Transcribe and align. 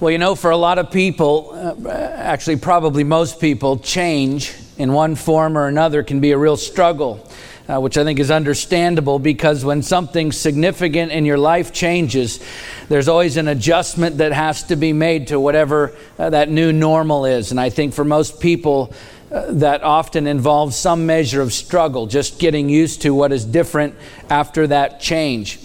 Well, 0.00 0.10
you 0.10 0.16
know, 0.16 0.34
for 0.34 0.50
a 0.50 0.56
lot 0.56 0.78
of 0.78 0.90
people, 0.90 1.50
uh, 1.52 1.90
actually, 1.90 2.56
probably 2.56 3.04
most 3.04 3.38
people, 3.38 3.78
change 3.78 4.54
in 4.78 4.94
one 4.94 5.14
form 5.14 5.58
or 5.58 5.66
another 5.66 6.02
can 6.02 6.20
be 6.20 6.30
a 6.30 6.38
real 6.38 6.56
struggle, 6.56 7.28
uh, 7.68 7.78
which 7.80 7.98
I 7.98 8.04
think 8.04 8.18
is 8.18 8.30
understandable 8.30 9.18
because 9.18 9.62
when 9.62 9.82
something 9.82 10.32
significant 10.32 11.12
in 11.12 11.26
your 11.26 11.36
life 11.36 11.74
changes, 11.74 12.42
there's 12.88 13.08
always 13.08 13.36
an 13.36 13.46
adjustment 13.46 14.16
that 14.16 14.32
has 14.32 14.62
to 14.68 14.76
be 14.76 14.94
made 14.94 15.26
to 15.26 15.38
whatever 15.38 15.94
uh, 16.18 16.30
that 16.30 16.48
new 16.48 16.72
normal 16.72 17.26
is. 17.26 17.50
And 17.50 17.60
I 17.60 17.68
think 17.68 17.92
for 17.92 18.02
most 18.02 18.40
people, 18.40 18.94
uh, 19.30 19.52
that 19.52 19.82
often 19.82 20.26
involves 20.26 20.76
some 20.76 21.04
measure 21.04 21.42
of 21.42 21.52
struggle, 21.52 22.06
just 22.06 22.38
getting 22.38 22.70
used 22.70 23.02
to 23.02 23.12
what 23.12 23.32
is 23.32 23.44
different 23.44 23.94
after 24.30 24.66
that 24.66 24.98
change. 24.98 25.60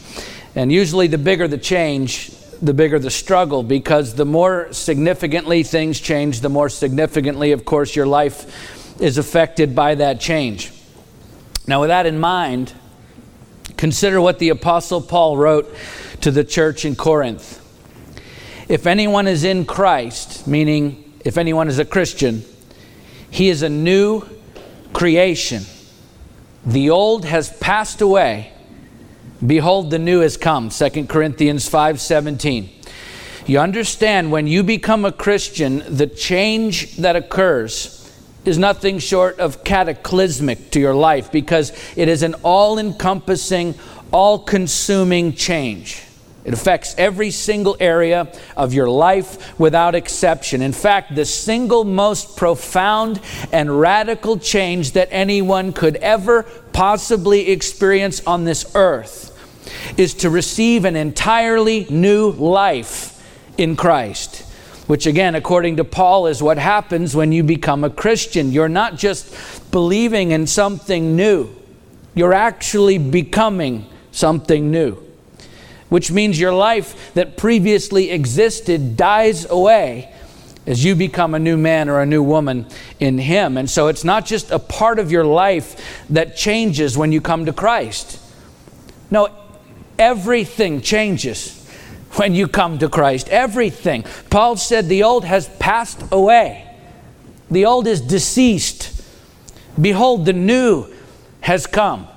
And 0.56 0.74
usually, 0.74 1.08
the 1.08 1.18
bigger 1.18 1.48
the 1.48 1.58
change, 1.58 2.32
the 2.66 2.74
bigger 2.74 3.00
the 3.00 3.12
struggle 3.12 3.64
because 3.64 4.16
the 4.16 4.26
more 4.26 4.72
significantly 4.72 5.64
things 5.64 6.00
change, 6.00 6.42
the 6.42 6.50
more 6.50 6.70
significantly, 6.70 7.52
of 7.52 7.66
course, 7.66 7.96
your 7.96 8.08
life 8.08 9.02
is 9.02 9.18
affected 9.18 9.76
by 9.76 9.96
that 9.96 10.20
change. 10.20 10.72
Now, 11.68 11.82
with 11.82 11.90
that 11.90 12.06
in 12.06 12.20
mind, 12.20 12.74
consider 13.78 14.22
what 14.22 14.40
the 14.40 14.50
Apostle 14.50 15.02
Paul 15.02 15.38
wrote 15.38 15.74
to 16.22 16.32
the 16.32 16.44
church 16.44 16.86
in 16.86 16.96
Corinth. 16.96 17.62
If 18.68 18.88
anyone 18.88 19.28
is 19.28 19.44
in 19.44 19.66
Christ, 19.66 20.48
meaning 20.48 21.14
if 21.24 21.38
anyone 21.38 21.68
is 21.68 21.80
a 21.80 21.86
Christian, 21.86 22.44
he 23.30 23.50
is 23.50 23.62
a 23.62 23.70
new 23.70 24.24
creation. 24.94 25.64
The 26.66 26.90
old 26.90 27.26
has 27.26 27.56
passed 27.58 28.02
away 28.02 28.54
Behold, 29.44 29.90
the 29.92 30.00
new 30.00 30.22
has 30.22 30.38
come. 30.38 30.70
2 30.70 31.10
Corinthians 31.10 31.68
5:17. 31.68 32.70
You 33.46 33.60
understand 33.60 34.32
when 34.32 34.48
you 34.48 34.64
become 34.64 35.06
a 35.06 35.12
Christian, 35.12 35.84
the 35.88 36.08
change 36.08 36.96
that 36.98 37.16
occurs 37.16 38.10
is 38.46 38.58
nothing 38.58 38.98
short 39.00 39.40
of 39.40 39.64
cataclysmic 39.64 40.72
to 40.72 40.80
your 40.80 40.96
life 40.96 41.32
because 41.32 41.72
it 41.96 42.08
is 42.08 42.24
an 42.24 42.36
all 42.44 42.80
encompassing, 42.80 43.76
all 44.12 44.40
consuming 44.40 45.34
change. 45.34 46.02
It 46.44 46.54
affects 46.54 46.96
every 46.98 47.32
single 47.32 47.76
area 47.80 48.28
of 48.56 48.74
your 48.74 48.88
life 48.88 49.60
without 49.60 49.96
exception. 49.96 50.62
In 50.62 50.74
fact, 50.74 51.16
the 51.16 51.26
single 51.26 51.84
most 51.84 52.38
profound 52.38 53.20
and 53.52 53.80
radical 53.80 54.38
change 54.38 54.92
that 54.92 55.10
anyone 55.12 55.74
could 55.74 55.98
ever 55.98 56.44
possibly 56.72 57.50
experience 57.50 58.22
on 58.28 58.46
this 58.46 58.72
earth 58.76 59.35
is 59.98 60.14
to 60.16 60.30
receive 60.30 60.86
an 60.86 60.96
entirely 60.96 61.86
new 61.90 62.32
life 62.32 63.12
in 63.58 63.76
Christ. 63.76 64.42
Which, 64.88 65.08
again, 65.08 65.34
according 65.34 65.78
to 65.78 65.84
Paul, 65.84 66.28
is 66.28 66.44
what 66.44 66.58
happens 66.58 67.16
when 67.16 67.32
you 67.32 67.44
become 67.44 67.84
a 67.84 67.90
Christian. 67.90 68.52
You're 68.52 68.70
not 68.70 68.98
just 68.98 69.72
believing 69.72 70.32
in 70.32 70.46
something 70.46 71.16
new, 71.16 71.50
you're 72.14 72.34
actually 72.34 72.98
becoming 72.98 73.88
something 74.12 74.72
new. 74.72 74.98
Which 75.90 76.12
means 76.12 76.40
your 76.40 76.54
life 76.54 77.14
that 77.14 77.38
previously 77.38 78.10
existed 78.10 78.98
dies 78.98 79.50
away 79.50 80.12
as 80.66 80.84
you 80.84 80.96
become 80.96 81.36
a 81.36 81.40
new 81.40 81.58
man 81.58 81.90
or 81.90 82.02
a 82.02 82.06
new 82.06 82.24
woman 82.24 82.66
in 83.00 83.18
Him. 83.18 83.58
And 83.58 83.70
so 83.70 83.88
it's 83.88 84.04
not 84.04 84.26
just 84.26 84.52
a 84.52 84.60
part 84.60 85.00
of 85.00 85.12
your 85.12 85.26
life 85.26 86.04
that 86.10 86.36
changes 86.36 86.98
when 86.98 87.12
you 87.12 87.22
come 87.22 87.46
to 87.46 87.54
Christ. 87.54 88.20
No, 89.12 89.30
Everything 89.98 90.82
changes 90.82 91.66
when 92.14 92.34
you 92.34 92.48
come 92.48 92.80
to 92.80 92.90
Christ. 92.90 93.30
Everything. 93.30 94.04
Paul 94.30 94.58
said 94.58 94.88
the 94.88 95.04
old 95.04 95.26
has 95.26 95.50
passed 95.60 96.04
away, 96.12 96.68
the 97.50 97.66
old 97.66 97.88
is 97.88 98.02
deceased. 98.02 98.92
Behold, 99.80 100.26
the 100.26 100.34
new 100.34 100.88
has 101.42 101.68
come. 101.68 102.08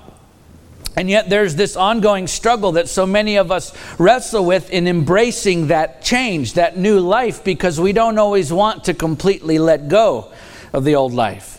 And 0.95 1.09
yet, 1.09 1.29
there's 1.29 1.55
this 1.55 1.75
ongoing 1.75 2.27
struggle 2.27 2.73
that 2.73 2.89
so 2.89 3.05
many 3.05 3.37
of 3.37 3.51
us 3.51 3.73
wrestle 3.99 4.43
with 4.45 4.69
in 4.69 4.87
embracing 4.87 5.67
that 5.67 6.01
change, 6.01 6.53
that 6.53 6.77
new 6.77 6.99
life, 6.99 7.43
because 7.43 7.79
we 7.79 7.93
don't 7.93 8.17
always 8.17 8.51
want 8.51 8.85
to 8.85 8.93
completely 8.93 9.59
let 9.59 9.87
go 9.87 10.31
of 10.73 10.83
the 10.83 10.95
old 10.95 11.13
life. 11.13 11.58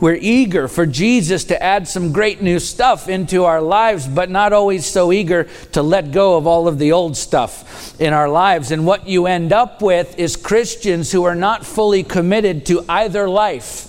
We're 0.00 0.18
eager 0.18 0.66
for 0.66 0.86
Jesus 0.86 1.44
to 1.44 1.62
add 1.62 1.86
some 1.86 2.12
great 2.12 2.40
new 2.40 2.58
stuff 2.58 3.06
into 3.08 3.44
our 3.44 3.60
lives, 3.60 4.08
but 4.08 4.30
not 4.30 4.54
always 4.54 4.86
so 4.86 5.12
eager 5.12 5.44
to 5.72 5.82
let 5.82 6.10
go 6.10 6.38
of 6.38 6.46
all 6.46 6.66
of 6.66 6.78
the 6.78 6.92
old 6.92 7.18
stuff 7.18 8.00
in 8.00 8.14
our 8.14 8.28
lives. 8.28 8.70
And 8.70 8.86
what 8.86 9.06
you 9.06 9.26
end 9.26 9.52
up 9.52 9.82
with 9.82 10.18
is 10.18 10.36
Christians 10.36 11.12
who 11.12 11.24
are 11.24 11.34
not 11.34 11.66
fully 11.66 12.02
committed 12.02 12.64
to 12.66 12.82
either 12.88 13.28
life. 13.28 13.88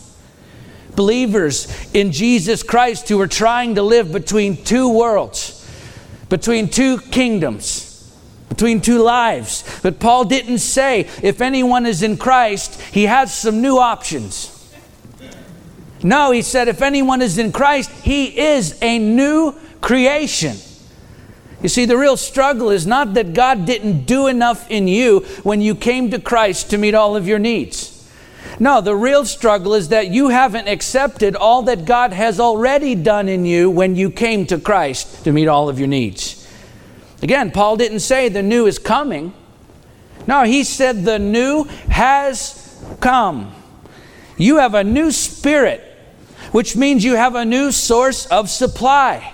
Believers 0.98 1.68
in 1.94 2.12
Jesus 2.12 2.62
Christ 2.62 3.08
who 3.08 3.20
are 3.22 3.28
trying 3.28 3.76
to 3.76 3.82
live 3.82 4.12
between 4.12 4.62
two 4.62 4.90
worlds, 4.90 5.66
between 6.28 6.68
two 6.68 6.98
kingdoms 6.98 7.88
between 8.50 8.82
two 8.82 9.02
lives. 9.02 9.64
But 9.82 10.00
Paul 10.00 10.26
didn't 10.26 10.60
say 10.60 11.08
if 11.24 11.40
anyone 11.40 11.86
is 11.86 12.04
in 12.04 12.18
Christ, 12.18 12.80
he 12.82 13.04
has 13.04 13.34
some 13.34 13.62
new 13.62 13.80
options. 13.80 14.61
No, 16.04 16.32
he 16.32 16.42
said, 16.42 16.68
if 16.68 16.82
anyone 16.82 17.22
is 17.22 17.38
in 17.38 17.52
Christ, 17.52 17.92
he 18.04 18.40
is 18.40 18.78
a 18.82 18.98
new 18.98 19.56
creation. 19.82 20.58
You 21.62 21.70
see, 21.70 21.86
the 21.86 21.98
real 21.98 22.18
struggle 22.18 22.72
is 22.72 22.88
not 22.88 23.14
that 23.14 23.34
God 23.34 23.66
didn't 23.66 24.06
do 24.06 24.28
enough 24.28 24.70
in 24.72 24.88
you 24.88 25.20
when 25.44 25.62
you 25.62 25.76
came 25.76 26.10
to 26.10 26.20
Christ 26.20 26.72
to 26.72 26.78
meet 26.78 26.96
all 26.96 27.16
of 27.16 27.28
your 27.28 27.38
needs. 27.38 27.92
No, 28.60 28.82
the 28.82 28.96
real 28.96 29.26
struggle 29.26 29.76
is 29.76 29.90
that 29.90 30.08
you 30.08 30.30
haven't 30.30 30.68
accepted 30.68 31.36
all 31.36 31.62
that 31.64 31.86
God 31.86 32.14
has 32.14 32.40
already 32.40 32.96
done 32.96 33.30
in 33.30 33.46
you 33.46 33.70
when 33.70 33.96
you 33.96 34.10
came 34.10 34.46
to 34.48 34.60
Christ 34.60 35.24
to 35.24 35.32
meet 35.32 35.48
all 35.48 35.70
of 35.70 35.78
your 35.78 35.88
needs. 35.88 36.48
Again, 37.22 37.52
Paul 37.52 37.78
didn't 37.78 38.00
say 38.00 38.30
the 38.30 38.42
new 38.42 38.66
is 38.66 38.80
coming. 38.80 39.34
No, 40.28 40.44
he 40.44 40.64
said 40.64 41.04
the 41.04 41.20
new 41.20 41.66
has 41.90 42.84
come. 43.00 43.54
You 44.38 44.58
have 44.58 44.74
a 44.74 44.84
new 44.84 45.12
spirit 45.12 45.91
which 46.52 46.76
means 46.76 47.04
you 47.04 47.16
have 47.16 47.36
a 47.36 47.46
new 47.46 47.72
source 47.72 48.26
of 48.28 48.50
supply. 48.50 49.34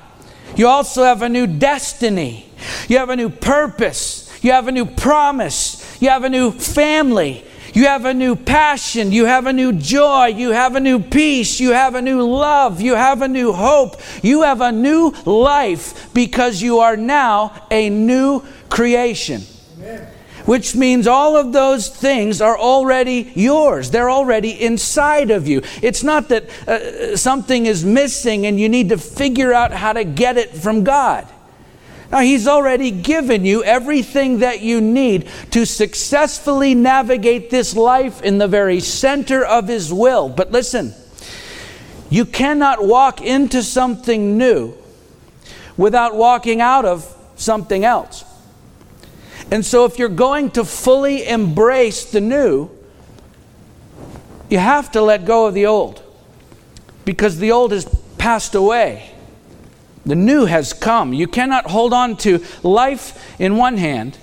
You 0.55 0.67
also 0.67 1.03
have 1.03 1.21
a 1.21 1.29
new 1.29 1.47
destiny. 1.47 2.49
You 2.87 2.97
have 2.97 3.09
a 3.09 3.15
new 3.15 3.29
purpose. 3.29 4.23
You 4.41 4.51
have 4.51 4.67
a 4.67 4.71
new 4.71 4.85
promise. 4.85 5.97
You 6.01 6.09
have 6.09 6.23
a 6.23 6.29
new 6.29 6.51
family. 6.51 7.43
You 7.73 7.85
have 7.85 8.05
a 8.05 8.13
new 8.13 8.35
passion. 8.35 9.11
You 9.11 9.25
have 9.25 9.45
a 9.45 9.53
new 9.53 9.73
joy. 9.73 10.27
You 10.27 10.51
have 10.51 10.75
a 10.75 10.79
new 10.79 10.99
peace. 10.99 11.59
You 11.59 11.71
have 11.71 11.95
a 11.95 12.01
new 12.01 12.23
love. 12.23 12.81
You 12.81 12.95
have 12.95 13.21
a 13.21 13.27
new 13.27 13.51
hope. 13.51 13.97
You 14.23 14.43
have 14.43 14.61
a 14.61 14.71
new 14.71 15.13
life 15.25 16.11
because 16.13 16.61
you 16.61 16.79
are 16.79 16.97
now 16.97 17.53
a 17.69 17.89
new 17.89 18.43
creation. 18.69 19.41
Amen 19.79 20.16
which 20.47 20.75
means 20.75 21.07
all 21.07 21.35
of 21.35 21.51
those 21.51 21.89
things 21.89 22.41
are 22.41 22.57
already 22.57 23.31
yours. 23.35 23.91
They're 23.91 24.09
already 24.09 24.51
inside 24.51 25.29
of 25.29 25.45
you. 25.45 25.61
It's 25.81 26.03
not 26.03 26.29
that 26.29 26.49
uh, 26.65 27.17
something 27.17 27.65
is 27.65 27.83
missing 27.83 28.45
and 28.45 28.57
you 28.57 28.69
need 28.69 28.87
to 28.89 28.97
figure 28.97 29.53
out 29.53 29.73
how 29.73 29.91
to 29.91 30.05
get 30.05 30.37
it 30.37 30.51
from 30.51 30.85
God. 30.85 31.27
Now, 32.13 32.19
He's 32.19 32.47
already 32.47 32.91
given 32.91 33.43
you 33.43 33.61
everything 33.65 34.39
that 34.39 34.61
you 34.61 34.79
need 34.79 35.27
to 35.51 35.65
successfully 35.65 36.73
navigate 36.73 37.49
this 37.49 37.75
life 37.75 38.21
in 38.21 38.37
the 38.37 38.47
very 38.47 38.79
center 38.79 39.43
of 39.43 39.67
His 39.67 39.91
will. 39.91 40.29
But 40.29 40.53
listen, 40.53 40.93
you 42.09 42.23
cannot 42.23 42.87
walk 42.87 43.19
into 43.19 43.61
something 43.61 44.37
new 44.37 44.75
without 45.75 46.15
walking 46.15 46.61
out 46.61 46.85
of 46.85 47.13
something 47.35 47.83
else. 47.83 48.23
And 49.49 49.65
so, 49.65 49.85
if 49.85 49.97
you're 49.97 50.09
going 50.09 50.51
to 50.51 50.65
fully 50.65 51.27
embrace 51.27 52.03
the 52.03 52.19
new, 52.19 52.69
you 54.49 54.57
have 54.57 54.91
to 54.91 55.01
let 55.01 55.25
go 55.25 55.45
of 55.47 55.53
the 55.53 55.65
old 55.65 56.03
because 57.05 57.39
the 57.39 57.51
old 57.51 57.71
has 57.71 57.85
passed 58.17 58.55
away. 58.55 59.11
The 60.05 60.15
new 60.15 60.45
has 60.45 60.73
come. 60.73 61.13
You 61.13 61.27
cannot 61.27 61.69
hold 61.69 61.93
on 61.93 62.17
to 62.17 62.43
life 62.63 63.39
in 63.39 63.57
one 63.57 63.77
hand 63.77 64.17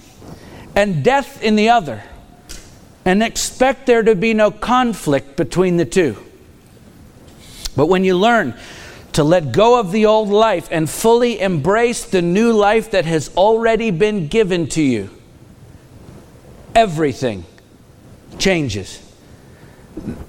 and 0.74 1.04
death 1.04 1.42
in 1.42 1.56
the 1.56 1.68
other 1.68 2.02
and 3.04 3.22
expect 3.22 3.86
there 3.86 4.02
to 4.02 4.14
be 4.14 4.32
no 4.32 4.50
conflict 4.50 5.36
between 5.36 5.76
the 5.76 5.84
two. 5.84 6.16
But 7.76 7.86
when 7.86 8.04
you 8.04 8.16
learn 8.16 8.54
to 9.14 9.24
let 9.24 9.52
go 9.52 9.78
of 9.78 9.92
the 9.92 10.06
old 10.06 10.28
life 10.28 10.68
and 10.70 10.88
fully 10.88 11.40
embrace 11.40 12.04
the 12.04 12.22
new 12.22 12.52
life 12.52 12.90
that 12.90 13.04
has 13.04 13.34
already 13.36 13.90
been 13.90 14.28
given 14.28 14.68
to 14.68 14.82
you, 14.82 15.10
everything 16.74 17.44
changes. 18.38 19.00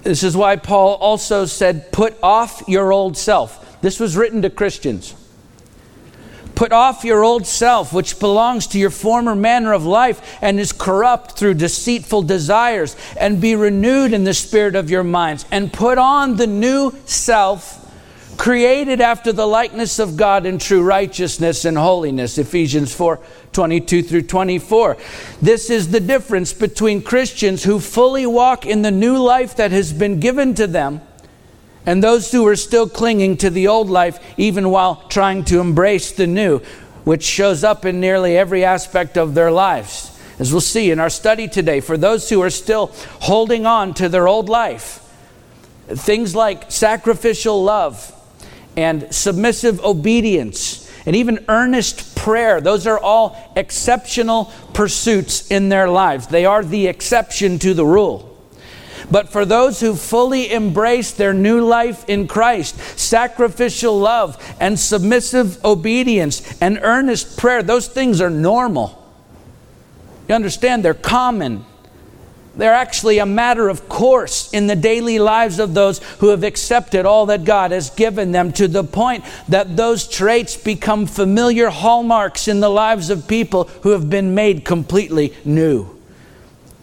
This 0.04 0.24
is 0.24 0.38
why 0.38 0.56
Paul 0.56 0.96
also 0.96 1.46
said, 1.46 1.92
Put 1.92 2.16
off 2.22 2.64
your 2.68 2.92
old 2.92 3.18
self. 3.18 3.82
This 3.82 4.00
was 4.00 4.16
written 4.16 4.44
to 4.44 4.50
Christians. 4.50 5.16
Put 6.54 6.72
off 6.72 7.04
your 7.04 7.24
old 7.24 7.46
self, 7.46 7.92
which 7.92 8.20
belongs 8.20 8.68
to 8.68 8.80
your 8.80 8.90
former 8.90 9.36
manner 9.36 9.74
of 9.74 9.86
life 9.86 10.38
and 10.42 10.58
is 10.60 10.72
corrupt 10.72 11.38
through 11.38 11.56
deceitful 11.56 12.22
desires, 12.22 12.96
and 13.20 13.42
be 13.42 13.56
renewed 13.56 14.14
in 14.14 14.24
the 14.24 14.34
spirit 14.34 14.76
of 14.76 14.90
your 14.90 15.04
minds, 15.04 15.46
and 15.52 15.74
put 15.74 15.98
on 15.98 16.38
the 16.38 16.48
new 16.48 16.94
self, 17.06 17.85
created 18.38 19.02
after 19.02 19.32
the 19.32 19.48
likeness 19.48 20.00
of 20.00 20.18
God 20.18 20.46
in 20.46 20.58
true 20.58 20.84
righteousness 20.84 21.66
and 21.66 21.78
holiness. 21.78 22.38
Ephesians 22.38 22.94
4 22.94 23.20
22 23.52 24.04
through 24.04 24.22
24. 24.24 24.98
This 25.42 25.70
is 25.70 25.92
the 25.92 26.00
difference 26.00 26.52
between 26.52 27.02
Christians 27.02 27.64
who 27.64 27.80
fully 27.80 28.26
walk 28.26 28.66
in 28.66 28.82
the 28.82 28.92
new 28.92 29.18
life 29.18 29.56
that 29.56 29.72
has 29.72 29.94
been 29.94 30.20
given 30.20 30.54
to 30.56 30.68
them 30.68 31.02
and 31.86 32.04
those 32.04 32.32
who 32.32 32.46
are 32.48 32.56
still 32.56 32.90
clinging 32.90 33.38
to 33.38 33.50
the 33.50 33.68
old 33.68 33.90
life, 33.90 34.20
even 34.38 34.70
while 34.70 35.08
trying 35.08 35.44
to 35.46 35.60
embrace 35.60 36.12
the 36.12 36.28
new, 36.28 36.60
which 37.04 37.24
shows 37.24 37.64
up 37.64 37.86
in 37.86 38.00
nearly 38.00 38.38
every 38.38 38.66
aspect 38.66 39.18
of 39.18 39.36
their 39.36 39.52
lives. 39.52 40.12
As 40.40 40.52
we'll 40.52 40.62
see 40.62 40.92
in 40.92 41.00
our 41.00 41.10
study 41.10 41.48
today, 41.48 41.80
for 41.80 41.96
those 41.96 42.30
who 42.30 42.42
are 42.42 42.50
still 42.50 42.88
holding 43.22 43.66
on 43.66 43.94
to 43.96 44.10
their 44.10 44.28
old 44.28 44.50
life, 44.50 45.02
things 45.88 46.36
like 46.36 46.72
sacrificial 46.72 47.64
love 47.64 48.12
and 48.78 49.14
submissive 49.14 49.84
obedience 49.84 50.86
and 51.06 51.16
even 51.16 51.46
earnest 51.48 52.16
prayer, 52.16 52.60
those 52.60 52.88
are 52.88 53.00
all 53.00 53.38
exceptional 53.56 54.52
pursuits 54.74 55.50
in 55.52 55.70
their 55.70 55.88
lives. 55.88 56.28
They 56.28 56.46
are 56.46 56.64
the 56.64 56.88
exception 56.88 57.60
to 57.60 57.74
the 57.74 57.86
rule. 57.86 58.32
But 59.12 59.30
for 59.30 59.46
those 59.46 59.80
who 59.80 59.94
fully 59.94 60.52
embrace 60.52 61.12
their 61.12 61.34
new 61.34 61.62
life 61.62 62.10
in 62.10 62.28
Christ, 62.28 62.80
sacrificial 62.98 64.00
love 64.00 64.56
and 64.60 64.80
submissive 64.80 65.64
obedience 65.64 66.60
and 66.60 66.80
earnest 66.82 67.38
prayer, 67.38 67.62
those 67.62 67.88
things 67.88 68.20
are 68.20 68.32
normal. 68.32 69.02
You 70.28 70.34
understand? 70.34 70.84
They're 70.84 70.96
common. 70.96 71.66
They're 72.58 72.74
actually 72.74 73.18
a 73.18 73.26
matter 73.26 73.68
of 73.68 73.90
course 73.90 74.52
in 74.54 74.68
the 74.68 74.76
daily 74.76 75.20
lives 75.20 75.60
of 75.60 75.74
those 75.74 76.00
who 76.20 76.30
have 76.30 76.44
accepted 76.44 77.06
all 77.06 77.26
that 77.26 77.44
God 77.44 77.72
has 77.72 77.90
given 77.90 78.32
them 78.32 78.52
to 78.54 78.68
the 78.68 78.84
point 78.84 79.26
that 79.50 79.76
those 79.76 80.08
traits 80.08 80.56
become 80.56 81.06
familiar 81.06 81.70
hallmarks 81.70 82.48
in 82.48 82.62
the 82.62 82.70
lives 82.70 83.10
of 83.10 83.28
people 83.28 83.66
who 83.84 83.90
have 83.90 84.10
been 84.10 84.34
made 84.34 84.64
completely 84.64 85.34
new. 85.44 85.90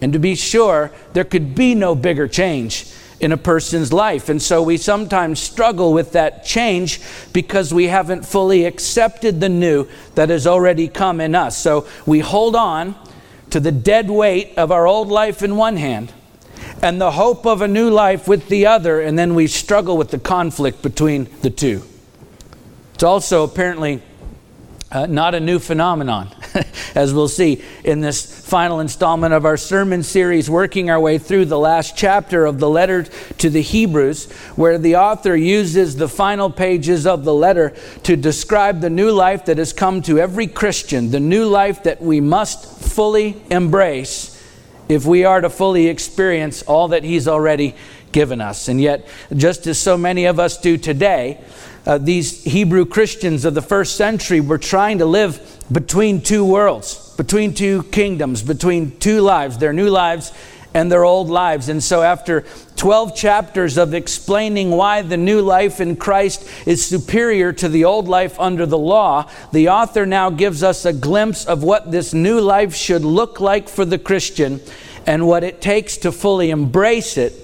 And 0.03 0.13
to 0.13 0.19
be 0.19 0.35
sure, 0.35 0.91
there 1.13 1.25
could 1.25 1.55
be 1.55 1.75
no 1.75 1.95
bigger 1.95 2.29
change 2.29 2.93
in 3.23 3.31
a 3.31 3.37
person's 3.37 3.93
life. 3.93 4.29
And 4.29 4.43
so 4.43 4.61
we 4.61 4.77
sometimes 4.77 5.41
struggle 5.41 5.93
with 5.93 6.13
that 6.13 6.45
change 6.45 7.01
because 7.33 7.73
we 7.73 7.87
haven't 7.87 8.27
fully 8.27 8.65
accepted 8.65 9.41
the 9.41 9.49
new 9.49 9.87
that 10.17 10.29
has 10.29 10.45
already 10.45 10.89
come 10.89 11.21
in 11.21 11.37
us. 11.37 11.57
So 11.57 11.87
we 12.05 12.19
hold 12.19 12.57
on 12.57 12.97
to 13.53 13.61
the 13.61 13.73
dead 13.73 14.11
weight 14.11 14.55
of 14.57 14.73
our 14.73 14.87
old 14.87 15.09
life 15.09 15.43
in 15.43 15.57
one 15.57 15.77
hand 15.77 16.13
and 16.83 17.01
the 17.01 17.13
hope 17.13 17.47
of 17.47 17.61
a 17.61 17.69
new 17.69 17.91
life 17.91 18.27
with 18.27 18.49
the 18.49 18.67
other, 18.67 19.01
and 19.01 19.19
then 19.19 19.35
we 19.35 19.47
struggle 19.47 19.97
with 19.97 20.11
the 20.11 20.19
conflict 20.19 20.83
between 20.83 21.29
the 21.43 21.51
two. 21.51 21.83
It's 22.95 23.03
also 23.03 23.45
apparently 23.45 24.03
uh, 24.93 25.07
not 25.07 25.35
a 25.35 25.41
new 25.41 25.59
phenomenon, 25.59 26.29
as 26.95 27.15
we'll 27.15 27.29
see 27.29 27.65
in 27.83 28.01
this 28.01 28.25
final 28.47 28.81
installment 28.81 29.33
of 29.33 29.47
our 29.47 29.57
sermon 29.57 30.03
series, 30.03 30.51
working 30.51 30.91
our 30.91 31.01
way 31.01 31.17
through 31.17 31.47
the 31.47 31.59
last 31.59 31.97
chapter 31.97 32.45
of 32.45 32.59
the 32.59 32.69
letter 32.69 33.05
to 33.39 33.49
the 33.49 33.63
Hebrews, 33.63 34.31
where 34.55 34.77
the 34.77 34.97
author 34.97 35.35
uses 35.35 35.97
the 35.97 36.09
final 36.09 36.51
pages 36.51 37.07
of 37.07 37.25
the 37.25 37.33
letter 37.33 37.75
to 38.03 38.17
describe 38.17 38.83
the 38.83 38.91
new 38.91 39.11
life 39.11 39.47
that 39.47 39.57
has 39.57 39.73
come 39.73 40.03
to 40.03 40.19
every 40.19 40.47
Christian, 40.47 41.11
the 41.11 41.21
new 41.21 41.47
life 41.47 41.85
that 41.85 42.03
we 42.03 42.21
must 42.21 42.67
fully 42.93 43.43
embrace 43.51 44.29
if 44.91 45.07
we 45.07 45.25
are 45.25 45.41
to 45.41 45.49
fully 45.49 45.87
experience 45.87 46.63
all 46.65 46.89
that 46.89 47.03
he's 47.03 47.27
already 47.27 47.75
given 48.13 48.43
us. 48.43 48.69
And 48.69 48.79
yet, 48.79 49.09
just 49.35 49.67
as 49.67 49.79
so 49.79 49.97
many 49.97 50.27
of 50.27 50.39
us 50.39 50.59
do 50.59 50.77
today, 50.77 51.41
uh, 51.87 51.99
these 51.99 52.45
Hebrew 52.45 52.85
Christians 52.85 53.45
of 53.45 53.55
the 53.55 53.63
first 53.63 53.97
century 53.97 54.41
were 54.41 54.59
trying 54.59 54.99
to 54.99 55.07
live 55.07 55.63
between 55.71 56.21
two 56.21 56.45
worlds, 56.45 57.15
between 57.17 57.55
two 57.55 57.83
kingdoms, 57.85 58.43
between 58.43 58.99
two 58.99 59.21
lives, 59.21 59.59
their 59.59 59.73
new 59.73 59.89
lives 59.89 60.33
and 60.75 60.91
their 60.91 61.05
old 61.05 61.29
lives. 61.29 61.69
And 61.69 61.83
so, 61.83 62.03
after 62.03 62.45
12 62.77 63.15
chapters 63.15 63.77
of 63.77 63.95
explaining 63.95 64.71
why 64.71 65.03
the 65.03 65.17
new 65.17 65.41
life 65.43 65.81
in 65.81 65.97
Christ 65.97 66.49
is 66.67 66.85
superior 66.85 67.53
to 67.55 67.69
the 67.69 67.85
old 67.85 68.09
life 68.09 68.39
under 68.41 68.67
the 68.67 68.79
law, 68.79 69.31
the 69.53 69.69
author 69.69 70.07
now 70.07 70.31
gives 70.31 70.63
us 70.63 70.85
a 70.85 70.93
glimpse 70.93 71.45
of 71.45 71.63
what 71.63 71.91
this 71.91 72.15
new 72.15 72.41
life 72.41 72.75
should 72.75 73.05
look 73.05 73.41
like 73.41 73.69
for 73.69 73.85
the 73.85 73.99
Christian 73.99 74.61
and 75.07 75.27
what 75.27 75.45
it 75.45 75.61
takes 75.61 75.97
to 75.99 76.13
fully 76.13 76.51
embrace 76.51 77.17
it 77.17 77.35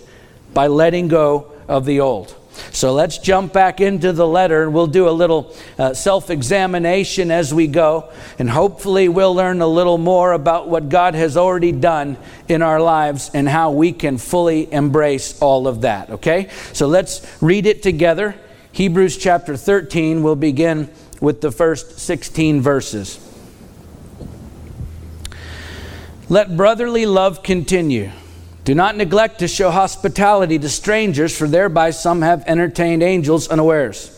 by 0.55 0.67
letting 0.67 1.09
go 1.09 1.53
of 1.67 1.85
the 1.85 2.01
old. 2.01 2.35
So 2.73 2.93
let's 2.93 3.19
jump 3.19 3.53
back 3.53 3.81
into 3.81 4.13
the 4.13 4.27
letter 4.27 4.63
and 4.63 4.75
we'll 4.75 4.87
do 4.87 5.09
a 5.09 5.11
little 5.11 5.55
uh, 5.79 5.95
self 5.95 6.31
examination 6.31 7.31
as 7.31 7.53
we 7.53 7.67
go. 7.67 8.11
And 8.39 8.49
hopefully, 8.51 9.09
we'll 9.09 9.35
learn 9.35 9.61
a 9.61 9.67
little 9.67 9.99
more 9.99 10.33
about 10.33 10.69
what 10.69 10.89
God 10.89 11.15
has 11.15 11.37
already 11.37 11.73
done 11.73 12.17
in 12.49 12.63
our 12.63 12.81
lives 12.81 13.31
and 13.35 13.49
how 13.49 13.71
we 13.71 13.93
can 13.93 14.19
fully 14.19 14.73
embrace 14.73 15.41
all 15.41 15.67
of 15.67 15.83
that. 15.83 16.11
Okay? 16.11 16.49
So 16.73 16.87
let's 16.87 17.27
read 17.43 17.67
it 17.67 17.83
together. 17.83 18.35
Hebrews 18.73 19.17
chapter 19.17 19.57
13, 19.57 20.23
we'll 20.23 20.37
begin 20.37 20.91
with 21.21 21.41
the 21.41 21.51
first 21.51 21.99
16 21.99 22.61
verses. 22.61 23.25
Let 26.29 26.57
brotherly 26.57 27.07
love 27.07 27.43
continue. 27.43 28.11
Do 28.69 28.75
not 28.75 28.99
neglect 28.99 29.39
to 29.39 29.49
show 29.49 29.71
hospitality 29.71 30.59
to 30.59 30.69
strangers, 30.69 31.35
for 31.35 31.49
thereby 31.49 31.89
some 31.89 32.21
have 32.21 32.45
entertained 32.47 33.03
angels 33.03 33.49
unawares. 33.49 34.11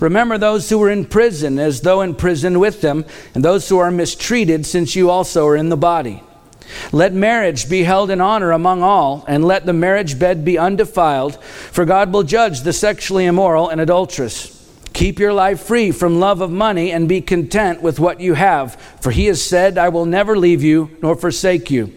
Remember 0.00 0.38
those 0.38 0.70
who 0.70 0.78
were 0.78 0.88
in 0.88 1.04
prison, 1.04 1.58
as 1.58 1.82
though 1.82 2.00
in 2.00 2.14
prison 2.14 2.58
with 2.58 2.80
them, 2.80 3.04
and 3.34 3.44
those 3.44 3.68
who 3.68 3.76
are 3.76 3.90
mistreated, 3.90 4.64
since 4.64 4.96
you 4.96 5.10
also 5.10 5.46
are 5.46 5.54
in 5.54 5.68
the 5.68 5.76
body. 5.76 6.22
Let 6.92 7.12
marriage 7.12 7.68
be 7.68 7.82
held 7.82 8.10
in 8.10 8.22
honor 8.22 8.52
among 8.52 8.82
all, 8.82 9.22
and 9.28 9.44
let 9.44 9.66
the 9.66 9.74
marriage 9.74 10.18
bed 10.18 10.46
be 10.46 10.56
undefiled, 10.56 11.36
for 11.44 11.84
God 11.84 12.10
will 12.10 12.22
judge 12.22 12.62
the 12.62 12.72
sexually 12.72 13.26
immoral 13.26 13.68
and 13.68 13.82
adulterous. 13.82 14.59
Keep 15.00 15.18
your 15.18 15.32
life 15.32 15.62
free 15.62 15.92
from 15.92 16.20
love 16.20 16.42
of 16.42 16.50
money 16.50 16.92
and 16.92 17.08
be 17.08 17.22
content 17.22 17.80
with 17.80 17.98
what 17.98 18.20
you 18.20 18.34
have, 18.34 18.74
for 19.00 19.10
he 19.10 19.24
has 19.28 19.42
said, 19.42 19.78
I 19.78 19.88
will 19.88 20.04
never 20.04 20.36
leave 20.36 20.62
you 20.62 20.94
nor 21.00 21.16
forsake 21.16 21.70
you. 21.70 21.94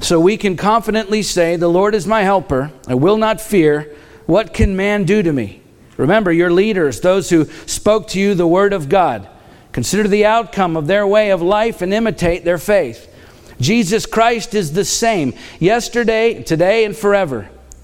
So 0.00 0.18
we 0.18 0.38
can 0.38 0.56
confidently 0.56 1.20
say, 1.20 1.56
The 1.56 1.68
Lord 1.68 1.94
is 1.94 2.06
my 2.06 2.22
helper. 2.22 2.72
I 2.86 2.94
will 2.94 3.18
not 3.18 3.42
fear. 3.42 3.94
What 4.24 4.54
can 4.54 4.74
man 4.74 5.04
do 5.04 5.22
to 5.22 5.30
me? 5.30 5.60
Remember, 5.98 6.32
your 6.32 6.50
leaders, 6.50 7.02
those 7.02 7.28
who 7.28 7.44
spoke 7.66 8.08
to 8.08 8.18
you 8.18 8.34
the 8.34 8.46
word 8.46 8.72
of 8.72 8.88
God. 8.88 9.28
Consider 9.72 10.08
the 10.08 10.24
outcome 10.24 10.74
of 10.74 10.86
their 10.86 11.06
way 11.06 11.30
of 11.32 11.42
life 11.42 11.82
and 11.82 11.92
imitate 11.92 12.46
their 12.46 12.56
faith. 12.56 13.14
Jesus 13.60 14.06
Christ 14.06 14.54
is 14.54 14.72
the 14.72 14.86
same 14.86 15.34
yesterday, 15.60 16.42
today, 16.42 16.86
and 16.86 16.96
forever. 16.96 17.50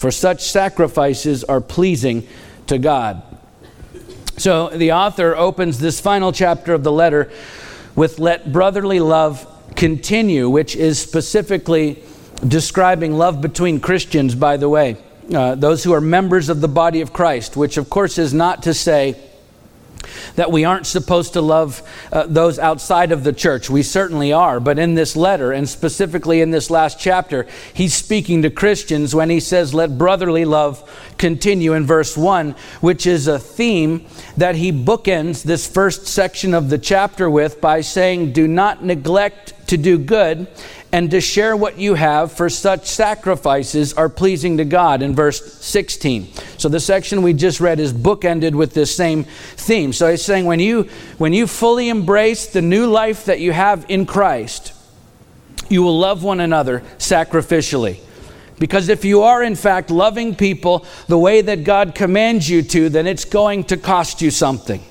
for 0.00 0.10
such 0.10 0.40
sacrifices 0.40 1.44
are 1.44 1.60
pleasing 1.60 2.26
to 2.66 2.78
God. 2.78 3.22
So 4.38 4.70
the 4.70 4.92
author 4.92 5.36
opens 5.36 5.78
this 5.78 6.00
final 6.00 6.32
chapter 6.32 6.72
of 6.72 6.82
the 6.82 6.90
letter 6.90 7.30
with 7.94 8.18
let 8.18 8.50
brotherly 8.50 8.98
love 8.98 9.46
continue, 9.76 10.48
which 10.48 10.74
is 10.74 10.98
specifically 10.98 12.02
describing 12.48 13.18
love 13.18 13.42
between 13.42 13.78
Christians, 13.78 14.34
by 14.34 14.56
the 14.56 14.70
way, 14.70 14.96
uh, 15.34 15.54
those 15.54 15.84
who 15.84 15.92
are 15.92 16.00
members 16.00 16.48
of 16.48 16.62
the 16.62 16.68
body 16.68 17.02
of 17.02 17.12
Christ, 17.12 17.54
which 17.54 17.76
of 17.76 17.90
course 17.90 18.16
is 18.16 18.32
not 18.32 18.62
to 18.62 18.72
say 18.72 19.20
that 20.36 20.50
we 20.50 20.64
aren't 20.64 20.86
supposed 20.86 21.32
to 21.34 21.40
love 21.40 21.82
uh, 22.12 22.26
those 22.26 22.58
outside 22.58 23.12
of 23.12 23.24
the 23.24 23.32
church. 23.32 23.70
We 23.70 23.82
certainly 23.82 24.32
are. 24.32 24.60
But 24.60 24.78
in 24.78 24.94
this 24.94 25.16
letter, 25.16 25.52
and 25.52 25.68
specifically 25.68 26.40
in 26.40 26.50
this 26.50 26.70
last 26.70 26.98
chapter, 26.98 27.46
he's 27.74 27.94
speaking 27.94 28.42
to 28.42 28.50
Christians 28.50 29.14
when 29.14 29.30
he 29.30 29.40
says, 29.40 29.74
Let 29.74 29.98
brotherly 29.98 30.44
love 30.44 30.88
continue 31.18 31.74
in 31.74 31.86
verse 31.86 32.16
1, 32.16 32.54
which 32.80 33.06
is 33.06 33.26
a 33.26 33.38
theme 33.38 34.06
that 34.36 34.56
he 34.56 34.72
bookends 34.72 35.42
this 35.42 35.66
first 35.66 36.06
section 36.06 36.54
of 36.54 36.70
the 36.70 36.78
chapter 36.78 37.28
with 37.28 37.60
by 37.60 37.80
saying, 37.80 38.32
Do 38.32 38.48
not 38.48 38.84
neglect 38.84 39.52
to 39.70 39.76
do 39.76 39.98
good 39.98 40.48
and 40.92 41.10
to 41.12 41.20
share 41.20 41.56
what 41.56 41.78
you 41.78 41.94
have, 41.94 42.32
for 42.32 42.50
such 42.50 42.86
sacrifices 42.86 43.94
are 43.94 44.08
pleasing 44.08 44.56
to 44.56 44.64
God, 44.64 45.02
in 45.02 45.14
verse 45.14 45.54
16. 45.64 46.32
So 46.58 46.68
the 46.68 46.80
section 46.80 47.22
we 47.22 47.32
just 47.32 47.60
read 47.60 47.78
is 47.78 47.92
bookended 47.92 48.54
with 48.54 48.74
this 48.74 48.94
same 48.94 49.24
theme. 49.24 49.92
So 49.92 50.10
he's 50.10 50.24
saying 50.24 50.44
when 50.44 50.58
you 50.58 50.88
when 51.18 51.32
you 51.32 51.46
fully 51.46 51.88
embrace 51.88 52.46
the 52.46 52.60
new 52.60 52.86
life 52.86 53.24
that 53.26 53.38
you 53.38 53.52
have 53.52 53.86
in 53.88 54.04
Christ, 54.04 54.72
you 55.68 55.82
will 55.82 55.98
love 55.98 56.24
one 56.24 56.40
another 56.40 56.80
sacrificially. 56.98 58.00
Because 58.58 58.88
if 58.88 59.04
you 59.04 59.22
are, 59.22 59.42
in 59.42 59.54
fact, 59.54 59.90
loving 59.90 60.34
people 60.34 60.84
the 61.06 61.16
way 61.16 61.40
that 61.40 61.64
God 61.64 61.94
commands 61.94 62.50
you 62.50 62.62
to, 62.62 62.88
then 62.88 63.06
it's 63.06 63.24
going 63.24 63.64
to 63.64 63.76
cost 63.76 64.20
you 64.20 64.30
something 64.30 64.84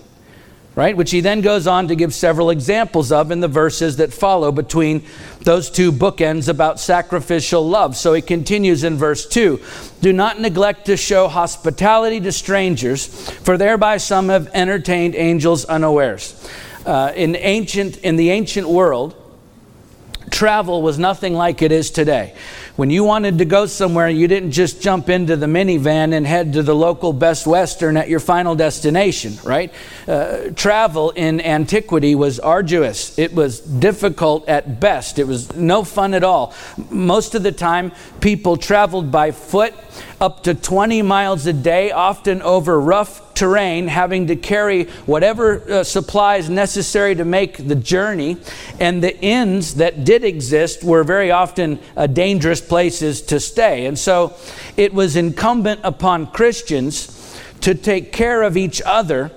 right? 0.79 0.95
Which 0.95 1.11
he 1.11 1.19
then 1.19 1.41
goes 1.41 1.67
on 1.67 1.89
to 1.89 1.95
give 1.95 2.13
several 2.13 2.49
examples 2.49 3.11
of 3.11 3.31
in 3.31 3.41
the 3.41 3.49
verses 3.49 3.97
that 3.97 4.13
follow 4.13 4.49
between 4.49 5.03
those 5.41 5.69
two 5.69 5.91
bookends 5.91 6.47
about 6.47 6.79
sacrificial 6.79 7.67
love. 7.67 7.97
So 7.97 8.13
he 8.13 8.21
continues 8.21 8.85
in 8.85 8.95
verse 8.95 9.27
2 9.27 9.61
Do 9.99 10.13
not 10.13 10.39
neglect 10.39 10.85
to 10.85 10.95
show 10.95 11.27
hospitality 11.27 12.21
to 12.21 12.31
strangers, 12.31 13.07
for 13.41 13.57
thereby 13.57 13.97
some 13.97 14.29
have 14.29 14.49
entertained 14.53 15.15
angels 15.15 15.65
unawares. 15.65 16.49
Uh, 16.85 17.11
in, 17.13 17.35
ancient, 17.35 17.97
in 17.97 18.15
the 18.15 18.29
ancient 18.29 18.69
world, 18.69 19.15
travel 20.39 20.81
was 20.81 20.97
nothing 20.97 21.33
like 21.33 21.61
it 21.61 21.69
is 21.69 21.91
today. 21.91 22.33
When 22.77 22.89
you 22.89 23.03
wanted 23.03 23.39
to 23.39 23.45
go 23.45 23.65
somewhere, 23.65 24.07
you 24.07 24.25
didn't 24.29 24.51
just 24.51 24.81
jump 24.81 25.09
into 25.09 25.35
the 25.35 25.47
minivan 25.47 26.15
and 26.15 26.25
head 26.25 26.53
to 26.53 26.63
the 26.63 26.73
local 26.73 27.11
Best 27.11 27.45
Western 27.45 27.97
at 27.97 28.07
your 28.07 28.21
final 28.21 28.55
destination, 28.55 29.33
right? 29.43 29.73
Uh, 30.07 30.51
travel 30.55 31.09
in 31.09 31.41
antiquity 31.41 32.15
was 32.15 32.39
arduous. 32.39 33.19
It 33.19 33.33
was 33.33 33.59
difficult 33.59 34.47
at 34.47 34.79
best. 34.79 35.19
It 35.19 35.27
was 35.27 35.53
no 35.57 35.83
fun 35.83 36.13
at 36.13 36.23
all. 36.23 36.53
Most 36.89 37.35
of 37.35 37.43
the 37.43 37.51
time, 37.51 37.91
people 38.21 38.55
traveled 38.55 39.11
by 39.11 39.31
foot 39.31 39.73
up 40.21 40.43
to 40.43 40.53
20 40.53 41.01
miles 41.01 41.47
a 41.47 41.53
day, 41.53 41.91
often 41.91 42.41
over 42.43 42.79
rough 42.79 43.28
terrain, 43.39 43.87
having 43.87 44.27
to 44.27 44.35
carry 44.35 44.83
whatever 45.05 45.63
uh, 45.71 45.83
supplies 45.83 46.49
necessary 46.49 47.15
to 47.15 47.23
make 47.23 47.69
the 47.69 47.75
journey. 47.75 48.35
And 48.81 49.01
the 49.01 49.17
inns 49.21 49.75
that 49.75 50.03
did 50.03 50.25
exist 50.25 50.83
were 50.83 51.05
very 51.05 51.31
often 51.31 51.79
uh, 51.95 52.07
dangerous 52.07 52.59
places 52.59 53.21
to 53.23 53.39
stay. 53.39 53.85
And 53.85 53.97
so 53.97 54.35
it 54.75 54.93
was 54.93 55.15
incumbent 55.15 55.79
upon 55.85 56.27
Christians 56.27 57.15
to 57.61 57.73
take 57.73 58.11
care 58.11 58.43
of 58.43 58.57
each 58.57 58.81
other, 58.85 59.31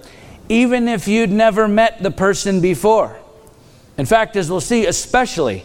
even 0.49 0.89
if 0.89 1.07
you'd 1.07 1.31
never 1.31 1.69
met 1.69 2.03
the 2.03 2.11
person 2.11 2.61
before. 2.61 3.17
In 3.97 4.07
fact, 4.07 4.35
as 4.35 4.51
we'll 4.51 4.61
see, 4.61 4.87
especially 4.87 5.65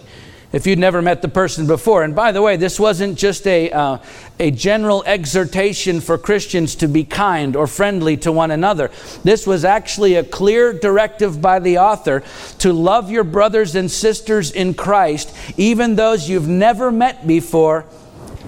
if 0.54 0.66
you'd 0.66 0.80
never 0.80 1.02
met 1.02 1.22
the 1.22 1.28
person 1.28 1.68
before. 1.68 2.04
And 2.04 2.16
by 2.16 2.32
the 2.32 2.42
way, 2.42 2.56
this 2.56 2.80
wasn't 2.80 3.18
just 3.18 3.46
a, 3.48 3.70
uh, 3.70 3.98
a 4.40 4.52
general 4.52 5.04
exhortation 5.06 6.00
for 6.00 6.18
Christians 6.18 6.76
to 6.76 6.88
be 6.88 7.04
kind 7.04 7.56
or 7.56 7.68
friendly 7.68 8.16
to 8.18 8.32
one 8.32 8.52
another. 8.52 8.90
This 9.24 9.46
was 9.46 9.66
actually 9.66 10.16
a 10.16 10.24
clear 10.24 10.72
directive 10.72 11.42
by 11.42 11.60
the 11.60 11.80
author 11.80 12.24
to 12.60 12.72
love 12.72 13.12
your 13.12 13.26
brothers 13.26 13.76
and 13.76 13.92
sisters 13.92 14.52
in 14.52 14.74
Christ, 14.74 15.36
even 15.58 15.96
those 15.96 16.30
you've 16.30 16.48
never 16.48 16.92
met 16.92 17.28
before, 17.28 17.86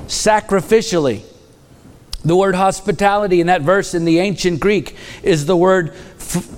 sacrificially. 0.08 1.24
The 2.24 2.36
word 2.36 2.56
hospitality 2.56 3.42
in 3.42 3.48
that 3.48 3.62
verse 3.62 3.94
in 3.94 4.06
the 4.06 4.20
ancient 4.20 4.60
Greek 4.60 4.96
is 5.24 5.46
the 5.46 5.56
word 5.56 5.90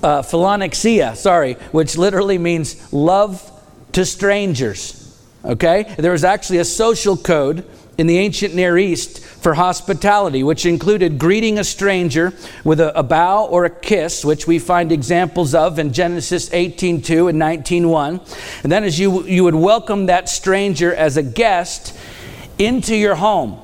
uh, 0.02 0.22
philonexia, 0.22 1.16
sorry, 1.16 1.54
which 1.72 1.96
literally 1.96 2.38
means 2.38 2.92
love 2.92 3.48
to 3.92 4.04
strangers. 4.04 5.01
Okay? 5.44 5.94
There 5.98 6.12
was 6.12 6.24
actually 6.24 6.58
a 6.58 6.64
social 6.64 7.16
code 7.16 7.64
in 7.98 8.06
the 8.06 8.18
ancient 8.18 8.54
Near 8.54 8.78
East 8.78 9.20
for 9.20 9.54
hospitality, 9.54 10.42
which 10.42 10.64
included 10.64 11.18
greeting 11.18 11.58
a 11.58 11.64
stranger 11.64 12.32
with 12.64 12.80
a, 12.80 12.96
a, 12.98 13.02
bow 13.02 13.46
or 13.46 13.64
a 13.64 13.70
kiss, 13.70 14.24
which 14.24 14.46
we 14.46 14.58
find 14.58 14.90
examples 14.90 15.54
of 15.54 15.78
in 15.78 15.92
Genesis 15.92 16.48
18:2 16.50 17.28
and 17.28 17.40
19:1. 17.40 18.62
And 18.62 18.72
then 18.72 18.84
as 18.84 18.98
you, 18.98 19.24
you 19.24 19.44
would 19.44 19.54
welcome 19.54 20.06
that 20.06 20.28
stranger 20.28 20.94
as 20.94 21.16
a 21.16 21.22
guest 21.22 21.96
into 22.58 22.96
your 22.96 23.16
home. 23.16 23.58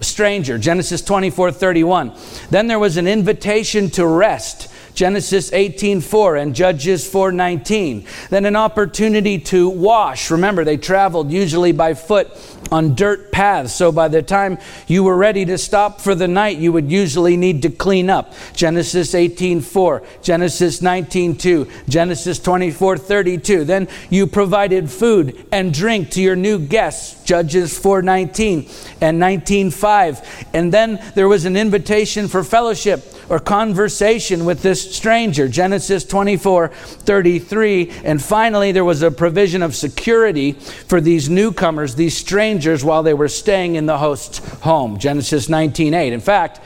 Stranger, 0.00 0.58
Genesis 0.58 1.02
24:31. 1.02 2.12
Then 2.50 2.66
there 2.66 2.78
was 2.78 2.96
an 2.96 3.06
invitation 3.06 3.88
to 3.90 4.06
rest 4.06 4.68
Genesis 4.94 5.50
18:4 5.52 6.40
and 6.40 6.54
Judges 6.54 7.04
4:19. 7.04 8.04
Then 8.30 8.44
an 8.46 8.56
opportunity 8.56 9.38
to 9.40 9.68
wash. 9.68 10.30
Remember, 10.30 10.64
they 10.64 10.76
traveled 10.76 11.30
usually 11.32 11.72
by 11.72 11.94
foot 11.94 12.28
on 12.70 12.94
dirt 12.94 13.32
paths. 13.32 13.74
So 13.74 13.90
by 13.92 14.08
the 14.08 14.22
time 14.22 14.58
you 14.86 15.04
were 15.04 15.16
ready 15.16 15.44
to 15.46 15.58
stop 15.58 16.00
for 16.00 16.14
the 16.14 16.28
night, 16.28 16.58
you 16.58 16.72
would 16.72 16.90
usually 16.90 17.36
need 17.36 17.62
to 17.62 17.70
clean 17.70 18.08
up. 18.08 18.32
Genesis 18.54 19.14
18:4, 19.14 20.02
Genesis 20.22 20.80
19:2, 20.80 21.66
Genesis 21.88 22.38
24:32. 22.38 23.64
Then 23.64 23.88
you 24.10 24.26
provided 24.26 24.90
food 24.90 25.36
and 25.50 25.72
drink 25.72 26.10
to 26.10 26.22
your 26.22 26.36
new 26.36 26.58
guests. 26.58 27.16
Judges 27.24 27.76
4:19 27.76 28.68
and 29.00 29.18
19:5. 29.18 30.22
And 30.52 30.72
then 30.72 31.00
there 31.14 31.28
was 31.28 31.44
an 31.44 31.56
invitation 31.56 32.28
for 32.28 32.44
fellowship 32.44 33.02
or 33.28 33.38
conversation 33.38 34.44
with 34.44 34.62
this 34.62 34.94
stranger. 34.94 35.48
Genesis 35.48 36.04
24 36.04 36.68
33. 36.68 37.90
And 38.04 38.22
finally, 38.22 38.72
there 38.72 38.84
was 38.84 39.02
a 39.02 39.10
provision 39.10 39.62
of 39.62 39.74
security 39.74 40.52
for 40.52 41.00
these 41.00 41.28
newcomers, 41.28 41.94
these 41.94 42.16
strangers, 42.16 42.84
while 42.84 43.02
they 43.02 43.14
were 43.14 43.28
staying 43.28 43.76
in 43.76 43.86
the 43.86 43.98
host's 43.98 44.38
home. 44.60 44.98
Genesis 44.98 45.48
19 45.48 45.94
8. 45.94 46.12
In 46.12 46.20
fact, 46.20 46.60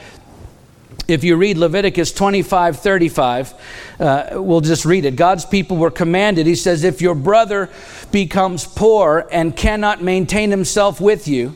if 1.09 1.23
you 1.23 1.37
read 1.37 1.57
Leviticus 1.57 2.11
25 2.11 2.79
35, 2.79 3.53
uh, 3.99 4.29
we'll 4.33 4.61
just 4.61 4.85
read 4.85 5.05
it. 5.05 5.15
God's 5.15 5.45
people 5.45 5.77
were 5.77 5.91
commanded, 5.91 6.45
he 6.45 6.55
says, 6.55 6.83
if 6.83 7.01
your 7.01 7.15
brother 7.15 7.69
becomes 8.11 8.65
poor 8.65 9.27
and 9.31 9.55
cannot 9.55 10.03
maintain 10.03 10.51
himself 10.51 11.01
with 11.01 11.27
you, 11.27 11.55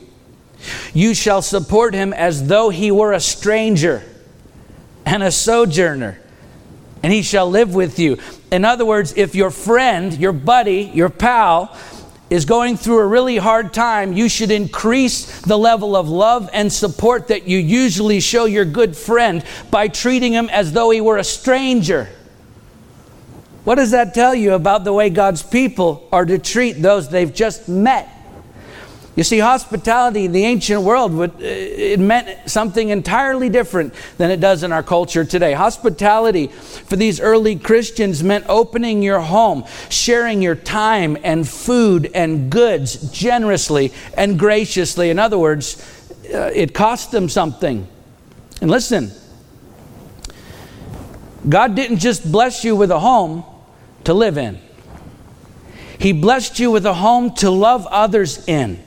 you 0.94 1.14
shall 1.14 1.42
support 1.42 1.94
him 1.94 2.14
as 2.14 2.48
though 2.48 2.70
he 2.70 2.90
were 2.90 3.14
a 3.14 3.20
stranger 3.20 4.04
and 5.06 5.24
a 5.24 5.32
sojourner, 5.32 6.20
and 7.02 7.12
he 7.12 7.22
shall 7.22 7.50
live 7.50 7.74
with 7.76 8.00
you. 8.00 8.18
In 8.52 8.66
other 8.66 8.86
words, 8.86 9.14
if 9.18 9.36
your 9.36 9.52
friend, 9.52 10.14
your 10.14 10.32
buddy, 10.32 10.92
your 10.94 11.10
pal, 11.10 11.76
is 12.30 12.46
going 12.46 12.78
through 12.78 13.00
a 13.00 13.06
really 13.06 13.38
hard 13.38 13.74
time, 13.74 14.14
you 14.14 14.28
should 14.28 14.50
increase 14.50 15.42
the 15.42 15.58
level 15.58 15.96
of 15.96 16.10
love 16.10 16.50
and 16.52 16.72
support 16.72 17.28
that 17.28 17.48
you 17.48 17.60
usually 17.60 18.20
show 18.20 18.46
your 18.46 18.66
good 18.66 18.98
friend 18.98 19.44
by 19.70 19.88
treating 19.88 20.34
him 20.34 20.50
as 20.50 20.72
though 20.72 20.90
he 20.90 21.00
were 21.00 21.18
a 21.18 21.24
stranger. 21.24 22.10
What 23.66 23.76
does 23.76 23.92
that 23.92 24.14
tell 24.14 24.34
you 24.34 24.54
about 24.54 24.84
the 24.84 24.94
way 24.94 25.10
God's 25.10 25.44
people 25.44 26.08
are 26.12 26.26
to 26.26 26.40
treat 26.40 26.74
those 26.74 27.10
they've 27.10 27.34
just 27.34 27.70
met? 27.70 28.10
You 29.16 29.24
see, 29.24 29.38
hospitality 29.38 30.26
in 30.26 30.32
the 30.32 30.44
ancient 30.44 30.82
world 30.82 31.14
uh, 31.20 31.30
it 31.40 32.00
meant 32.00 32.50
something 32.50 32.90
entirely 32.90 33.48
different 33.48 33.94
than 34.18 34.32
it 34.32 34.40
does 34.40 34.64
in 34.64 34.72
our 34.72 34.82
culture 34.82 35.24
today. 35.24 35.54
Hospitality 35.54 36.48
for 36.48 36.96
these 36.96 37.20
early 37.20 37.56
Christians 37.56 38.24
meant 38.24 38.46
opening 38.50 39.04
your 39.04 39.20
home, 39.20 39.66
sharing 39.90 40.42
your 40.42 40.56
time 40.56 41.16
and 41.24 41.48
food 41.48 42.10
and 42.16 42.52
goods 42.52 43.12
generously 43.12 43.94
and 44.18 44.40
graciously. 44.40 45.12
In 45.12 45.20
other 45.20 45.38
words, 45.38 45.78
uh, 46.34 46.50
it 46.54 46.74
cost 46.74 47.12
them 47.12 47.30
something. 47.30 47.88
And 48.62 48.72
listen, 48.72 49.12
God 51.48 51.76
didn't 51.76 51.98
just 51.98 52.32
bless 52.32 52.64
you 52.64 52.76
with 52.76 52.90
a 52.90 53.00
home 53.00 53.44
to 54.06 54.14
live 54.16 54.40
in. 54.40 54.60
He 56.00 56.14
blessed 56.14 56.58
you 56.58 56.72
with 56.72 56.88
a 56.88 56.96
home 56.96 57.36
to 57.36 57.52
love 57.52 57.86
others 57.92 58.48
in. 58.48 58.84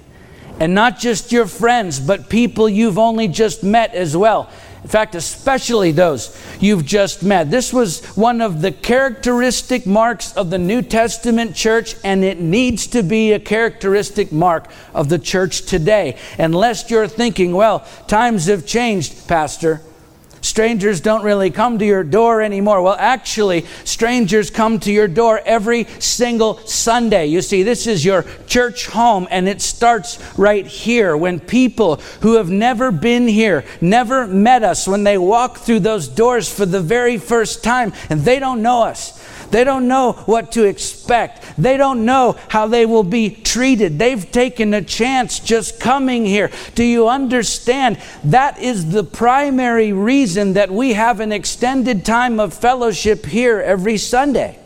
And 0.59 0.75
not 0.75 0.99
just 0.99 1.33
your 1.33 1.47
friends, 1.47 2.01
but 2.01 2.31
people 2.31 2.69
you've 2.69 2.99
only 2.99 3.29
just 3.29 3.63
met 3.63 3.95
as 3.95 4.17
well. 4.17 4.51
In 4.83 4.89
fact, 4.89 5.17
especially 5.17 5.91
those 5.91 6.41
you've 6.61 6.87
just 6.87 7.23
met. 7.25 7.51
This 7.51 7.73
was 7.73 8.05
one 8.17 8.41
of 8.41 8.63
the 8.63 8.71
characteristic 8.71 9.85
marks 9.85 10.33
of 10.37 10.51
the 10.51 10.59
New 10.59 10.81
Testament 10.81 11.57
church, 11.57 11.97
and 12.05 12.23
it 12.23 12.39
needs 12.39 12.87
to 12.89 13.03
be 13.03 13.33
a 13.33 13.41
characteristic 13.41 14.31
mark 14.31 14.71
of 14.95 15.09
the 15.09 15.19
church 15.19 15.63
today. 15.63 16.17
Unless 16.39 16.89
you're 16.89 17.09
thinking, 17.09 17.53
well, 17.53 17.81
times 18.07 18.47
have 18.47 18.65
changed, 18.65 19.27
Pastor. 19.27 19.83
Strangers 20.47 21.01
don't 21.01 21.25
really 21.25 21.51
come 21.51 21.77
to 21.81 21.85
your 21.85 22.05
door 22.05 22.41
anymore. 22.41 22.81
Well, 22.81 22.95
actually, 22.97 23.67
strangers 23.83 24.49
come 24.49 24.79
to 24.79 24.93
your 24.93 25.09
door 25.09 25.41
every 25.45 25.89
single 25.99 26.59
Sunday. 26.59 27.27
You 27.27 27.43
see, 27.43 27.65
this 27.65 27.89
is 27.89 28.05
your 28.05 28.25
church 28.47 28.87
home, 28.87 29.27
and 29.33 29.49
it 29.49 29.61
starts 29.61 30.23
right 30.39 30.65
here 30.65 31.17
when 31.17 31.41
people 31.41 31.97
who 32.21 32.35
have 32.35 32.49
never 32.49 32.93
been 32.93 33.27
here, 33.27 33.65
never 33.81 34.25
met 34.29 34.63
us, 34.63 34.87
when 34.87 35.03
they 35.03 35.19
walk 35.19 35.59
through 35.59 35.81
those 35.81 36.07
doors 36.07 36.49
for 36.49 36.65
the 36.65 36.81
very 36.81 37.19
first 37.19 37.65
time, 37.65 37.93
and 38.09 38.21
they 38.21 38.39
don't 38.39 38.63
know 38.63 38.85
us. 38.85 39.21
They 39.51 39.65
don't 39.65 39.89
know 39.89 40.13
what 40.27 40.53
to 40.53 40.65
expect. 40.65 41.57
They 41.57 41.77
don't 41.77 42.05
know 42.05 42.37
how 42.49 42.67
they 42.67 42.87
will 42.87 43.05
be 43.05 43.31
treated. 43.31 43.99
They've 43.99 44.31
taken 44.31 44.75
a 44.75 44.83
chance 44.83 45.39
just 45.39 45.81
coming 45.81 46.27
here. 46.27 46.51
Do 46.75 46.85
you 46.85 47.09
understand? 47.09 47.99
That 48.25 48.59
is 48.59 48.91
the 48.91 49.05
primary 49.05 49.93
reason 49.93 50.55
that 50.55 50.71
we 50.71 50.95
have 50.95 51.21
an 51.21 51.33
extended 51.33 52.05
time 52.05 52.41
of 52.41 52.55
fellowship 52.55 53.27
here 53.27 53.61
every 53.61 53.99
Sunday. 53.99 54.59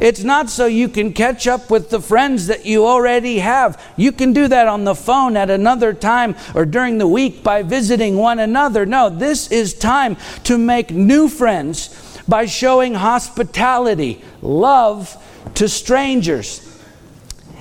It's 0.00 0.24
not 0.24 0.50
so 0.50 0.66
you 0.66 0.88
can 0.88 1.12
catch 1.12 1.46
up 1.46 1.70
with 1.70 1.90
the 1.90 2.00
friends 2.00 2.48
that 2.48 2.66
you 2.66 2.86
already 2.86 3.38
have. 3.38 3.80
You 3.96 4.10
can 4.10 4.32
do 4.32 4.48
that 4.48 4.66
on 4.66 4.82
the 4.82 4.96
phone 4.96 5.36
at 5.36 5.48
another 5.48 5.92
time 5.92 6.34
or 6.54 6.64
during 6.64 6.98
the 6.98 7.06
week 7.06 7.44
by 7.44 7.62
visiting 7.62 8.16
one 8.16 8.40
another. 8.40 8.84
No, 8.84 9.08
this 9.08 9.52
is 9.52 9.74
time 9.74 10.16
to 10.42 10.58
make 10.58 10.90
new 10.90 11.28
friends 11.28 11.88
by 12.28 12.46
showing 12.46 12.94
hospitality, 12.94 14.22
love 14.40 15.16
to 15.54 15.68
strangers. 15.68 16.68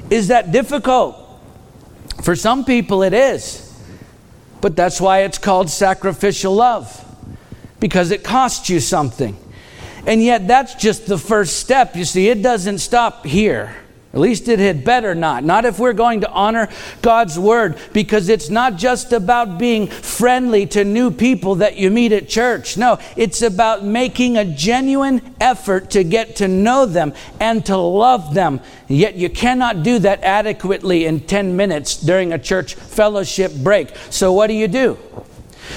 Is 0.10 0.28
that 0.28 0.52
difficult? 0.52 1.16
For 2.24 2.36
some 2.36 2.66
people, 2.66 3.04
it 3.04 3.14
is. 3.14 3.68
But 4.60 4.76
that's 4.76 5.02
why 5.02 5.24
it's 5.24 5.38
called 5.38 5.70
sacrificial 5.70 6.54
love, 6.54 7.04
because 7.80 8.12
it 8.12 8.24
costs 8.24 8.70
you 8.70 8.80
something. 8.80 9.36
And 10.06 10.22
yet, 10.22 10.48
that's 10.48 10.76
just 10.76 11.08
the 11.08 11.18
first 11.18 11.58
step. 11.58 11.96
You 11.96 12.06
see, 12.06 12.30
it 12.30 12.42
doesn't 12.42 12.80
stop 12.80 13.26
here. 13.26 13.76
At 14.14 14.20
least 14.20 14.50
it 14.50 14.60
had 14.60 14.84
better 14.84 15.16
not. 15.16 15.46
Not 15.46 15.64
if 15.64 15.80
we're 15.80 15.94
going 15.94 16.22
to 16.22 16.30
honor 16.30 16.68
God's 17.02 17.40
word, 17.40 17.78
because 17.94 18.28
it's 18.28 18.50
not 18.50 18.76
just 18.76 19.14
about 19.14 19.58
being 19.58 19.88
friendly 19.88 20.66
to 20.68 20.84
new 20.84 21.12
people 21.12 21.56
that 21.56 21.78
you 21.78 21.90
meet 21.90 22.12
at 22.12 22.28
church. 22.28 22.76
No, 22.76 23.00
it's 23.16 23.42
about 23.42 23.86
making 23.86 24.38
a 24.38 24.44
genuine 24.44 25.34
effort 25.40 25.92
to 25.92 26.04
get 26.04 26.36
to 26.38 26.50
know 26.50 26.86
them 26.86 27.14
and 27.40 27.66
to 27.68 27.78
love 27.78 28.34
them. 28.34 28.60
Yet 28.90 29.16
you 29.16 29.30
cannot 29.30 29.82
do 29.82 29.98
that 30.00 30.22
adequately 30.24 31.06
in 31.06 31.22
10 31.22 31.56
minutes 31.56 31.96
during 31.96 32.34
a 32.34 32.38
church 32.38 32.74
fellowship 32.74 33.54
break. 33.56 33.96
So, 34.10 34.34
what 34.34 34.48
do 34.48 34.54
you 34.54 34.68
do? 34.68 35.00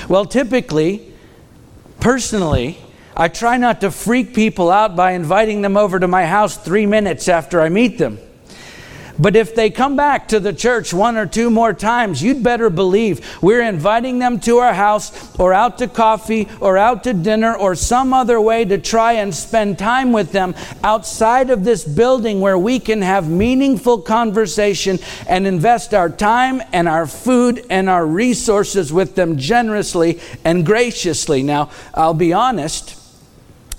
Well, 0.09 0.25
typically, 0.25 1.13
personally, 2.01 2.84
I 3.17 3.29
try 3.29 3.59
not 3.59 3.81
to 3.83 3.93
freak 3.93 4.35
people 4.35 4.71
out 4.71 4.97
by 4.97 5.13
inviting 5.13 5.63
them 5.63 5.77
over 5.77 6.01
to 6.01 6.09
my 6.09 6.27
house 6.27 6.57
three 6.57 6.87
minutes 6.87 7.29
after 7.29 7.61
I 7.61 7.69
meet 7.69 7.97
them. 7.99 8.19
But 9.17 9.37
if 9.37 9.55
they 9.55 9.71
come 9.71 9.95
back 9.95 10.27
to 10.29 10.41
the 10.41 10.53
church 10.53 10.93
one 10.93 11.17
or 11.17 11.27
two 11.27 11.49
more 11.49 11.73
times, 11.73 12.21
you'd 12.21 12.43
better 12.43 12.69
believe 12.69 13.41
we're 13.41 13.63
inviting 13.63 14.19
them 14.19 14.41
to 14.41 14.59
our 14.59 14.75
house 14.75 15.39
or 15.39 15.55
out 15.55 15.79
to 15.79 15.87
coffee 15.87 16.49
or 16.59 16.77
out 16.77 17.05
to 17.05 17.15
dinner 17.15 17.55
or 17.55 17.77
some 17.77 18.13
other 18.13 18.41
way 18.41 18.65
to 18.65 18.79
try 18.79 19.13
and 19.13 19.33
spend 19.33 19.79
time 19.79 20.13
with 20.13 20.33
them 20.33 20.53
outside 20.83 21.51
of 21.51 21.63
this 21.63 21.85
building 21.85 22.41
where 22.41 22.59
we 22.59 22.81
can 22.81 23.03
have 23.03 23.29
meaningful 23.29 24.01
conversation 24.01 24.99
and 25.29 25.47
invest 25.47 25.95
our 25.95 26.11
time 26.11 26.61
and 26.73 26.89
our 26.89 27.07
food 27.07 27.65
and 27.71 27.89
our 27.89 28.05
resources 28.05 28.93
with 28.93 29.15
them 29.15 29.39
generously 29.39 30.19
and 30.45 30.67
graciously. 30.67 31.45
Now, 31.45 31.71
I'll 31.95 32.15
be 32.15 32.33
honest 32.33 33.04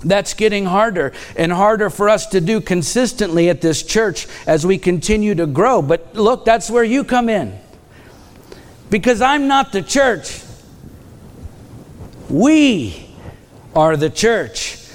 that's 0.04 0.34
getting 0.34 0.66
harder 0.66 1.12
and 1.36 1.52
harder 1.52 1.90
for 1.90 2.08
us 2.08 2.26
to 2.28 2.40
do 2.40 2.60
consistently 2.60 3.48
at 3.48 3.60
this 3.60 3.82
church 3.82 4.26
as 4.46 4.66
we 4.66 4.78
continue 4.78 5.34
to 5.34 5.46
grow. 5.46 5.82
But 5.82 6.14
look, 6.14 6.44
that's 6.44 6.70
where 6.70 6.84
you 6.84 7.04
come 7.04 7.28
in. 7.28 7.58
Because 8.90 9.20
I'm 9.20 9.48
not 9.48 9.72
the 9.72 9.82
church, 9.82 10.42
we 12.28 13.08
are 13.74 13.96
the 13.96 14.10
church. 14.10 14.85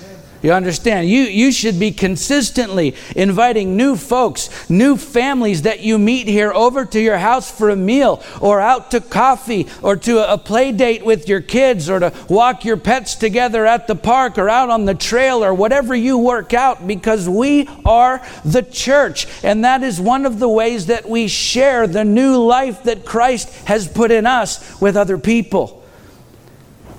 You 0.41 0.53
understand? 0.53 1.07
You, 1.07 1.21
you 1.21 1.51
should 1.51 1.79
be 1.79 1.91
consistently 1.91 2.95
inviting 3.15 3.77
new 3.77 3.95
folks, 3.95 4.69
new 4.69 4.97
families 4.97 5.61
that 5.63 5.81
you 5.81 5.99
meet 5.99 6.27
here 6.27 6.51
over 6.51 6.83
to 6.83 6.99
your 6.99 7.19
house 7.19 7.51
for 7.51 7.69
a 7.69 7.75
meal 7.75 8.23
or 8.39 8.59
out 8.59 8.89
to 8.91 9.01
coffee 9.01 9.67
or 9.83 9.95
to 9.97 10.31
a 10.31 10.39
play 10.39 10.71
date 10.71 11.05
with 11.05 11.29
your 11.29 11.41
kids 11.41 11.91
or 11.91 11.99
to 11.99 12.11
walk 12.27 12.65
your 12.65 12.77
pets 12.77 13.13
together 13.13 13.67
at 13.67 13.85
the 13.85 13.95
park 13.95 14.39
or 14.39 14.49
out 14.49 14.71
on 14.71 14.85
the 14.85 14.95
trail 14.95 15.43
or 15.43 15.53
whatever 15.53 15.93
you 15.93 16.17
work 16.17 16.55
out 16.55 16.87
because 16.87 17.29
we 17.29 17.69
are 17.85 18.25
the 18.43 18.63
church. 18.63 19.27
And 19.43 19.63
that 19.63 19.83
is 19.83 20.01
one 20.01 20.25
of 20.25 20.39
the 20.39 20.49
ways 20.49 20.87
that 20.87 21.07
we 21.07 21.27
share 21.27 21.85
the 21.85 22.03
new 22.03 22.35
life 22.37 22.81
that 22.83 23.05
Christ 23.05 23.53
has 23.67 23.87
put 23.87 24.09
in 24.09 24.25
us 24.25 24.81
with 24.81 24.97
other 24.97 25.19
people. 25.19 25.85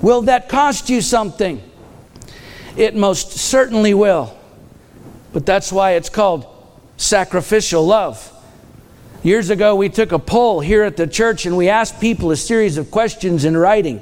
Will 0.01 0.23
that 0.23 0.49
cost 0.49 0.89
you 0.89 1.01
something? 1.01 1.61
It 2.77 2.95
most 2.95 3.33
certainly 3.33 3.95
will. 3.95 4.37
But 5.33 5.47
that's 5.47 5.73
why 5.73 5.93
it's 5.93 6.09
called 6.09 6.47
sacrificial 6.97 7.87
love. 7.87 8.29
Years 9.23 9.51
ago, 9.51 9.77
we 9.77 9.89
took 9.89 10.13
a 10.13 10.19
poll 10.19 10.61
here 10.61 10.83
at 10.83 10.97
the 10.97 11.07
church 11.07 11.47
and 11.47 11.57
we 11.57 11.69
asked 11.69 12.01
people 12.01 12.31
a 12.33 12.37
series 12.37 12.77
of 12.77 12.91
questions 12.91 13.45
in 13.45 13.57
writing 13.57 14.01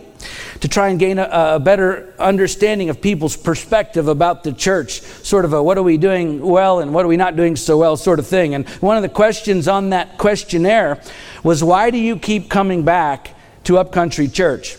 to 0.61 0.68
try 0.68 0.88
and 0.88 0.98
gain 0.98 1.18
a, 1.18 1.28
a, 1.54 1.61
better 1.61 2.14
understanding 2.18 2.88
of 2.88 3.00
people's 3.00 3.37
perspective 3.37 4.09
about 4.09 4.44
the 4.44 4.52
church. 4.52 5.00
Sort 5.00 5.44
of 5.44 5.52
a 5.52 5.62
what 5.62 5.78
are 5.78 5.83
we 5.83 5.98
doing 5.98 6.40
well 6.40 6.80
and 6.80 6.94
what 6.94 7.04
are 7.04 7.09
we 7.09 7.16
not 7.16 7.37
doing 7.37 7.56
so 7.56 7.78
well 7.78 7.96
sort 7.96 8.18
of 8.18 8.26
thing. 8.26 8.54
And 8.54 8.68
one 8.80 8.96
of 8.96 9.02
the 9.02 9.09
questions 9.09 9.68
on 9.68 9.90
that 9.90 10.18
questionnaire 10.18 11.02
was 11.42 11.62
why 11.62 11.90
do 11.90 11.98
you 11.98 12.16
keep 12.16 12.48
coming 12.50 12.83
back 12.83 13.35
to 13.64 13.78
Upcountry 13.78 14.28
Church? 14.28 14.76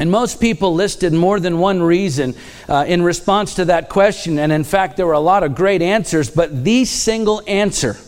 And 0.00 0.10
most 0.10 0.40
people 0.40 0.74
listed 0.74 1.12
more 1.12 1.38
than 1.38 1.58
one 1.58 1.82
reason 1.82 2.34
uh, 2.70 2.86
in 2.88 3.02
response 3.02 3.54
to 3.56 3.66
that 3.66 3.90
question. 3.90 4.38
And 4.38 4.50
in 4.50 4.64
fact, 4.64 4.96
there 4.96 5.06
were 5.06 5.12
a 5.12 5.20
lot 5.20 5.44
of 5.44 5.54
great 5.54 5.82
answers, 5.82 6.30
but 6.30 6.64
the 6.64 6.86
single 6.86 7.42
answer 7.46 7.98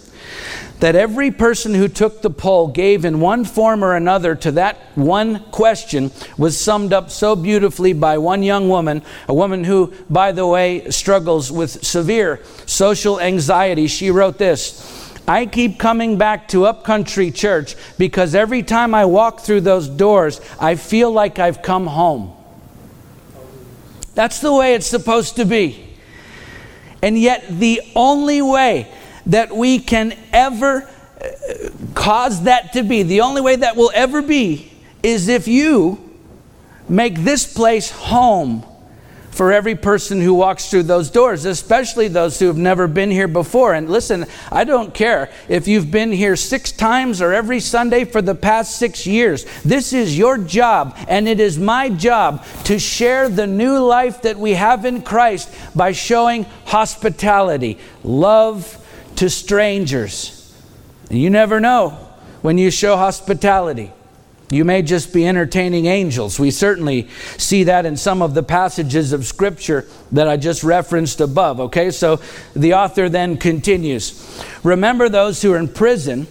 that 0.81 0.96
every 0.96 1.31
person 1.31 1.74
who 1.74 1.87
took 1.87 2.22
the 2.22 2.31
poll 2.31 2.66
gave 2.66 3.05
in 3.05 3.20
one 3.20 3.44
form 3.44 3.85
or 3.85 3.94
another 3.94 4.35
to 4.35 4.50
that 4.50 4.78
one 4.96 5.38
question 5.52 6.11
was 6.37 6.59
summed 6.59 6.92
up 6.92 7.09
so 7.09 7.37
beautifully 7.37 7.92
by 7.92 8.18
one 8.18 8.42
young 8.42 8.68
woman, 8.68 9.00
a 9.28 9.35
woman 9.35 9.62
who, 9.62 9.92
by 10.11 10.33
the 10.33 10.44
way, 10.44 10.90
struggles 10.90 11.52
with 11.52 11.85
severe 11.85 12.40
social 12.66 13.20
anxiety. 13.20 13.87
She 13.87 14.11
wrote 14.11 14.38
this. 14.38 15.01
I 15.26 15.46
keep 15.46 15.78
coming 15.78 16.18
back 16.18 16.48
to 16.48 16.66
Upcountry 16.66 17.30
Church 17.30 17.76
because 17.96 18.35
every 18.35 18.62
time 18.62 18.94
I 18.94 19.04
walk 19.04 19.40
through 19.40 19.61
those 19.61 19.88
doors, 19.88 20.40
I 20.58 20.74
feel 20.74 21.12
like 21.12 21.38
I've 21.38 21.62
come 21.62 21.87
home. 21.87 22.32
That's 24.14 24.40
the 24.40 24.52
way 24.52 24.74
it's 24.74 24.87
supposed 24.87 25.37
to 25.37 25.44
be. 25.44 25.88
And 27.02 27.18
yet, 27.18 27.46
the 27.48 27.80
only 27.94 28.42
way 28.42 28.92
that 29.26 29.54
we 29.54 29.78
can 29.78 30.16
ever 30.32 30.88
uh, 31.20 31.28
cause 31.94 32.42
that 32.44 32.72
to 32.74 32.82
be, 32.82 33.02
the 33.02 33.22
only 33.22 33.40
way 33.40 33.56
that 33.56 33.76
will 33.76 33.90
ever 33.94 34.22
be, 34.22 34.72
is 35.02 35.28
if 35.28 35.48
you 35.48 35.98
make 36.88 37.16
this 37.16 37.52
place 37.52 37.90
home 37.90 38.64
for 39.32 39.52
every 39.52 39.74
person 39.74 40.20
who 40.20 40.34
walks 40.34 40.70
through 40.70 40.84
those 40.84 41.10
doors, 41.10 41.44
especially 41.44 42.06
those 42.08 42.38
who 42.38 42.46
have 42.46 42.56
never 42.58 42.86
been 42.86 43.10
here 43.10 43.26
before. 43.26 43.74
And 43.74 43.88
listen, 43.88 44.26
I 44.50 44.64
don't 44.64 44.94
care 44.94 45.30
if 45.48 45.66
you've 45.66 45.90
been 45.90 46.12
here 46.12 46.36
six 46.36 46.70
times 46.70 47.20
or 47.20 47.32
every 47.32 47.58
Sunday 47.58 48.04
for 48.04 48.22
the 48.22 48.34
past 48.34 48.76
six 48.76 49.06
years. 49.06 49.46
This 49.64 49.92
is 49.92 50.16
your 50.16 50.38
job, 50.38 50.96
and 51.08 51.26
it 51.26 51.40
is 51.40 51.58
my 51.58 51.88
job 51.88 52.44
to 52.64 52.78
share 52.78 53.28
the 53.28 53.46
new 53.46 53.78
life 53.78 54.22
that 54.22 54.38
we 54.38 54.52
have 54.52 54.84
in 54.84 55.02
Christ 55.02 55.52
by 55.74 55.92
showing 55.92 56.44
hospitality, 56.66 57.78
love 58.04 58.78
to 59.16 59.30
strangers. 59.30 60.54
And 61.08 61.18
you 61.18 61.30
never 61.30 61.58
know 61.58 61.90
when 62.42 62.58
you 62.58 62.70
show 62.70 62.96
hospitality. 62.96 63.92
You 64.52 64.64
may 64.64 64.82
just 64.82 65.12
be 65.12 65.26
entertaining 65.26 65.86
angels. 65.86 66.38
We 66.38 66.50
certainly 66.50 67.08
see 67.38 67.64
that 67.64 67.86
in 67.86 67.96
some 67.96 68.20
of 68.20 68.34
the 68.34 68.42
passages 68.42 69.12
of 69.12 69.24
Scripture 69.24 69.86
that 70.12 70.28
I 70.28 70.36
just 70.36 70.62
referenced 70.62 71.20
above. 71.20 71.58
Okay, 71.58 71.90
so 71.90 72.20
the 72.54 72.74
author 72.74 73.08
then 73.08 73.36
continues 73.38 74.18
Remember 74.62 75.08
those 75.08 75.42
who 75.42 75.52
are 75.52 75.58
in 75.58 75.68
prison 75.68 76.26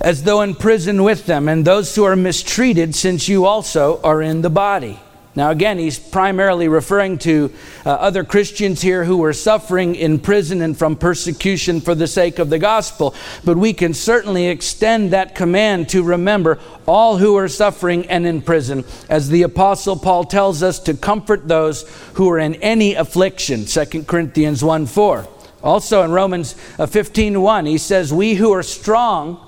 as 0.00 0.22
though 0.22 0.40
in 0.40 0.54
prison 0.54 1.02
with 1.02 1.26
them, 1.26 1.48
and 1.48 1.64
those 1.64 1.94
who 1.94 2.04
are 2.04 2.16
mistreated, 2.16 2.94
since 2.94 3.28
you 3.28 3.44
also 3.44 4.00
are 4.02 4.22
in 4.22 4.40
the 4.40 4.50
body. 4.50 4.98
Now, 5.36 5.50
again, 5.50 5.78
he's 5.78 5.96
primarily 5.96 6.66
referring 6.66 7.18
to 7.18 7.52
uh, 7.86 7.90
other 7.90 8.24
Christians 8.24 8.82
here 8.82 9.04
who 9.04 9.18
were 9.18 9.32
suffering 9.32 9.94
in 9.94 10.18
prison 10.18 10.60
and 10.60 10.76
from 10.76 10.96
persecution 10.96 11.80
for 11.80 11.94
the 11.94 12.08
sake 12.08 12.40
of 12.40 12.50
the 12.50 12.58
gospel. 12.58 13.14
But 13.44 13.56
we 13.56 13.72
can 13.72 13.94
certainly 13.94 14.48
extend 14.48 15.12
that 15.12 15.36
command 15.36 15.88
to 15.90 16.02
remember 16.02 16.58
all 16.84 17.18
who 17.18 17.36
are 17.36 17.46
suffering 17.46 18.08
and 18.08 18.26
in 18.26 18.42
prison, 18.42 18.84
as 19.08 19.28
the 19.28 19.42
Apostle 19.42 19.96
Paul 19.96 20.24
tells 20.24 20.64
us 20.64 20.80
to 20.80 20.94
comfort 20.94 21.46
those 21.46 21.88
who 22.14 22.28
are 22.28 22.40
in 22.40 22.56
any 22.56 22.94
affliction, 22.94 23.66
2 23.66 24.02
Corinthians 24.04 24.64
1 24.64 24.86
4. 24.86 25.28
Also 25.62 26.02
in 26.02 26.10
Romans 26.10 26.56
uh, 26.76 26.86
15 26.86 27.40
1, 27.40 27.66
he 27.66 27.78
says, 27.78 28.12
We 28.12 28.34
who 28.34 28.50
are 28.52 28.64
strong 28.64 29.46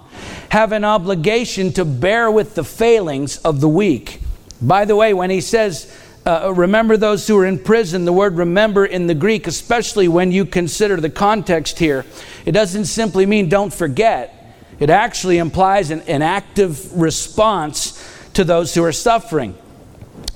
have 0.51 0.71
an 0.71 0.85
obligation 0.85 1.73
to 1.73 1.85
bear 1.85 2.31
with 2.31 2.55
the 2.55 2.63
failings 2.63 3.39
of 3.39 3.61
the 3.61 3.69
weak 3.69 4.22
by 4.63 4.85
the 4.85 4.97
way, 4.97 5.13
when 5.13 5.31
he 5.31 5.41
says, 5.41 5.93
uh, 6.25 6.53
remember 6.55 6.97
those 6.97 7.27
who 7.27 7.37
are 7.37 7.47
in 7.47 7.59
prison, 7.59 8.05
the 8.05 8.13
word 8.13 8.37
remember 8.37 8.87
in 8.87 9.09
the 9.09 9.15
Greek, 9.15 9.47
especially 9.47 10.07
when 10.07 10.31
you 10.31 10.45
consider 10.45 10.97
the 10.97 11.11
context 11.11 11.79
here, 11.79 12.07
it 12.47 12.53
doesn't 12.53 12.85
simply 12.85 13.27
mean 13.27 13.49
don't 13.49 13.75
forget. 13.75 14.39
It 14.79 14.89
actually 14.89 15.39
implies 15.39 15.91
an, 15.91 16.03
an 16.03 16.23
active 16.23 16.93
response 16.99 17.99
to 18.35 18.45
those 18.45 18.75
who 18.75 18.85
are 18.85 18.93
suffering. 18.93 19.57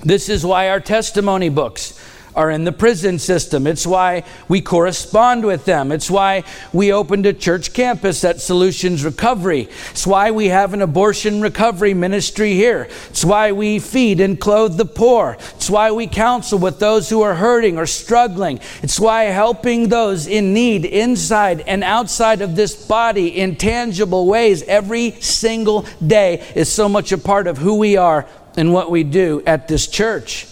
This 0.03 0.29
is 0.29 0.45
why 0.45 0.69
our 0.69 0.79
testimony 0.79 1.49
books 1.49 1.99
are 2.37 2.51
in 2.51 2.63
the 2.63 2.71
prison 2.71 3.17
system. 3.17 3.65
It's 3.65 3.85
why 3.87 4.23
we 4.47 4.61
correspond 4.61 5.43
with 5.43 5.65
them. 5.65 5.91
It's 5.91 6.09
why 6.09 6.43
we 6.71 6.93
opened 6.93 7.25
a 7.25 7.33
church 7.33 7.73
campus 7.73 8.23
at 8.23 8.39
Solutions 8.39 9.03
Recovery. 9.03 9.67
It's 9.89 10.05
why 10.05 10.29
we 10.29 10.49
have 10.49 10.75
an 10.75 10.83
abortion 10.83 11.41
recovery 11.41 11.95
ministry 11.95 12.53
here. 12.53 12.89
It's 13.09 13.25
why 13.25 13.51
we 13.51 13.79
feed 13.79 14.21
and 14.21 14.39
clothe 14.39 14.77
the 14.77 14.85
poor. 14.85 15.35
It's 15.55 15.67
why 15.67 15.89
we 15.89 16.05
counsel 16.05 16.59
with 16.59 16.77
those 16.77 17.09
who 17.09 17.23
are 17.23 17.33
hurting 17.33 17.79
or 17.79 17.87
struggling. 17.87 18.59
It's 18.83 18.99
why 18.99 19.23
helping 19.23 19.89
those 19.89 20.27
in 20.27 20.53
need 20.53 20.85
inside 20.85 21.61
and 21.61 21.83
outside 21.83 22.41
of 22.41 22.55
this 22.55 22.85
body 22.85 23.29
in 23.39 23.55
tangible 23.55 24.27
ways 24.27 24.61
every 24.63 25.11
single 25.21 25.87
day 26.05 26.45
is 26.53 26.71
so 26.71 26.87
much 26.87 27.11
a 27.11 27.17
part 27.17 27.47
of 27.47 27.57
who 27.57 27.75
we 27.75 27.97
are 27.97 28.27
and 28.55 28.71
what 28.71 28.91
we 28.91 29.03
do 29.03 29.41
at 29.47 29.67
this 29.67 29.87
church. 29.87 30.45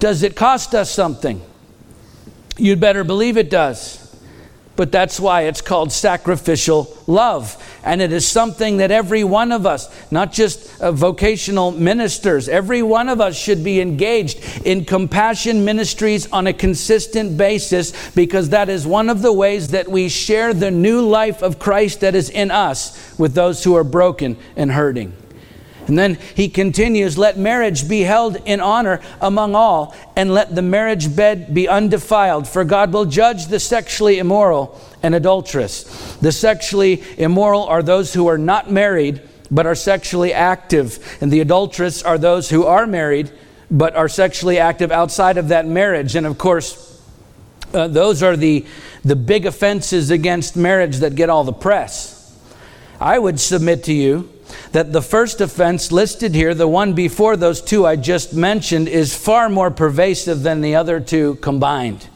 Does 0.00 0.22
it 0.22 0.34
cost 0.34 0.74
us 0.74 0.90
something? 0.90 1.42
You'd 2.56 2.80
better 2.80 3.04
believe 3.04 3.36
it 3.36 3.50
does. 3.50 4.00
But 4.76 4.92
that's 4.92 5.20
why 5.20 5.42
it's 5.42 5.60
called 5.60 5.92
sacrificial 5.92 6.96
love. 7.06 7.62
And 7.84 8.00
it 8.00 8.12
is 8.12 8.26
something 8.26 8.78
that 8.78 8.90
every 8.90 9.24
one 9.24 9.52
of 9.52 9.66
us, 9.66 9.90
not 10.10 10.32
just 10.32 10.80
uh, 10.80 10.90
vocational 10.90 11.70
ministers, 11.70 12.48
every 12.48 12.82
one 12.82 13.10
of 13.10 13.20
us 13.20 13.36
should 13.36 13.62
be 13.62 13.82
engaged 13.82 14.66
in 14.66 14.86
compassion 14.86 15.66
ministries 15.66 16.32
on 16.32 16.46
a 16.46 16.54
consistent 16.54 17.36
basis 17.36 17.92
because 18.12 18.50
that 18.50 18.70
is 18.70 18.86
one 18.86 19.10
of 19.10 19.20
the 19.20 19.34
ways 19.34 19.68
that 19.68 19.86
we 19.86 20.08
share 20.08 20.54
the 20.54 20.70
new 20.70 21.02
life 21.02 21.42
of 21.42 21.58
Christ 21.58 22.00
that 22.00 22.14
is 22.14 22.30
in 22.30 22.50
us 22.50 23.18
with 23.18 23.34
those 23.34 23.62
who 23.62 23.76
are 23.76 23.84
broken 23.84 24.38
and 24.56 24.72
hurting. 24.72 25.14
And 25.86 25.98
then 25.98 26.18
he 26.34 26.48
continues, 26.48 27.18
Let 27.18 27.38
marriage 27.38 27.88
be 27.88 28.02
held 28.02 28.36
in 28.46 28.60
honor 28.60 29.00
among 29.20 29.54
all, 29.54 29.94
and 30.16 30.32
let 30.32 30.54
the 30.54 30.62
marriage 30.62 31.14
bed 31.14 31.52
be 31.54 31.68
undefiled, 31.68 32.46
for 32.46 32.64
God 32.64 32.92
will 32.92 33.06
judge 33.06 33.46
the 33.46 33.60
sexually 33.60 34.18
immoral 34.18 34.80
and 35.02 35.14
adulterous. 35.14 36.16
The 36.16 36.32
sexually 36.32 37.02
immoral 37.18 37.64
are 37.64 37.82
those 37.82 38.14
who 38.14 38.26
are 38.26 38.38
not 38.38 38.70
married, 38.70 39.22
but 39.50 39.66
are 39.66 39.74
sexually 39.74 40.32
active, 40.32 41.18
and 41.20 41.32
the 41.32 41.40
adulterous 41.40 42.02
are 42.02 42.18
those 42.18 42.50
who 42.50 42.64
are 42.64 42.86
married, 42.86 43.32
but 43.70 43.96
are 43.96 44.08
sexually 44.08 44.58
active 44.58 44.92
outside 44.92 45.38
of 45.38 45.48
that 45.48 45.66
marriage. 45.66 46.14
And 46.14 46.26
of 46.26 46.38
course, 46.38 47.02
uh, 47.72 47.88
those 47.88 48.22
are 48.22 48.36
the, 48.36 48.66
the 49.04 49.16
big 49.16 49.46
offenses 49.46 50.10
against 50.10 50.56
marriage 50.56 50.98
that 50.98 51.14
get 51.14 51.30
all 51.30 51.44
the 51.44 51.52
press. 51.52 52.16
I 53.00 53.18
would 53.18 53.40
submit 53.40 53.84
to 53.84 53.92
you 53.92 54.28
that 54.72 54.92
the 54.92 55.02
first 55.02 55.40
offense 55.40 55.92
listed 55.92 56.34
here, 56.34 56.54
the 56.54 56.68
one 56.68 56.94
before 56.94 57.36
those 57.36 57.60
two 57.60 57.86
I 57.86 57.96
just 57.96 58.34
mentioned, 58.34 58.88
is 58.88 59.14
far 59.14 59.48
more 59.48 59.70
pervasive 59.70 60.42
than 60.42 60.60
the 60.60 60.76
other 60.76 61.00
two 61.00 61.36
combined. 61.36 62.08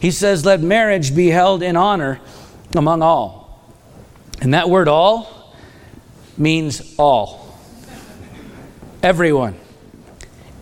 He 0.00 0.10
says, 0.10 0.44
Let 0.44 0.60
marriage 0.60 1.14
be 1.14 1.28
held 1.28 1.62
in 1.62 1.76
honor 1.76 2.20
among 2.74 3.02
all. 3.02 3.44
And 4.40 4.54
that 4.54 4.68
word 4.68 4.88
all 4.88 5.54
means 6.36 6.94
all. 6.98 7.56
Everyone. 9.02 9.58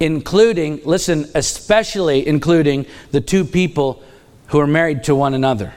Including, 0.00 0.80
listen, 0.84 1.30
especially 1.34 2.26
including 2.26 2.86
the 3.12 3.20
two 3.20 3.44
people 3.44 4.02
who 4.48 4.58
are 4.58 4.66
married 4.66 5.04
to 5.04 5.14
one 5.14 5.34
another. 5.34 5.72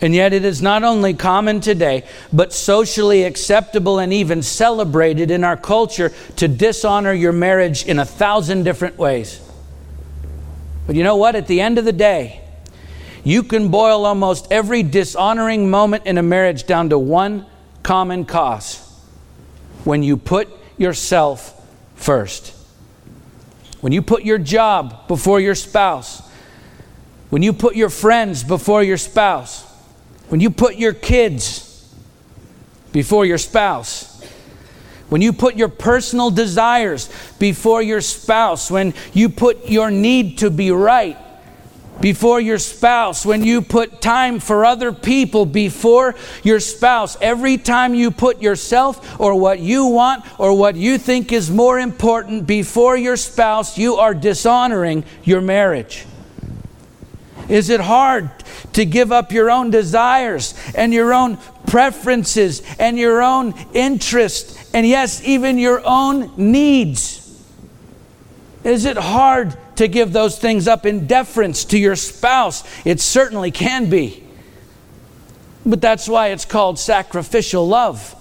And 0.00 0.14
yet, 0.14 0.32
it 0.32 0.44
is 0.44 0.62
not 0.62 0.84
only 0.84 1.12
common 1.12 1.60
today, 1.60 2.04
but 2.32 2.52
socially 2.52 3.24
acceptable 3.24 3.98
and 3.98 4.12
even 4.12 4.42
celebrated 4.42 5.30
in 5.30 5.42
our 5.42 5.56
culture 5.56 6.12
to 6.36 6.46
dishonor 6.46 7.12
your 7.12 7.32
marriage 7.32 7.84
in 7.84 7.98
a 7.98 8.04
thousand 8.04 8.62
different 8.62 8.96
ways. 8.96 9.40
But 10.86 10.94
you 10.94 11.02
know 11.02 11.16
what? 11.16 11.34
At 11.34 11.48
the 11.48 11.60
end 11.60 11.78
of 11.78 11.84
the 11.84 11.92
day, 11.92 12.40
you 13.24 13.42
can 13.42 13.70
boil 13.70 14.06
almost 14.06 14.46
every 14.52 14.84
dishonoring 14.84 15.68
moment 15.68 16.06
in 16.06 16.16
a 16.16 16.22
marriage 16.22 16.64
down 16.64 16.90
to 16.90 16.98
one 16.98 17.44
common 17.82 18.24
cause 18.24 18.78
when 19.84 20.04
you 20.04 20.16
put 20.16 20.48
yourself 20.76 21.66
first. 21.96 22.54
When 23.80 23.92
you 23.92 24.00
put 24.00 24.24
your 24.24 24.38
job 24.38 25.08
before 25.08 25.40
your 25.40 25.56
spouse. 25.56 26.22
When 27.30 27.42
you 27.42 27.52
put 27.52 27.74
your 27.74 27.90
friends 27.90 28.44
before 28.44 28.82
your 28.82 28.96
spouse 28.96 29.67
when 30.28 30.40
you 30.40 30.50
put 30.50 30.76
your 30.76 30.92
kids 30.92 31.94
before 32.92 33.24
your 33.24 33.38
spouse, 33.38 34.14
when 35.08 35.22
you 35.22 35.32
put 35.32 35.56
your 35.56 35.68
personal 35.68 36.30
desires 36.30 37.08
before 37.38 37.80
your 37.80 38.00
spouse, 38.00 38.70
when 38.70 38.92
you 39.14 39.28
put 39.30 39.68
your 39.68 39.90
need 39.90 40.38
to 40.38 40.50
be 40.50 40.70
right 40.70 41.16
before 42.00 42.40
your 42.40 42.58
spouse, 42.58 43.26
when 43.26 43.42
you 43.42 43.60
put 43.62 44.00
time 44.00 44.38
for 44.38 44.64
other 44.64 44.92
people 44.92 45.46
before 45.46 46.14
your 46.42 46.60
spouse, 46.60 47.16
every 47.20 47.56
time 47.56 47.94
you 47.94 48.10
put 48.10 48.40
yourself 48.40 49.18
or 49.20 49.34
what 49.34 49.58
you 49.58 49.86
want 49.86 50.24
or 50.38 50.56
what 50.56 50.76
you 50.76 50.98
think 50.98 51.32
is 51.32 51.50
more 51.50 51.78
important 51.78 52.46
before 52.46 52.96
your 52.96 53.16
spouse, 53.16 53.78
you 53.78 53.96
are 53.96 54.14
dishonoring 54.14 55.04
your 55.24 55.40
marriage. 55.40 56.06
Is 57.48 57.70
it 57.70 57.80
hard 57.80 58.30
to 58.74 58.84
give 58.84 59.10
up 59.10 59.32
your 59.32 59.50
own 59.50 59.70
desires 59.70 60.54
and 60.74 60.92
your 60.92 61.14
own 61.14 61.38
preferences 61.66 62.62
and 62.78 62.98
your 62.98 63.22
own 63.22 63.54
interests 63.72 64.70
and, 64.74 64.86
yes, 64.86 65.22
even 65.24 65.58
your 65.58 65.82
own 65.84 66.32
needs? 66.36 67.24
Is 68.64 68.84
it 68.84 68.96
hard 68.96 69.56
to 69.76 69.88
give 69.88 70.12
those 70.12 70.38
things 70.38 70.68
up 70.68 70.84
in 70.84 71.06
deference 71.06 71.64
to 71.66 71.78
your 71.78 71.96
spouse? 71.96 72.64
It 72.84 73.00
certainly 73.00 73.50
can 73.50 73.88
be. 73.88 74.24
But 75.64 75.80
that's 75.80 76.08
why 76.08 76.28
it's 76.28 76.44
called 76.44 76.78
sacrificial 76.78 77.66
love 77.66 78.14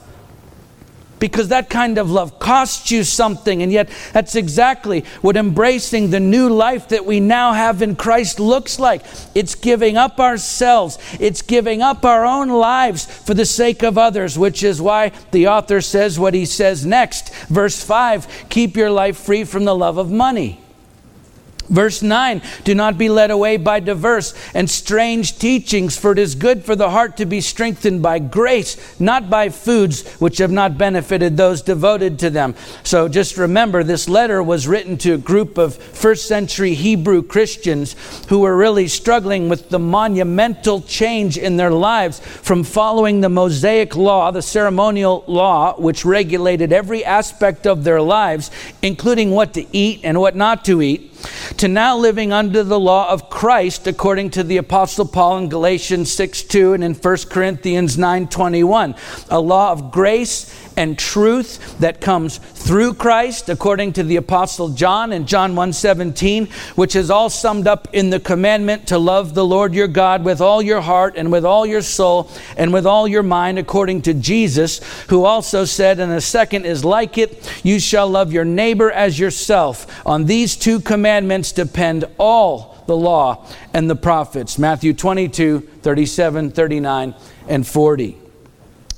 because 1.19 1.49
that 1.49 1.69
kind 1.69 1.97
of 1.97 2.11
love 2.11 2.39
costs 2.39 2.91
you 2.91 3.03
something. 3.03 3.61
And 3.61 3.71
yet, 3.71 3.89
that's 4.13 4.35
exactly 4.35 5.01
what 5.21 5.37
embracing 5.37 6.09
the 6.09 6.19
new 6.19 6.49
life 6.49 6.89
that 6.89 7.05
we 7.05 7.19
now 7.19 7.53
have 7.53 7.81
in 7.81 7.95
Christ 7.95 8.39
looks 8.39 8.79
like. 8.79 9.03
It's 9.35 9.55
giving 9.55 9.97
up 9.97 10.19
ourselves, 10.19 10.97
it's 11.19 11.41
giving 11.41 11.81
up 11.81 12.05
our 12.05 12.25
own 12.25 12.49
lives 12.49 13.05
for 13.05 13.33
the 13.33 13.45
sake 13.45 13.83
of 13.83 13.97
others, 13.97 14.37
which 14.37 14.63
is 14.63 14.81
why 14.81 15.11
the 15.31 15.47
author 15.47 15.81
says 15.81 16.19
what 16.19 16.33
he 16.33 16.45
says 16.45 16.85
next. 16.85 17.33
Verse 17.45 17.83
5 17.83 18.47
Keep 18.49 18.75
your 18.75 18.91
life 18.91 19.17
free 19.17 19.43
from 19.43 19.65
the 19.65 19.75
love 19.75 19.97
of 19.97 20.11
money. 20.11 20.61
Verse 21.69 22.01
9 22.01 22.41
Do 22.63 22.73
not 22.73 22.97
be 22.97 23.09
led 23.09 23.31
away 23.31 23.57
by 23.57 23.79
diverse 23.79 24.33
and 24.53 24.69
strange 24.69 25.37
teachings, 25.37 25.97
for 25.97 26.13
it 26.13 26.19
is 26.19 26.35
good 26.35 26.63
for 26.63 26.75
the 26.75 26.89
heart 26.89 27.17
to 27.17 27.25
be 27.25 27.41
strengthened 27.41 28.01
by 28.01 28.19
grace, 28.19 28.77
not 28.99 29.29
by 29.29 29.49
foods 29.49 30.07
which 30.15 30.37
have 30.37 30.51
not 30.51 30.77
benefited 30.77 31.35
those 31.35 31.61
devoted 31.61 32.19
to 32.19 32.29
them. 32.29 32.55
So 32.83 33.07
just 33.07 33.37
remember, 33.37 33.83
this 33.83 34.07
letter 34.07 34.41
was 34.41 34.67
written 34.67 34.97
to 34.99 35.13
a 35.13 35.17
group 35.17 35.57
of 35.57 35.75
first 35.75 36.27
century 36.27 36.73
Hebrew 36.73 37.21
Christians 37.21 37.95
who 38.29 38.39
were 38.39 38.55
really 38.55 38.87
struggling 38.87 39.49
with 39.49 39.69
the 39.69 39.79
monumental 39.79 40.81
change 40.81 41.37
in 41.37 41.57
their 41.57 41.71
lives 41.71 42.19
from 42.19 42.63
following 42.63 43.21
the 43.21 43.29
Mosaic 43.29 43.95
law, 43.95 44.31
the 44.31 44.41
ceremonial 44.41 45.23
law, 45.27 45.75
which 45.77 46.05
regulated 46.05 46.71
every 46.71 47.03
aspect 47.03 47.67
of 47.67 47.83
their 47.83 48.01
lives, 48.01 48.51
including 48.81 49.31
what 49.31 49.53
to 49.53 49.65
eat 49.75 50.01
and 50.03 50.19
what 50.19 50.35
not 50.35 50.63
to 50.65 50.81
eat 50.81 51.16
to 51.57 51.67
now 51.67 51.97
living 51.97 52.31
under 52.31 52.63
the 52.63 52.79
law 52.79 53.09
of 53.09 53.29
Christ 53.29 53.87
according 53.87 54.31
to 54.31 54.43
the 54.43 54.57
apostle 54.57 55.05
Paul 55.05 55.39
in 55.39 55.49
Galatians 55.49 56.11
6 56.11 56.43
2 56.43 56.73
and 56.73 56.83
in 56.83 56.93
1 56.93 57.17
Corinthians 57.29 57.97
9 57.97 58.27
21. 58.27 58.95
A 59.29 59.39
law 59.39 59.71
of 59.71 59.91
grace 59.91 60.66
and 60.77 60.97
truth 60.97 61.77
that 61.79 61.99
comes 61.99 62.37
through 62.37 62.93
Christ, 62.93 63.49
according 63.49 63.93
to 63.93 64.03
the 64.03 64.15
Apostle 64.15 64.69
John 64.69 65.11
in 65.11 65.25
John 65.25 65.55
1:17, 65.55 66.47
which 66.75 66.95
is 66.95 67.09
all 67.09 67.29
summed 67.29 67.67
up 67.67 67.87
in 67.91 68.11
the 68.11 68.19
commandment 68.19 68.87
to 68.87 68.97
love 68.97 69.33
the 69.33 69.43
Lord 69.43 69.73
your 69.73 69.87
God 69.87 70.23
with 70.23 70.39
all 70.39 70.61
your 70.61 70.81
heart 70.81 71.15
and 71.17 71.31
with 71.31 71.43
all 71.43 71.65
your 71.65 71.81
soul 71.81 72.29
and 72.55 72.71
with 72.71 72.85
all 72.85 73.07
your 73.07 73.23
mind, 73.23 73.57
according 73.57 74.03
to 74.03 74.13
Jesus, 74.13 74.79
who 75.09 75.25
also 75.25 75.65
said, 75.65 75.99
and 75.99 76.11
a 76.11 76.21
second 76.21 76.65
is 76.65 76.85
like 76.85 77.17
it, 77.17 77.51
you 77.63 77.79
shall 77.79 78.07
love 78.07 78.31
your 78.31 78.45
neighbor 78.45 78.91
as 78.91 79.17
yourself. 79.19 79.87
On 80.05 80.25
these 80.25 80.55
two 80.55 80.79
commandments 80.79 81.51
depend 81.51 82.05
all 82.19 82.77
the 82.85 82.95
law 82.95 83.45
and 83.73 83.89
the 83.89 83.95
prophets. 83.95 84.59
Matthew 84.59 84.93
22, 84.93 85.59
37, 85.81 86.51
39, 86.51 87.15
and 87.47 87.65
40. 87.65 88.26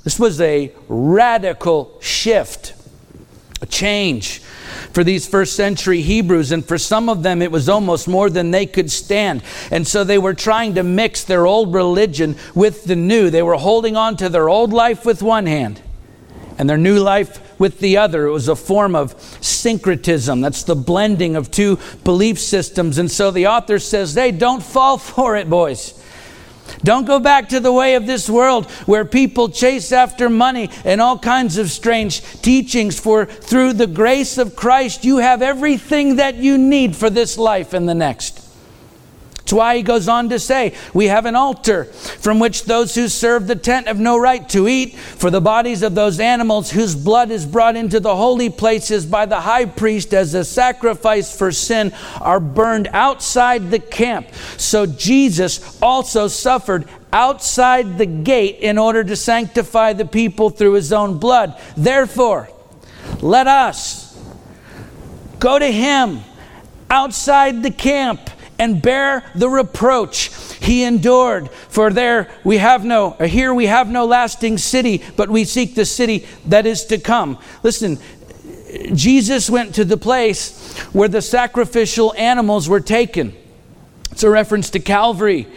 This 0.10 0.18
was 0.18 0.42
a 0.42 0.72
radical 0.88 1.96
shift, 2.02 2.74
a 3.62 3.68
change 3.68 4.40
for 4.92 5.04
these 5.04 5.28
first 5.28 5.56
century 5.56 6.02
Hebrews, 6.02 6.52
and 6.52 6.66
for 6.66 6.80
some 6.80 7.10
of 7.10 7.22
them 7.22 7.44
it 7.44 7.52
was 7.52 7.70
almost 7.70 8.08
more 8.08 8.28
than 8.28 8.50
they 8.50 8.66
could 8.66 8.90
stand. 8.90 9.44
And 9.70 9.88
so 9.88 10.04
they 10.04 10.18
were 10.18 10.34
trying 10.34 10.74
to 10.74 10.84
mix 10.84 11.24
their 11.24 11.46
old 11.46 11.76
religion 11.76 12.38
with 12.56 12.86
the 12.86 12.96
new. 12.96 13.30
They 13.30 13.44
were 13.44 13.54
holding 13.54 13.96
on 13.96 14.18
to 14.18 14.30
their 14.30 14.50
old 14.50 14.74
life 14.74 15.06
with 15.06 15.22
one 15.22 15.46
hand 15.46 15.80
and 16.58 16.68
their 16.68 16.76
new 16.76 16.98
life 16.98 17.60
with 17.60 17.78
the 17.78 17.98
other. 17.98 18.26
It 18.26 18.32
was 18.32 18.48
a 18.48 18.56
form 18.56 18.96
of 18.96 19.14
syncretism. 19.42 20.42
That's 20.42 20.64
the 20.64 20.76
blending 20.76 21.36
of 21.36 21.52
two 21.52 21.78
belief 22.04 22.40
systems. 22.40 22.98
And 22.98 23.12
so 23.12 23.30
the 23.30 23.46
author 23.46 23.78
says, 23.78 24.16
hey, 24.16 24.32
don't 24.32 24.64
fall 24.64 24.98
for 24.98 25.36
it, 25.36 25.48
boys. 25.48 26.04
Don't 26.84 27.06
go 27.06 27.20
back 27.20 27.50
to 27.50 27.60
the 27.60 27.74
way 27.74 27.96
of 27.96 28.06
this 28.06 28.30
world 28.30 28.70
where 28.86 29.06
people 29.06 29.50
chase 29.50 29.92
after 29.92 30.30
money 30.30 30.70
and 30.86 31.02
all 31.02 31.18
kinds 31.18 31.58
of 31.58 31.72
strange 31.72 32.22
teachings. 32.42 33.00
For 33.00 33.26
through 33.26 33.74
the 33.74 33.88
grace 33.88 34.38
of 34.38 34.56
Christ, 34.56 35.06
you 35.06 35.18
have 35.18 35.42
everything 35.42 36.16
that 36.18 36.36
you 36.36 36.58
need 36.58 36.96
for 36.96 37.10
this 37.10 37.38
life 37.38 37.74
and 37.74 37.88
the 37.88 37.96
next. 37.96 38.49
That's 39.50 39.58
why 39.58 39.78
he 39.78 39.82
goes 39.82 40.08
on 40.08 40.30
to 40.30 40.38
say, 40.38 40.76
We 40.94 41.08
have 41.08 41.26
an 41.26 41.36
altar 41.36 41.86
from 41.86 42.38
which 42.38 42.66
those 42.66 42.94
who 42.94 43.08
serve 43.08 43.48
the 43.48 43.56
tent 43.56 43.88
have 43.88 44.00
no 44.00 44.16
right 44.16 44.48
to 44.50 44.68
eat, 44.68 44.96
for 44.96 45.32
the 45.32 45.42
bodies 45.42 45.82
of 45.82 45.96
those 45.96 46.20
animals 46.20 46.70
whose 46.70 46.94
blood 46.94 47.32
is 47.32 47.48
brought 47.48 47.76
into 47.76 48.00
the 48.00 48.16
holy 48.16 48.52
places 48.52 49.08
by 49.08 49.26
the 49.26 49.40
high 49.42 49.66
priest 49.66 50.14
as 50.14 50.36
a 50.36 50.46
sacrifice 50.46 51.36
for 51.36 51.52
sin 51.52 51.92
are 52.22 52.40
burned 52.40 52.90
outside 52.94 53.72
the 53.72 53.80
camp. 53.80 54.28
So 54.58 54.86
Jesus 54.86 55.82
also 55.82 56.28
suffered 56.28 56.88
outside 57.12 57.98
the 57.98 58.06
gate 58.06 58.60
in 58.60 58.78
order 58.78 59.04
to 59.04 59.16
sanctify 59.16 59.94
the 59.94 60.06
people 60.06 60.52
through 60.52 60.74
his 60.74 60.94
own 60.94 61.18
blood. 61.18 61.60
Therefore, 61.76 62.50
let 63.20 63.48
us 63.48 64.16
go 65.40 65.58
to 65.58 65.72
him 65.72 66.20
outside 66.92 67.64
the 67.64 67.72
camp 67.72 68.30
and 68.60 68.82
bear 68.82 69.24
the 69.34 69.50
reproach 69.50 70.30
he 70.60 70.84
endured. 70.84 71.50
For 71.50 71.90
there 71.90 72.30
we 72.44 72.58
have 72.58 72.86
no, 72.86 73.12
here 73.12 73.54
we 73.54 73.66
have 73.66 73.90
no 73.90 74.06
lasting 74.06 74.58
city, 74.58 75.04
but 75.16 75.30
we 75.30 75.46
seek 75.46 75.74
the 75.76 75.86
city 75.86 76.28
that 76.46 76.66
is 76.66 76.86
to 76.86 76.98
come. 76.98 77.40
Listen, 77.64 77.98
Jesus 78.94 79.50
went 79.50 79.76
to 79.76 79.86
the 79.86 79.98
place 79.98 80.78
where 80.94 81.10
the 81.10 81.22
sacrificial 81.22 82.14
animals 82.16 82.70
were 82.70 82.82
taken. 82.82 83.36
It's 84.12 84.24
a 84.24 84.30
reference 84.30 84.70
to 84.72 84.80
Calvary 84.80 85.48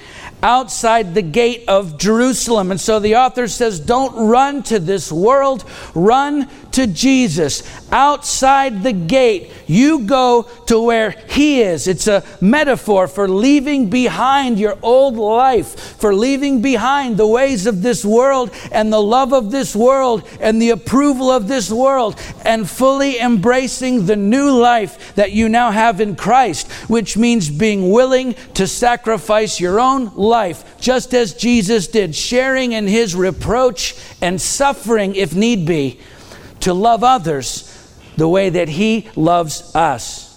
outside 0.43 1.15
the 1.15 1.23
gate 1.23 1.65
of 1.69 1.99
Jerusalem. 1.99 2.71
And 2.71 2.81
so 2.81 2.99
the 2.99 3.17
author 3.17 3.47
says, 3.49 3.79
Don't 3.79 4.29
run 4.29 4.63
to 4.65 4.79
this 4.79 5.13
world, 5.13 5.65
run 5.95 6.49
to 6.73 6.87
Jesus. 6.87 7.63
Outside 7.91 8.83
the 8.83 8.93
gate, 8.93 9.51
you 9.67 10.01
go 10.01 10.43
to 10.67 10.81
where 10.81 11.11
He 11.29 11.63
is. 11.63 11.87
It's 11.87 12.07
a 12.07 12.25
metaphor 12.41 13.07
for 13.07 13.29
leaving 13.29 13.91
behind 13.91 14.59
your 14.59 14.79
old 14.83 15.17
life, 15.17 15.97
for 15.99 16.15
leaving 16.15 16.61
behind 16.61 17.17
the 17.17 17.27
ways 17.27 17.67
of 17.67 17.83
this 17.83 18.05
world 18.05 18.51
and 18.71 18.93
the 18.93 19.03
love 19.03 19.33
of 19.33 19.51
this 19.51 19.77
world 19.77 20.29
and 20.41 20.61
the 20.61 20.71
approval 20.71 21.31
of 21.31 21.49
this 21.49 21.71
world, 21.71 22.19
and 22.45 22.69
fully 22.69 23.19
embracing 23.19 24.07
the 24.07 24.17
new 24.17 24.51
life 24.51 25.15
that 25.15 25.33
you 25.33 25.49
now 25.49 25.71
have 25.71 26.01
in 26.01 26.17
Christ, 26.17 26.71
which 26.89 27.17
means 27.17 27.51
being 27.51 27.91
willing 27.91 28.35
to 28.55 28.67
sacrifice 28.67 29.61
your 29.61 29.79
own 29.79 30.15
life, 30.15 30.81
just 30.81 31.15
as 31.15 31.35
Jesus 31.35 31.87
did, 31.87 32.15
sharing 32.15 32.73
in 32.73 32.87
His 32.87 33.15
reproach 33.15 33.95
and 34.21 34.41
suffering 34.41 35.15
if 35.15 35.35
need 35.35 35.67
be 35.67 36.01
to 36.63 36.75
love 36.75 37.05
others 37.05 37.69
the 38.17 38.29
way 38.29 38.51
that 38.51 38.69
He 38.69 39.09
loves 39.17 39.75
us. 39.75 40.29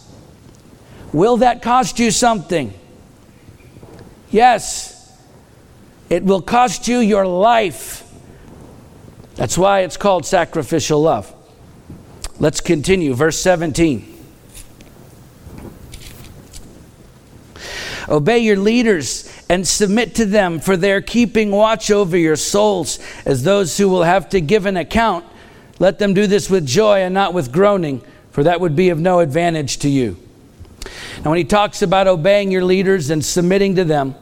Will 1.13 1.37
that 1.37 1.61
cost 1.61 1.99
you 1.99 2.11
something? 2.11 2.73
Yes. 4.29 4.91
It 6.09 6.23
will 6.23 6.41
cost 6.41 6.87
you 6.87 6.99
your 6.99 7.25
life. 7.25 8.03
That's 9.35 9.57
why 9.57 9.81
it's 9.81 9.97
called 9.97 10.25
sacrificial 10.25 11.01
love. 11.01 11.33
Let's 12.39 12.61
continue. 12.61 13.13
Verse 13.13 13.39
17. 13.39 14.13
Obey 18.07 18.39
your 18.39 18.57
leaders 18.57 19.31
and 19.49 19.67
submit 19.67 20.15
to 20.15 20.25
them, 20.25 20.59
for 20.59 20.77
they're 20.77 21.01
keeping 21.01 21.51
watch 21.51 21.89
over 21.89 22.17
your 22.17 22.35
souls 22.35 22.99
as 23.25 23.43
those 23.43 23.77
who 23.77 23.89
will 23.89 24.03
have 24.03 24.29
to 24.29 24.41
give 24.41 24.65
an 24.65 24.77
account. 24.77 25.25
Let 25.79 25.99
them 25.99 26.13
do 26.13 26.27
this 26.27 26.49
with 26.49 26.65
joy 26.65 26.99
and 26.99 27.13
not 27.13 27.33
with 27.33 27.51
groaning, 27.51 28.01
for 28.31 28.43
that 28.43 28.61
would 28.61 28.75
be 28.75 28.89
of 28.89 28.99
no 28.99 29.19
advantage 29.19 29.77
to 29.79 29.89
you. 29.89 30.17
Now, 31.23 31.31
when 31.31 31.37
he 31.37 31.43
talks 31.43 31.81
about 31.81 32.07
obeying 32.07 32.51
your 32.51 32.63
leaders 32.63 33.09
and 33.09 33.23
submitting 33.23 33.75
to 33.75 33.83
them, 33.83 34.15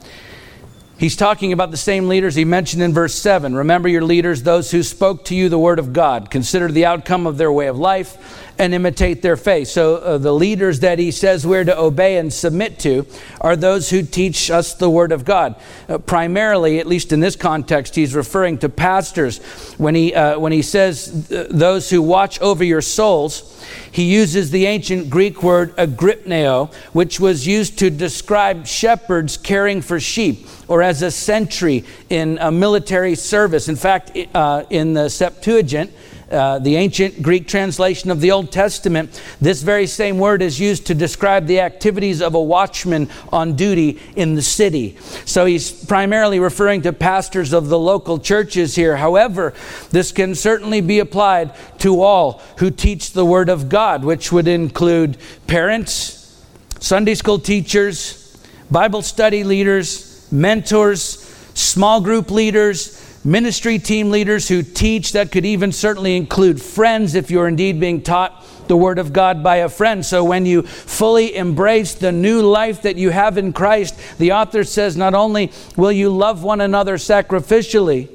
he's 0.97 1.15
talking 1.15 1.51
about 1.51 1.71
the 1.71 1.77
same 1.77 2.07
leaders 2.07 2.35
he 2.35 2.45
mentioned 2.45 2.81
in 2.81 2.93
verse 2.93 3.13
7. 3.15 3.55
Remember 3.55 3.89
your 3.89 4.03
leaders, 4.03 4.43
those 4.43 4.71
who 4.71 4.81
spoke 4.81 5.25
to 5.25 5.35
you 5.35 5.49
the 5.49 5.59
word 5.59 5.79
of 5.79 5.93
God. 5.93 6.31
Consider 6.31 6.69
the 6.69 6.85
outcome 6.85 7.27
of 7.27 7.37
their 7.37 7.51
way 7.51 7.67
of 7.67 7.77
life 7.77 8.52
and 8.57 8.73
imitate 8.73 9.21
their 9.21 9.37
faith. 9.37 9.67
So, 9.67 9.97
uh, 9.97 10.17
the 10.17 10.33
leaders 10.33 10.79
that 10.81 10.99
he 10.99 11.11
says 11.11 11.45
we're 11.45 11.63
to 11.63 11.77
obey 11.77 12.17
and 12.17 12.31
submit 12.31 12.79
to 12.79 13.05
are 13.41 13.55
those 13.55 13.89
who 13.89 14.03
teach 14.03 14.51
us 14.51 14.73
the 14.73 14.89
Word 14.89 15.11
of 15.11 15.25
God. 15.25 15.55
Uh, 15.89 15.97
primarily, 15.97 16.79
at 16.79 16.87
least 16.87 17.11
in 17.11 17.19
this 17.19 17.35
context, 17.35 17.95
he's 17.95 18.13
referring 18.13 18.57
to 18.59 18.69
pastors. 18.69 19.39
When 19.77 19.95
he, 19.95 20.13
uh, 20.13 20.39
when 20.39 20.51
he 20.51 20.61
says 20.61 21.25
th- 21.29 21.49
those 21.49 21.89
who 21.89 22.01
watch 22.01 22.39
over 22.41 22.63
your 22.63 22.81
souls, 22.81 23.65
he 23.91 24.03
uses 24.03 24.51
the 24.51 24.65
ancient 24.65 25.09
Greek 25.09 25.43
word 25.43 25.75
agrypneo, 25.75 26.73
which 26.93 27.19
was 27.19 27.47
used 27.47 27.79
to 27.79 27.89
describe 27.89 28.67
shepherds 28.67 29.37
caring 29.37 29.81
for 29.81 29.99
sheep 29.99 30.47
or 30.67 30.81
as 30.81 31.01
a 31.01 31.11
sentry 31.11 31.83
in 32.09 32.37
a 32.39 32.51
military 32.51 33.15
service. 33.15 33.67
In 33.67 33.75
fact, 33.75 34.17
uh, 34.33 34.63
in 34.69 34.93
the 34.93 35.09
Septuagint, 35.09 35.91
uh, 36.33 36.59
the 36.59 36.75
ancient 36.75 37.21
Greek 37.21 37.47
translation 37.47 38.09
of 38.09 38.19
the 38.19 38.31
Old 38.31 38.51
Testament, 38.51 39.21
this 39.39 39.61
very 39.61 39.85
same 39.87 40.17
word 40.17 40.41
is 40.41 40.59
used 40.59 40.87
to 40.87 40.95
describe 40.95 41.45
the 41.45 41.59
activities 41.59 42.21
of 42.21 42.33
a 42.33 42.41
watchman 42.41 43.09
on 43.31 43.55
duty 43.55 44.01
in 44.15 44.33
the 44.33 44.41
city. 44.41 44.97
So 45.25 45.45
he's 45.45 45.71
primarily 45.85 46.39
referring 46.39 46.81
to 46.81 46.93
pastors 46.93 47.53
of 47.53 47.69
the 47.69 47.77
local 47.77 48.17
churches 48.17 48.75
here. 48.75 48.97
However, 48.97 49.53
this 49.91 50.11
can 50.11 50.35
certainly 50.35 50.81
be 50.81 50.99
applied 50.99 51.53
to 51.79 52.01
all 52.01 52.41
who 52.57 52.71
teach 52.71 53.11
the 53.11 53.25
Word 53.25 53.49
of 53.49 53.69
God, 53.69 54.03
which 54.03 54.31
would 54.31 54.47
include 54.47 55.17
parents, 55.47 56.43
Sunday 56.79 57.15
school 57.15 57.39
teachers, 57.39 58.37
Bible 58.71 59.03
study 59.03 59.43
leaders, 59.43 60.27
mentors, 60.31 61.19
small 61.53 62.01
group 62.01 62.31
leaders 62.31 62.99
ministry 63.23 63.79
team 63.79 64.09
leaders 64.09 64.47
who 64.47 64.61
teach. 64.61 65.13
That 65.13 65.31
could 65.31 65.45
even 65.45 65.71
certainly 65.71 66.17
include 66.17 66.61
friends 66.61 67.15
if 67.15 67.31
you're 67.31 67.47
indeed 67.47 67.79
being 67.79 68.01
taught 68.01 68.45
the 68.67 68.77
Word 68.77 68.99
of 68.99 69.13
God 69.13 69.43
by 69.43 69.57
a 69.57 69.69
friend. 69.69 70.05
So 70.05 70.23
when 70.23 70.45
you 70.45 70.61
fully 70.63 71.35
embrace 71.35 71.93
the 71.93 72.11
new 72.11 72.41
life 72.41 72.83
that 72.83 72.95
you 72.95 73.09
have 73.09 73.37
in 73.37 73.53
Christ, 73.53 74.17
the 74.17 74.31
author 74.33 74.63
says 74.63 74.95
not 74.95 75.13
only 75.13 75.51
will 75.75 75.91
you 75.91 76.09
love 76.09 76.43
one 76.43 76.61
another 76.61 76.95
sacrificially, 76.95 78.09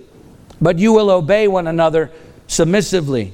but 0.61 0.79
you 0.79 0.93
will 0.93 1.11
obey 1.11 1.49
one 1.49 1.67
another 1.67 2.11
submissively. 2.47 3.33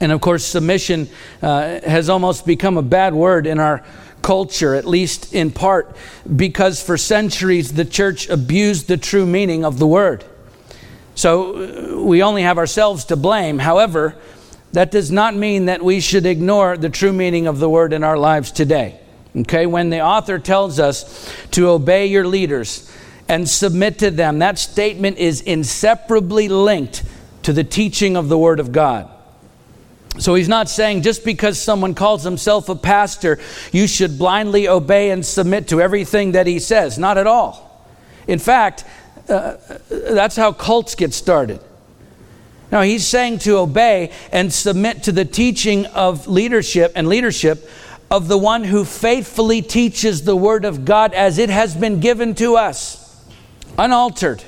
And 0.00 0.12
of 0.12 0.20
course, 0.20 0.44
submission 0.44 1.08
uh, 1.42 1.80
has 1.80 2.08
almost 2.08 2.46
become 2.46 2.76
a 2.76 2.82
bad 2.82 3.14
word 3.14 3.46
in 3.46 3.58
our 3.58 3.84
culture, 4.22 4.74
at 4.74 4.84
least 4.84 5.32
in 5.32 5.50
part, 5.50 5.96
because 6.36 6.82
for 6.82 6.96
centuries 6.96 7.72
the 7.72 7.84
church 7.84 8.28
abused 8.28 8.88
the 8.88 8.96
true 8.96 9.26
meaning 9.26 9.64
of 9.64 9.78
the 9.78 9.86
word. 9.86 10.24
So 11.18 11.96
uh, 11.96 12.00
we 12.00 12.22
only 12.22 12.42
have 12.42 12.58
ourselves 12.58 13.06
to 13.06 13.16
blame. 13.16 13.58
However, 13.58 14.14
that 14.70 14.92
does 14.92 15.10
not 15.10 15.34
mean 15.34 15.64
that 15.64 15.82
we 15.82 15.98
should 15.98 16.24
ignore 16.24 16.76
the 16.76 16.88
true 16.88 17.12
meaning 17.12 17.48
of 17.48 17.58
the 17.58 17.68
word 17.68 17.92
in 17.92 18.04
our 18.04 18.16
lives 18.16 18.52
today. 18.52 19.00
Okay, 19.36 19.66
when 19.66 19.90
the 19.90 20.00
author 20.00 20.38
tells 20.38 20.78
us 20.78 21.28
to 21.50 21.70
obey 21.70 22.06
your 22.06 22.24
leaders 22.24 22.88
and 23.28 23.48
submit 23.48 23.98
to 23.98 24.12
them, 24.12 24.38
that 24.38 24.60
statement 24.60 25.18
is 25.18 25.40
inseparably 25.40 26.48
linked 26.48 27.02
to 27.42 27.52
the 27.52 27.64
teaching 27.64 28.16
of 28.16 28.28
the 28.28 28.38
Word 28.38 28.60
of 28.60 28.70
God. 28.70 29.10
So 30.20 30.36
he's 30.36 30.48
not 30.48 30.68
saying 30.68 31.02
just 31.02 31.24
because 31.24 31.60
someone 31.60 31.96
calls 31.96 32.22
himself 32.22 32.68
a 32.68 32.76
pastor, 32.76 33.40
you 33.72 33.88
should 33.88 34.18
blindly 34.18 34.68
obey 34.68 35.10
and 35.10 35.26
submit 35.26 35.66
to 35.68 35.80
everything 35.80 36.32
that 36.32 36.46
he 36.46 36.60
says. 36.60 36.96
Not 36.96 37.18
at 37.18 37.26
all. 37.26 37.64
In 38.28 38.38
fact, 38.38 38.84
uh, 39.28 39.56
that's 39.88 40.36
how 40.36 40.52
cults 40.52 40.94
get 40.94 41.12
started. 41.12 41.60
Now, 42.70 42.82
he's 42.82 43.06
saying 43.06 43.38
to 43.40 43.58
obey 43.58 44.12
and 44.30 44.52
submit 44.52 45.04
to 45.04 45.12
the 45.12 45.24
teaching 45.24 45.86
of 45.86 46.26
leadership 46.26 46.92
and 46.94 47.08
leadership 47.08 47.68
of 48.10 48.28
the 48.28 48.38
one 48.38 48.64
who 48.64 48.84
faithfully 48.84 49.62
teaches 49.62 50.24
the 50.24 50.36
Word 50.36 50.64
of 50.64 50.84
God 50.84 51.14
as 51.14 51.38
it 51.38 51.50
has 51.50 51.74
been 51.74 52.00
given 52.00 52.34
to 52.36 52.56
us, 52.56 53.24
unaltered. 53.78 54.42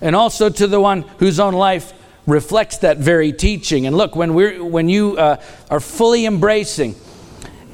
And 0.00 0.14
also 0.16 0.50
to 0.50 0.66
the 0.66 0.80
one 0.80 1.02
whose 1.18 1.40
own 1.40 1.54
life 1.54 1.92
reflects 2.26 2.78
that 2.78 2.98
very 2.98 3.32
teaching. 3.32 3.86
And 3.86 3.96
look, 3.96 4.16
when, 4.16 4.34
we're, 4.34 4.62
when 4.62 4.88
you 4.88 5.16
uh, 5.16 5.42
are 5.70 5.80
fully 5.80 6.26
embracing 6.26 6.94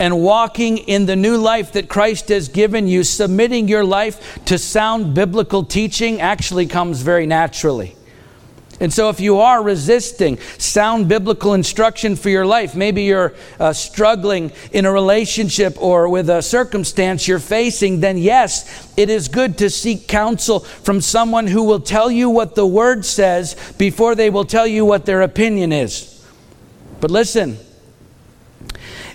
and 0.00 0.18
walking 0.18 0.78
in 0.78 1.04
the 1.04 1.14
new 1.14 1.36
life 1.36 1.72
that 1.72 1.88
Christ 1.88 2.30
has 2.30 2.48
given 2.48 2.88
you, 2.88 3.04
submitting 3.04 3.68
your 3.68 3.84
life 3.84 4.42
to 4.46 4.56
sound 4.56 5.14
biblical 5.14 5.62
teaching 5.62 6.22
actually 6.22 6.66
comes 6.66 7.02
very 7.02 7.26
naturally. 7.26 7.94
And 8.80 8.90
so, 8.90 9.10
if 9.10 9.20
you 9.20 9.40
are 9.40 9.62
resisting 9.62 10.38
sound 10.56 11.06
biblical 11.06 11.52
instruction 11.52 12.16
for 12.16 12.30
your 12.30 12.46
life, 12.46 12.74
maybe 12.74 13.02
you're 13.02 13.34
uh, 13.58 13.74
struggling 13.74 14.52
in 14.72 14.86
a 14.86 14.90
relationship 14.90 15.76
or 15.78 16.08
with 16.08 16.30
a 16.30 16.40
circumstance 16.40 17.28
you're 17.28 17.38
facing, 17.38 18.00
then 18.00 18.16
yes, 18.16 18.90
it 18.96 19.10
is 19.10 19.28
good 19.28 19.58
to 19.58 19.68
seek 19.68 20.08
counsel 20.08 20.60
from 20.60 21.02
someone 21.02 21.46
who 21.46 21.64
will 21.64 21.80
tell 21.80 22.10
you 22.10 22.30
what 22.30 22.54
the 22.54 22.66
Word 22.66 23.04
says 23.04 23.54
before 23.76 24.14
they 24.14 24.30
will 24.30 24.46
tell 24.46 24.66
you 24.66 24.86
what 24.86 25.04
their 25.04 25.20
opinion 25.20 25.72
is. 25.72 26.26
But 27.02 27.10
listen, 27.10 27.58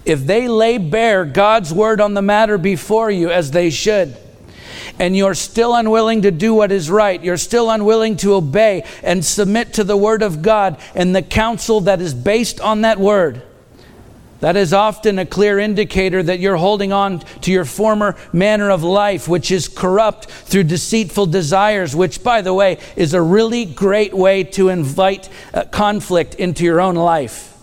if 0.06 0.26
they 0.26 0.48
lay 0.48 0.78
bare 0.78 1.26
God's 1.26 1.74
Word 1.74 2.00
on 2.00 2.14
the 2.14 2.22
matter 2.22 2.58
before 2.58 3.10
you, 3.10 3.32
as 3.32 3.52
they 3.52 3.70
should, 3.70 4.16
and 5.00 5.18
you're 5.18 5.34
still 5.34 5.76
unwilling 5.76 6.22
to 6.22 6.32
do 6.32 6.54
what 6.54 6.72
is 6.72 6.90
right, 6.90 7.22
you're 7.24 7.38
still 7.38 7.70
unwilling 7.70 8.16
to 8.18 8.36
obey 8.36 8.84
and 9.04 9.26
submit 9.26 9.74
to 9.74 9.84
the 9.84 9.98
Word 9.98 10.22
of 10.22 10.42
God 10.42 10.80
and 10.94 11.16
the 11.16 11.22
counsel 11.22 11.82
that 11.82 12.02
is 12.02 12.14
based 12.14 12.62
on 12.62 12.82
that 12.82 13.00
Word, 13.00 13.42
that 14.42 14.56
is 14.56 14.74
often 14.74 15.18
a 15.18 15.26
clear 15.26 15.58
indicator 15.58 16.22
that 16.22 16.40
you're 16.40 16.58
holding 16.58 16.94
on 16.94 17.20
to 17.42 17.52
your 17.52 17.66
former 17.66 18.16
manner 18.32 18.70
of 18.70 18.84
life, 18.84 19.28
which 19.28 19.50
is 19.50 19.68
corrupt 19.68 20.26
through 20.30 20.66
deceitful 20.66 21.26
desires, 21.26 21.96
which, 21.96 22.24
by 22.24 22.42
the 22.42 22.54
way, 22.54 22.78
is 22.96 23.16
a 23.16 23.22
really 23.22 23.66
great 23.66 24.14
way 24.14 24.44
to 24.44 24.70
invite 24.70 25.30
uh, 25.54 25.64
conflict 25.66 26.36
into 26.36 26.64
your 26.64 26.80
own 26.80 26.96
life 26.96 27.55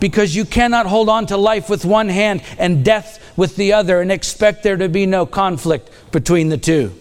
because 0.00 0.34
you 0.34 0.44
cannot 0.44 0.86
hold 0.86 1.08
on 1.08 1.26
to 1.26 1.36
life 1.36 1.68
with 1.68 1.84
one 1.84 2.08
hand 2.08 2.42
and 2.58 2.84
death 2.84 3.32
with 3.36 3.56
the 3.56 3.72
other 3.72 4.00
and 4.00 4.10
expect 4.10 4.62
there 4.62 4.76
to 4.76 4.88
be 4.88 5.06
no 5.06 5.26
conflict 5.26 5.90
between 6.10 6.48
the 6.48 6.58
two. 6.58 6.92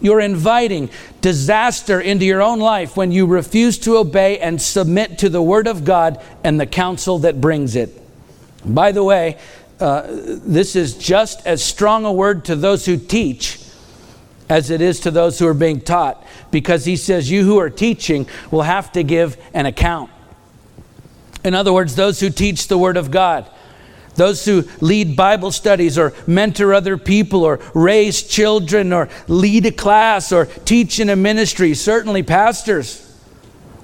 You're 0.00 0.20
inviting 0.20 0.90
disaster 1.20 2.00
into 2.00 2.24
your 2.24 2.42
own 2.42 2.60
life 2.60 2.96
when 2.96 3.12
you 3.12 3.26
refuse 3.26 3.78
to 3.80 3.96
obey 3.96 4.38
and 4.38 4.60
submit 4.60 5.18
to 5.18 5.28
the 5.28 5.42
Word 5.42 5.66
of 5.66 5.84
God 5.84 6.22
and 6.44 6.60
the 6.60 6.66
counsel 6.66 7.18
that 7.20 7.40
brings 7.40 7.76
it. 7.76 8.00
By 8.64 8.92
the 8.92 9.02
way, 9.02 9.38
uh, 9.80 10.04
this 10.06 10.76
is 10.76 10.96
just 10.96 11.46
as 11.46 11.62
strong 11.62 12.04
a 12.04 12.12
word 12.12 12.46
to 12.46 12.56
those 12.56 12.86
who 12.86 12.96
teach 12.96 13.60
as 14.48 14.70
it 14.70 14.80
is 14.80 15.00
to 15.00 15.10
those 15.10 15.38
who 15.38 15.46
are 15.46 15.54
being 15.54 15.80
taught, 15.80 16.24
because 16.50 16.84
he 16.84 16.96
says, 16.96 17.30
You 17.30 17.44
who 17.44 17.58
are 17.58 17.70
teaching 17.70 18.28
will 18.50 18.62
have 18.62 18.92
to 18.92 19.02
give 19.02 19.36
an 19.52 19.66
account. 19.66 20.10
In 21.46 21.54
other 21.54 21.72
words, 21.72 21.94
those 21.94 22.18
who 22.18 22.28
teach 22.28 22.66
the 22.66 22.76
Word 22.76 22.96
of 22.96 23.12
God, 23.12 23.48
those 24.16 24.44
who 24.44 24.64
lead 24.80 25.14
Bible 25.14 25.52
studies 25.52 25.96
or 25.96 26.12
mentor 26.26 26.74
other 26.74 26.98
people 26.98 27.44
or 27.44 27.60
raise 27.72 28.24
children 28.24 28.92
or 28.92 29.08
lead 29.28 29.64
a 29.64 29.70
class 29.70 30.32
or 30.32 30.46
teach 30.46 30.98
in 30.98 31.08
a 31.08 31.14
ministry, 31.14 31.72
certainly 31.74 32.24
pastors. 32.24 33.02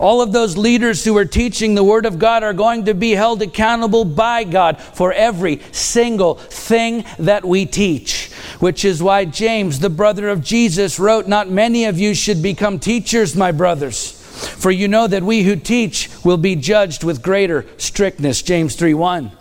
All 0.00 0.20
of 0.20 0.32
those 0.32 0.56
leaders 0.56 1.04
who 1.04 1.16
are 1.16 1.24
teaching 1.24 1.76
the 1.76 1.84
Word 1.84 2.04
of 2.04 2.18
God 2.18 2.42
are 2.42 2.52
going 2.52 2.86
to 2.86 2.94
be 2.94 3.12
held 3.12 3.42
accountable 3.42 4.04
by 4.04 4.42
God 4.42 4.80
for 4.82 5.12
every 5.12 5.60
single 5.70 6.34
thing 6.34 7.04
that 7.20 7.44
we 7.44 7.64
teach. 7.64 8.32
Which 8.58 8.84
is 8.84 9.00
why 9.00 9.24
James, 9.24 9.78
the 9.78 9.88
brother 9.88 10.28
of 10.28 10.42
Jesus, 10.42 10.98
wrote, 10.98 11.28
Not 11.28 11.48
many 11.48 11.84
of 11.84 12.00
you 12.00 12.12
should 12.12 12.42
become 12.42 12.80
teachers, 12.80 13.36
my 13.36 13.52
brothers 13.52 14.18
for 14.46 14.70
you 14.70 14.88
know 14.88 15.06
that 15.06 15.22
we 15.22 15.42
who 15.42 15.56
teach 15.56 16.10
will 16.24 16.36
be 16.36 16.56
judged 16.56 17.04
with 17.04 17.22
greater 17.22 17.66
strictness. 17.78 18.42
James 18.42 18.76
3 18.76 18.94
1. 18.94 19.32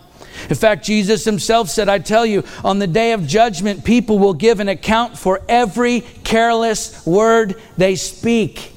In 0.48 0.56
fact, 0.56 0.84
Jesus 0.84 1.24
himself 1.24 1.68
said, 1.68 1.88
I 1.88 1.98
tell 1.98 2.26
you, 2.26 2.44
on 2.64 2.78
the 2.78 2.86
day 2.86 3.12
of 3.12 3.26
judgment, 3.26 3.84
people 3.84 4.18
will 4.18 4.34
give 4.34 4.60
an 4.60 4.68
account 4.68 5.16
for 5.16 5.40
every 5.48 6.00
careless 6.24 7.06
word 7.06 7.60
they 7.76 7.96
speak. 7.96 8.72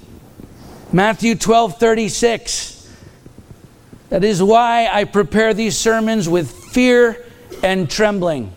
Matthew 0.91 1.35
12 1.35 1.77
36. 1.77 2.75
That 4.09 4.23
is 4.23 4.41
why 4.41 4.87
I 4.87 5.03
prepare 5.05 5.53
these 5.53 5.77
sermons 5.77 6.29
with 6.29 6.51
fear 6.51 7.25
and 7.63 7.89
trembling. 7.89 8.53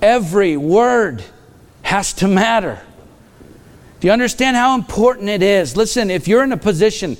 Every 0.00 0.56
word 0.56 1.24
has 1.82 2.12
to 2.14 2.28
matter. 2.28 2.80
Do 4.02 4.08
you 4.08 4.12
understand 4.12 4.56
how 4.56 4.74
important 4.74 5.28
it 5.28 5.44
is? 5.44 5.76
Listen, 5.76 6.10
if 6.10 6.26
you're 6.26 6.42
in 6.42 6.50
a 6.50 6.56
position 6.56 7.16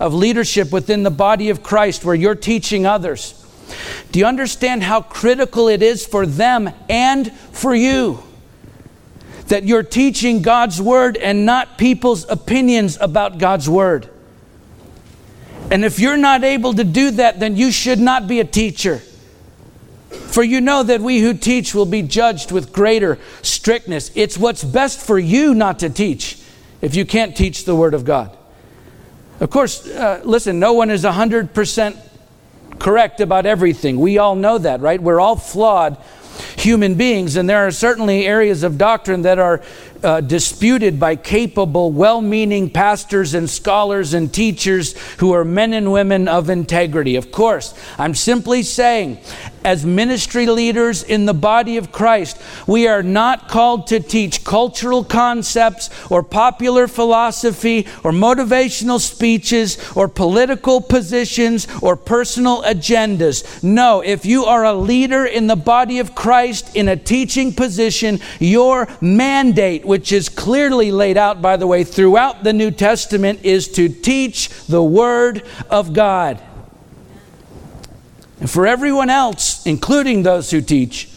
of 0.00 0.12
leadership 0.12 0.72
within 0.72 1.04
the 1.04 1.10
body 1.12 1.48
of 1.48 1.62
Christ 1.62 2.04
where 2.04 2.16
you're 2.16 2.34
teaching 2.34 2.86
others, 2.86 3.40
do 4.10 4.18
you 4.18 4.26
understand 4.26 4.82
how 4.82 5.00
critical 5.00 5.68
it 5.68 5.80
is 5.80 6.04
for 6.04 6.26
them 6.26 6.70
and 6.88 7.32
for 7.52 7.72
you? 7.72 8.20
That 9.46 9.62
you're 9.62 9.84
teaching 9.84 10.42
God's 10.42 10.82
word 10.82 11.16
and 11.16 11.46
not 11.46 11.78
people's 11.78 12.28
opinions 12.28 12.98
about 13.00 13.38
God's 13.38 13.70
word. 13.70 14.10
And 15.70 15.84
if 15.84 16.00
you're 16.00 16.16
not 16.16 16.42
able 16.42 16.74
to 16.74 16.82
do 16.82 17.12
that, 17.12 17.38
then 17.38 17.54
you 17.54 17.70
should 17.70 18.00
not 18.00 18.26
be 18.26 18.40
a 18.40 18.44
teacher. 18.44 19.02
For 20.34 20.42
you 20.42 20.60
know 20.60 20.82
that 20.82 21.00
we 21.00 21.20
who 21.20 21.32
teach 21.32 21.76
will 21.76 21.86
be 21.86 22.02
judged 22.02 22.50
with 22.50 22.72
greater 22.72 23.20
strictness. 23.42 24.10
It's 24.16 24.36
what's 24.36 24.64
best 24.64 24.98
for 24.98 25.16
you 25.16 25.54
not 25.54 25.78
to 25.78 25.88
teach 25.88 26.40
if 26.82 26.96
you 26.96 27.04
can't 27.04 27.36
teach 27.36 27.64
the 27.64 27.76
Word 27.76 27.94
of 27.94 28.04
God. 28.04 28.36
Of 29.38 29.50
course, 29.50 29.86
uh, 29.86 30.22
listen, 30.24 30.58
no 30.58 30.72
one 30.72 30.90
is 30.90 31.04
100% 31.04 31.96
correct 32.80 33.20
about 33.20 33.46
everything. 33.46 34.00
We 34.00 34.18
all 34.18 34.34
know 34.34 34.58
that, 34.58 34.80
right? 34.80 35.00
We're 35.00 35.20
all 35.20 35.36
flawed 35.36 35.98
human 36.56 36.96
beings, 36.96 37.36
and 37.36 37.48
there 37.48 37.64
are 37.64 37.70
certainly 37.70 38.26
areas 38.26 38.64
of 38.64 38.76
doctrine 38.76 39.22
that 39.22 39.38
are 39.38 39.62
uh, 40.04 40.20
disputed 40.20 41.00
by 41.00 41.16
capable, 41.16 41.90
well 41.90 42.20
meaning 42.20 42.70
pastors 42.70 43.34
and 43.34 43.48
scholars 43.48 44.14
and 44.14 44.32
teachers 44.32 44.94
who 45.18 45.32
are 45.32 45.44
men 45.44 45.72
and 45.72 45.90
women 45.92 46.28
of 46.28 46.50
integrity. 46.50 47.16
Of 47.16 47.32
course, 47.32 47.74
I'm 47.98 48.14
simply 48.14 48.62
saying, 48.62 49.18
as 49.64 49.86
ministry 49.86 50.46
leaders 50.46 51.02
in 51.02 51.24
the 51.24 51.32
body 51.32 51.78
of 51.78 51.90
Christ, 51.90 52.40
we 52.66 52.86
are 52.86 53.02
not 53.02 53.48
called 53.48 53.86
to 53.86 53.98
teach 53.98 54.44
cultural 54.44 55.02
concepts 55.02 55.88
or 56.10 56.22
popular 56.22 56.86
philosophy 56.86 57.86
or 58.04 58.12
motivational 58.12 59.00
speeches 59.00 59.78
or 59.96 60.06
political 60.06 60.82
positions 60.82 61.66
or 61.80 61.96
personal 61.96 62.62
agendas. 62.62 63.64
No, 63.64 64.02
if 64.02 64.26
you 64.26 64.44
are 64.44 64.64
a 64.64 64.74
leader 64.74 65.24
in 65.24 65.46
the 65.46 65.56
body 65.56 65.98
of 65.98 66.14
Christ 66.14 66.76
in 66.76 66.88
a 66.88 66.96
teaching 66.96 67.54
position, 67.54 68.20
your 68.38 68.86
mandate, 69.00 69.86
which 69.94 70.10
is 70.10 70.28
clearly 70.28 70.90
laid 70.90 71.16
out, 71.16 71.40
by 71.40 71.56
the 71.56 71.68
way, 71.68 71.84
throughout 71.84 72.42
the 72.42 72.52
New 72.52 72.72
Testament, 72.72 73.38
is 73.44 73.68
to 73.68 73.88
teach 73.88 74.48
the 74.66 74.82
Word 74.82 75.44
of 75.70 75.92
God. 75.92 76.42
And 78.40 78.50
for 78.50 78.66
everyone 78.66 79.08
else, 79.08 79.64
including 79.64 80.24
those 80.24 80.50
who 80.50 80.60
teach, 80.60 81.08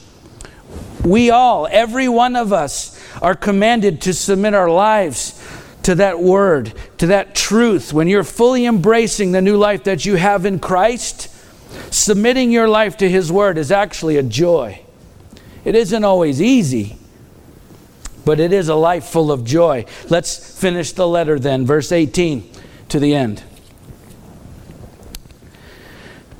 we 1.03 1.31
all, 1.31 1.67
every 1.71 2.07
one 2.07 2.35
of 2.35 2.53
us, 2.53 3.01
are 3.19 3.33
commanded 3.33 3.99
to 4.01 4.13
submit 4.13 4.53
our 4.53 4.69
lives 4.69 5.43
to 5.81 5.95
that 5.95 6.19
word, 6.19 6.71
to 6.99 7.07
that 7.07 7.33
truth. 7.33 7.91
When 7.93 8.07
you're 8.07 8.23
fully 8.23 8.67
embracing 8.67 9.31
the 9.31 9.41
new 9.41 9.57
life 9.57 9.85
that 9.85 10.05
you 10.05 10.17
have 10.17 10.45
in 10.45 10.59
Christ, 10.59 11.33
submitting 11.91 12.51
your 12.51 12.69
life 12.69 12.95
to 12.97 13.09
His 13.09 13.31
word 13.31 13.57
is 13.57 13.71
actually 13.71 14.17
a 14.17 14.23
joy. 14.23 14.81
It 15.65 15.73
isn't 15.73 16.03
always 16.03 16.39
easy, 16.39 16.96
but 18.27 18.41
it 18.41 18.51
is 18.51 18.67
a 18.67 18.75
life 18.75 19.05
full 19.05 19.31
of 19.31 19.45
joy. 19.45 19.85
Let's 20.09 20.59
finish 20.59 20.91
the 20.91 21.07
letter 21.07 21.39
then, 21.39 21.65
verse 21.65 21.93
18 21.93 22.51
to 22.89 22.99
the 22.99 23.15
end. 23.15 23.41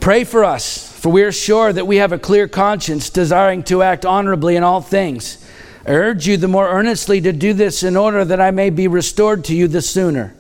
Pray 0.01 0.25
for 0.25 0.43
us, 0.43 0.91
for 0.99 1.13
we 1.13 1.23
are 1.23 1.31
sure 1.31 1.71
that 1.71 1.87
we 1.87 1.95
have 1.95 2.11
a 2.11 2.19
clear 2.19 2.45
conscience, 2.49 3.09
desiring 3.09 3.63
to 3.63 3.83
act 3.83 4.05
honorably 4.05 4.57
in 4.57 4.63
all 4.63 4.81
things. 4.81 5.41
I 5.85 5.91
urge 5.91 6.27
you 6.27 6.35
the 6.35 6.49
more 6.49 6.67
earnestly 6.67 7.21
to 7.21 7.31
do 7.31 7.53
this 7.53 7.83
in 7.83 7.95
order 7.95 8.25
that 8.25 8.41
I 8.41 8.51
may 8.51 8.69
be 8.69 8.89
restored 8.89 9.45
to 9.45 9.55
you 9.55 9.69
the 9.69 9.81
sooner. 9.81 10.35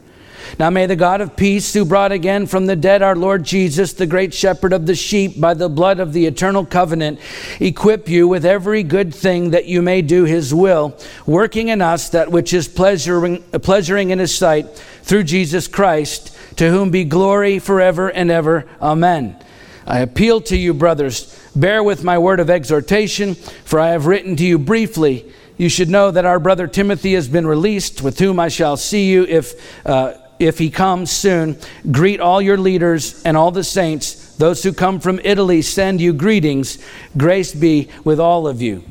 Now 0.59 0.69
may 0.69 0.85
the 0.85 0.95
God 0.95 1.21
of 1.21 1.35
peace, 1.35 1.73
who 1.73 1.85
brought 1.85 2.11
again 2.11 2.47
from 2.47 2.65
the 2.65 2.75
dead 2.75 3.01
our 3.01 3.15
Lord 3.15 3.43
Jesus, 3.43 3.93
the 3.93 4.07
great 4.07 4.33
shepherd 4.33 4.73
of 4.73 4.85
the 4.85 4.95
sheep, 4.95 5.39
by 5.39 5.53
the 5.53 5.69
blood 5.69 5.99
of 5.99 6.13
the 6.13 6.25
eternal 6.25 6.65
covenant, 6.65 7.19
equip 7.59 8.09
you 8.09 8.27
with 8.27 8.45
every 8.45 8.83
good 8.83 9.13
thing 9.13 9.51
that 9.51 9.65
you 9.65 9.81
may 9.81 10.01
do 10.01 10.23
his 10.23 10.53
will, 10.53 10.97
working 11.25 11.67
in 11.67 11.81
us 11.81 12.09
that 12.09 12.31
which 12.31 12.53
is 12.53 12.67
pleasuring, 12.67 13.43
pleasuring 13.61 14.09
in 14.09 14.19
his 14.19 14.35
sight, 14.35 14.67
through 15.03 15.23
Jesus 15.23 15.67
Christ, 15.67 16.35
to 16.57 16.69
whom 16.69 16.91
be 16.91 17.03
glory 17.03 17.59
forever 17.59 18.09
and 18.09 18.31
ever. 18.31 18.65
Amen. 18.81 19.41
I 19.85 19.99
appeal 19.99 20.41
to 20.41 20.57
you, 20.57 20.73
brothers, 20.73 21.39
bear 21.55 21.81
with 21.81 22.03
my 22.03 22.17
word 22.17 22.39
of 22.39 22.49
exhortation, 22.49 23.35
for 23.35 23.79
I 23.79 23.89
have 23.89 24.05
written 24.05 24.35
to 24.35 24.45
you 24.45 24.57
briefly. 24.59 25.31
You 25.55 25.69
should 25.69 25.89
know 25.89 26.11
that 26.11 26.25
our 26.25 26.39
brother 26.39 26.67
Timothy 26.67 27.13
has 27.13 27.27
been 27.27 27.47
released, 27.47 28.01
with 28.01 28.19
whom 28.19 28.39
I 28.39 28.49
shall 28.49 28.75
see 28.75 29.09
you 29.09 29.23
if. 29.23 29.85
Uh, 29.85 30.15
if 30.39 30.59
he 30.59 30.69
comes 30.69 31.11
soon, 31.11 31.57
greet 31.91 32.19
all 32.19 32.41
your 32.41 32.57
leaders 32.57 33.23
and 33.23 33.35
all 33.35 33.51
the 33.51 33.63
saints. 33.63 34.35
Those 34.35 34.63
who 34.63 34.71
come 34.71 34.99
from 34.99 35.19
Italy 35.23 35.61
send 35.61 35.99
you 35.99 36.13
greetings. 36.13 36.77
Grace 37.15 37.53
be 37.53 37.89
with 38.03 38.19
all 38.19 38.47
of 38.47 38.61
you. 38.61 38.83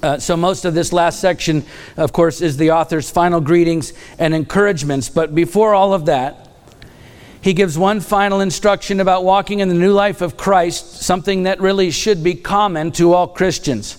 Uh, 0.00 0.16
so, 0.18 0.36
most 0.36 0.64
of 0.64 0.74
this 0.74 0.92
last 0.92 1.18
section, 1.18 1.64
of 1.96 2.12
course, 2.12 2.40
is 2.40 2.56
the 2.56 2.70
author's 2.70 3.10
final 3.10 3.40
greetings 3.40 3.92
and 4.18 4.32
encouragements. 4.32 5.08
But 5.08 5.34
before 5.34 5.74
all 5.74 5.92
of 5.92 6.06
that, 6.06 6.48
he 7.40 7.52
gives 7.52 7.76
one 7.76 8.00
final 8.00 8.40
instruction 8.40 9.00
about 9.00 9.24
walking 9.24 9.58
in 9.58 9.68
the 9.68 9.74
new 9.74 9.92
life 9.92 10.20
of 10.20 10.36
Christ, 10.36 11.02
something 11.02 11.44
that 11.44 11.60
really 11.60 11.90
should 11.90 12.22
be 12.22 12.34
common 12.34 12.92
to 12.92 13.12
all 13.12 13.26
Christians. 13.26 13.94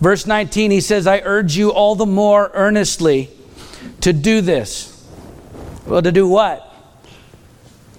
Verse 0.00 0.26
19, 0.26 0.70
he 0.70 0.80
says, 0.82 1.06
I 1.06 1.20
urge 1.24 1.56
you 1.56 1.70
all 1.70 1.94
the 1.94 2.06
more 2.06 2.50
earnestly 2.52 3.30
to 4.02 4.12
do 4.12 4.40
this 4.40 4.87
well, 5.88 6.02
to 6.02 6.12
do 6.12 6.28
what? 6.28 6.64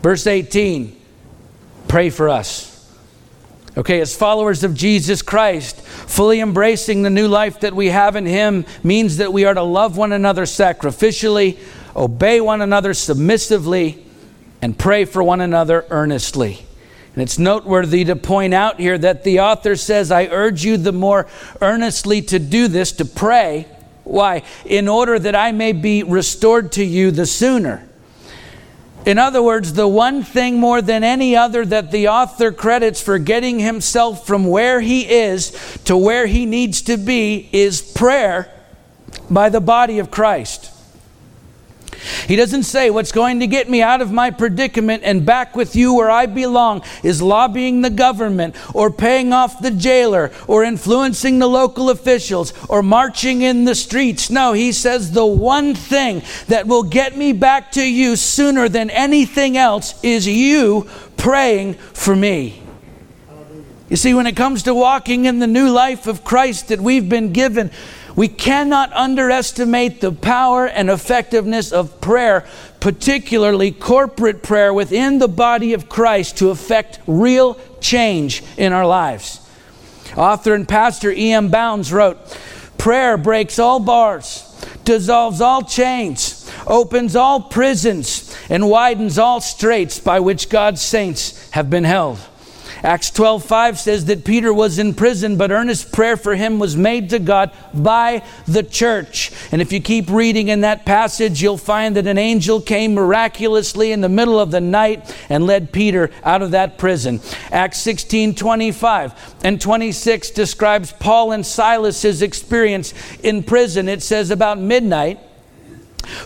Verse 0.01 0.27
18 0.27 0.97
pray 1.87 2.11
for 2.11 2.29
us. 2.29 2.69
Okay, 3.75 3.99
as 3.99 4.15
followers 4.15 4.63
of 4.63 4.75
Jesus 4.75 5.21
Christ, 5.21 5.81
fully 5.81 6.39
embracing 6.39 7.01
the 7.01 7.09
new 7.09 7.27
life 7.27 7.61
that 7.61 7.73
we 7.73 7.87
have 7.87 8.15
in 8.15 8.25
Him 8.25 8.65
means 8.83 9.17
that 9.17 9.33
we 9.33 9.45
are 9.45 9.53
to 9.53 9.63
love 9.63 9.97
one 9.97 10.11
another 10.11 10.43
sacrificially, 10.43 11.57
obey 11.95 12.41
one 12.41 12.61
another 12.61 12.93
submissively, 12.93 14.05
and 14.61 14.77
pray 14.77 15.05
for 15.05 15.23
one 15.23 15.41
another 15.41 15.85
earnestly. 15.89 16.65
And 17.13 17.23
it's 17.23 17.39
noteworthy 17.39 18.05
to 18.05 18.15
point 18.15 18.53
out 18.53 18.79
here 18.79 18.97
that 18.97 19.23
the 19.23 19.39
author 19.39 19.75
says, 19.75 20.11
I 20.11 20.27
urge 20.27 20.63
you 20.63 20.77
the 20.77 20.91
more 20.91 21.27
earnestly 21.59 22.21
to 22.23 22.37
do 22.37 22.67
this, 22.67 22.91
to 22.93 23.05
pray 23.05 23.65
why? 24.09 24.43
In 24.65 24.87
order 24.87 25.19
that 25.19 25.35
I 25.35 25.51
may 25.51 25.71
be 25.71 26.03
restored 26.03 26.71
to 26.73 26.83
you 26.83 27.11
the 27.11 27.25
sooner. 27.25 27.87
In 29.05 29.17
other 29.17 29.41
words, 29.41 29.73
the 29.73 29.87
one 29.87 30.23
thing 30.23 30.59
more 30.59 30.81
than 30.81 31.03
any 31.03 31.35
other 31.35 31.65
that 31.65 31.91
the 31.91 32.09
author 32.09 32.51
credits 32.51 33.01
for 33.01 33.17
getting 33.17 33.59
himself 33.59 34.27
from 34.27 34.45
where 34.45 34.81
he 34.81 35.09
is 35.09 35.51
to 35.85 35.95
where 35.95 36.27
he 36.27 36.45
needs 36.45 36.81
to 36.83 36.97
be 36.97 37.49
is 37.51 37.81
prayer 37.81 38.51
by 39.29 39.49
the 39.49 39.61
body 39.61 39.99
of 39.99 40.11
Christ. 40.11 40.71
He 42.27 42.35
doesn't 42.35 42.63
say 42.63 42.89
what's 42.89 43.11
going 43.11 43.39
to 43.39 43.47
get 43.47 43.69
me 43.69 43.81
out 43.81 44.01
of 44.01 44.11
my 44.11 44.31
predicament 44.31 45.03
and 45.03 45.25
back 45.25 45.55
with 45.55 45.75
you 45.75 45.93
where 45.93 46.09
I 46.09 46.25
belong 46.25 46.83
is 47.03 47.21
lobbying 47.21 47.81
the 47.81 47.89
government 47.89 48.55
or 48.73 48.91
paying 48.91 49.33
off 49.33 49.61
the 49.61 49.71
jailer 49.71 50.31
or 50.47 50.63
influencing 50.63 51.39
the 51.39 51.47
local 51.47 51.89
officials 51.89 52.53
or 52.67 52.83
marching 52.83 53.41
in 53.41 53.65
the 53.65 53.75
streets. 53.75 54.29
No, 54.29 54.53
he 54.53 54.71
says 54.71 55.11
the 55.11 55.25
one 55.25 55.75
thing 55.75 56.21
that 56.47 56.67
will 56.67 56.83
get 56.83 57.17
me 57.17 57.33
back 57.33 57.71
to 57.73 57.83
you 57.83 58.15
sooner 58.15 58.69
than 58.69 58.89
anything 58.89 59.57
else 59.57 60.01
is 60.03 60.27
you 60.27 60.87
praying 61.17 61.73
for 61.73 62.15
me. 62.15 62.61
You 63.89 63.95
see, 63.95 64.13
when 64.13 64.27
it 64.27 64.35
comes 64.35 64.63
to 64.63 64.75
walking 64.75 65.25
in 65.25 65.39
the 65.39 65.47
new 65.47 65.69
life 65.69 66.05
of 66.05 66.23
Christ 66.23 66.67
that 66.67 66.79
we've 66.79 67.09
been 67.09 67.33
given, 67.33 67.71
we 68.15 68.27
cannot 68.27 68.91
underestimate 68.93 70.01
the 70.01 70.11
power 70.11 70.67
and 70.67 70.89
effectiveness 70.89 71.71
of 71.71 72.01
prayer, 72.01 72.45
particularly 72.79 73.71
corporate 73.71 74.43
prayer 74.43 74.73
within 74.73 75.19
the 75.19 75.27
body 75.27 75.73
of 75.73 75.89
Christ 75.89 76.37
to 76.37 76.49
effect 76.49 76.99
real 77.07 77.59
change 77.79 78.43
in 78.57 78.73
our 78.73 78.85
lives. 78.85 79.39
Author 80.15 80.53
and 80.53 80.67
pastor 80.67 81.11
E.M. 81.11 81.49
Bounds 81.49 81.93
wrote 81.93 82.17
Prayer 82.77 83.17
breaks 83.17 83.59
all 83.59 83.79
bars, 83.79 84.43
dissolves 84.85 85.41
all 85.41 85.61
chains, 85.63 86.49
opens 86.65 87.15
all 87.15 87.41
prisons, 87.41 88.35
and 88.49 88.69
widens 88.69 89.17
all 89.17 89.41
straits 89.41 89.99
by 89.99 90.19
which 90.19 90.49
God's 90.49 90.81
saints 90.81 91.49
have 91.51 91.69
been 91.69 91.83
held. 91.83 92.19
Acts 92.83 93.11
12:5 93.11 93.77
says 93.77 94.05
that 94.05 94.23
Peter 94.23 94.53
was 94.53 94.79
in 94.79 94.93
prison, 94.93 95.35
but 95.35 95.51
earnest 95.51 95.91
prayer 95.91 96.15
for 96.15 96.35
him 96.35 96.59
was 96.59 96.77
made 96.77 97.09
to 97.09 97.19
God 97.19 97.51
by 97.73 98.21
the 98.47 98.63
church. 98.63 99.31
And 99.51 99.61
if 99.61 99.73
you 99.73 99.81
keep 99.81 100.09
reading 100.09 100.47
in 100.47 100.61
that 100.61 100.85
passage, 100.85 101.41
you'll 101.41 101.57
find 101.57 101.95
that 101.95 102.07
an 102.07 102.17
angel 102.17 102.61
came 102.61 102.93
miraculously 102.93 103.91
in 103.91 104.01
the 104.01 104.09
middle 104.09 104.39
of 104.39 104.51
the 104.51 104.61
night 104.61 105.13
and 105.29 105.45
led 105.45 105.71
Peter 105.71 106.09
out 106.23 106.41
of 106.41 106.51
that 106.51 106.77
prison. 106.77 107.19
Acts 107.51 107.79
16:25 107.79 109.13
and 109.43 109.59
26 109.59 110.29
describes 110.29 110.93
Paul 110.99 111.31
and 111.31 111.45
Silas's 111.45 112.21
experience 112.21 112.93
in 113.23 113.43
prison. 113.43 113.89
It 113.89 114.01
says 114.01 114.31
about 114.31 114.59
midnight 114.59 115.19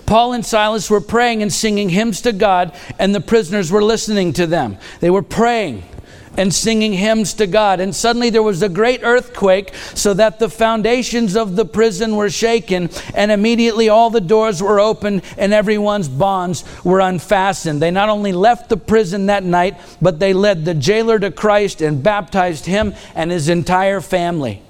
Paul 0.05 0.33
and 0.33 0.45
Silas 0.45 0.89
were 0.89 1.01
praying 1.01 1.41
and 1.41 1.51
singing 1.51 1.89
hymns 1.89 2.21
to 2.21 2.31
God, 2.31 2.71
and 2.99 3.13
the 3.13 3.19
prisoners 3.19 3.71
were 3.71 3.83
listening 3.83 4.31
to 4.33 4.47
them. 4.47 4.77
They 5.01 5.09
were 5.09 5.23
praying 5.23 5.83
and 6.37 6.53
singing 6.53 6.93
hymns 6.93 7.33
to 7.35 7.45
God. 7.45 7.79
And 7.79 7.95
suddenly 7.95 8.29
there 8.29 8.41
was 8.41 8.61
a 8.61 8.69
great 8.69 9.01
earthquake, 9.03 9.73
so 9.93 10.13
that 10.15 10.39
the 10.39 10.49
foundations 10.49 11.35
of 11.35 11.55
the 11.55 11.65
prison 11.65 12.15
were 12.15 12.29
shaken, 12.29 12.89
and 13.13 13.31
immediately 13.31 13.89
all 13.89 14.09
the 14.09 14.21
doors 14.21 14.61
were 14.61 14.79
opened 14.79 15.21
and 15.37 15.53
everyone's 15.53 16.07
bonds 16.07 16.63
were 16.83 16.99
unfastened. 16.99 17.81
They 17.81 17.91
not 17.91 18.09
only 18.09 18.31
left 18.31 18.69
the 18.69 18.77
prison 18.77 19.27
that 19.27 19.43
night, 19.43 19.77
but 20.01 20.19
they 20.19 20.33
led 20.33 20.65
the 20.65 20.73
jailer 20.73 21.19
to 21.19 21.29
Christ 21.29 21.81
and 21.81 22.01
baptized 22.01 22.65
him 22.65 22.95
and 23.13 23.29
his 23.29 23.49
entire 23.49 24.01
family. 24.01 24.62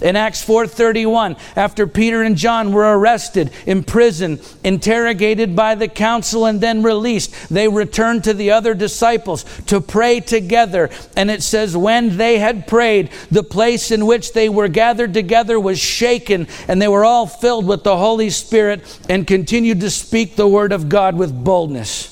In 0.00 0.16
Acts 0.16 0.42
4:31, 0.42 1.36
after 1.56 1.86
Peter 1.86 2.22
and 2.22 2.36
John 2.36 2.72
were 2.72 2.98
arrested, 2.98 3.50
imprisoned, 3.66 4.40
interrogated 4.64 5.54
by 5.54 5.74
the 5.74 5.88
council 5.88 6.46
and 6.46 6.60
then 6.60 6.82
released, 6.82 7.48
they 7.48 7.68
returned 7.68 8.24
to 8.24 8.34
the 8.34 8.50
other 8.50 8.74
disciples 8.74 9.44
to 9.66 9.80
pray 9.80 10.20
together. 10.20 10.90
And 11.16 11.30
it 11.30 11.42
says 11.42 11.76
when 11.76 12.16
they 12.16 12.38
had 12.38 12.66
prayed, 12.66 13.10
the 13.30 13.42
place 13.42 13.90
in 13.90 14.06
which 14.06 14.32
they 14.32 14.48
were 14.48 14.68
gathered 14.68 15.14
together 15.14 15.58
was 15.58 15.78
shaken, 15.78 16.46
and 16.68 16.80
they 16.80 16.88
were 16.88 17.04
all 17.04 17.26
filled 17.26 17.66
with 17.66 17.84
the 17.84 17.96
Holy 17.96 18.30
Spirit 18.30 18.80
and 19.08 19.26
continued 19.26 19.80
to 19.80 19.90
speak 19.90 20.36
the 20.36 20.48
word 20.48 20.72
of 20.72 20.88
God 20.88 21.16
with 21.16 21.44
boldness. 21.44 22.08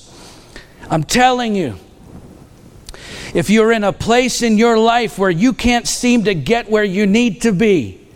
I'm 0.88 1.04
telling 1.04 1.54
you, 1.54 1.76
if 3.34 3.50
you're 3.50 3.72
in 3.72 3.84
a 3.84 3.92
place 3.92 4.42
in 4.42 4.58
your 4.58 4.78
life 4.78 5.18
where 5.18 5.30
you 5.30 5.52
can't 5.52 5.86
seem 5.86 6.24
to 6.24 6.34
get 6.34 6.70
where 6.70 6.84
you 6.84 7.06
need 7.06 7.42
to 7.42 7.52
be, 7.52 8.08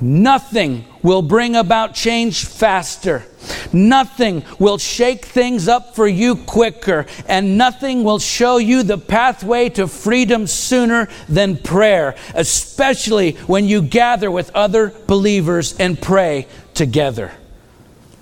nothing 0.00 0.84
will 1.02 1.22
bring 1.22 1.56
about 1.56 1.94
change 1.94 2.44
faster. 2.44 3.24
Nothing 3.72 4.44
will 4.58 4.78
shake 4.78 5.24
things 5.24 5.66
up 5.66 5.96
for 5.96 6.06
you 6.06 6.36
quicker, 6.36 7.06
and 7.26 7.58
nothing 7.58 8.04
will 8.04 8.18
show 8.18 8.58
you 8.58 8.82
the 8.82 8.98
pathway 8.98 9.68
to 9.70 9.88
freedom 9.88 10.46
sooner 10.46 11.08
than 11.28 11.56
prayer, 11.56 12.14
especially 12.34 13.32
when 13.46 13.66
you 13.66 13.82
gather 13.82 14.30
with 14.30 14.54
other 14.54 14.94
believers 15.06 15.76
and 15.78 16.00
pray 16.00 16.46
together. 16.74 17.32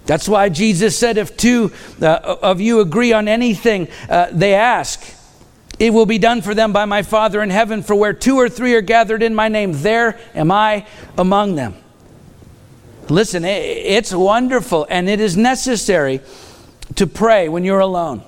That's 0.06 0.28
why 0.28 0.48
Jesus 0.48 0.96
said, 0.96 1.18
If 1.18 1.36
two 1.36 1.72
uh, 2.00 2.36
of 2.42 2.60
you 2.60 2.80
agree 2.80 3.12
on 3.12 3.28
anything 3.28 3.88
uh, 4.08 4.28
they 4.32 4.54
ask, 4.54 5.02
it 5.80 5.94
will 5.94 6.06
be 6.06 6.18
done 6.18 6.42
for 6.42 6.54
them 6.54 6.74
by 6.74 6.84
my 6.84 7.02
Father 7.02 7.42
in 7.42 7.48
heaven, 7.48 7.82
for 7.82 7.96
where 7.96 8.12
two 8.12 8.36
or 8.36 8.50
three 8.50 8.74
are 8.74 8.82
gathered 8.82 9.22
in 9.22 9.34
my 9.34 9.48
name, 9.48 9.72
there 9.82 10.20
am 10.34 10.52
I 10.52 10.86
among 11.16 11.54
them. 11.54 11.74
Listen, 13.08 13.44
it's 13.44 14.12
wonderful 14.12 14.86
and 14.88 15.08
it 15.08 15.20
is 15.20 15.36
necessary 15.36 16.20
to 16.96 17.06
pray 17.06 17.48
when 17.48 17.64
you're 17.64 17.80
alone. 17.80 18.22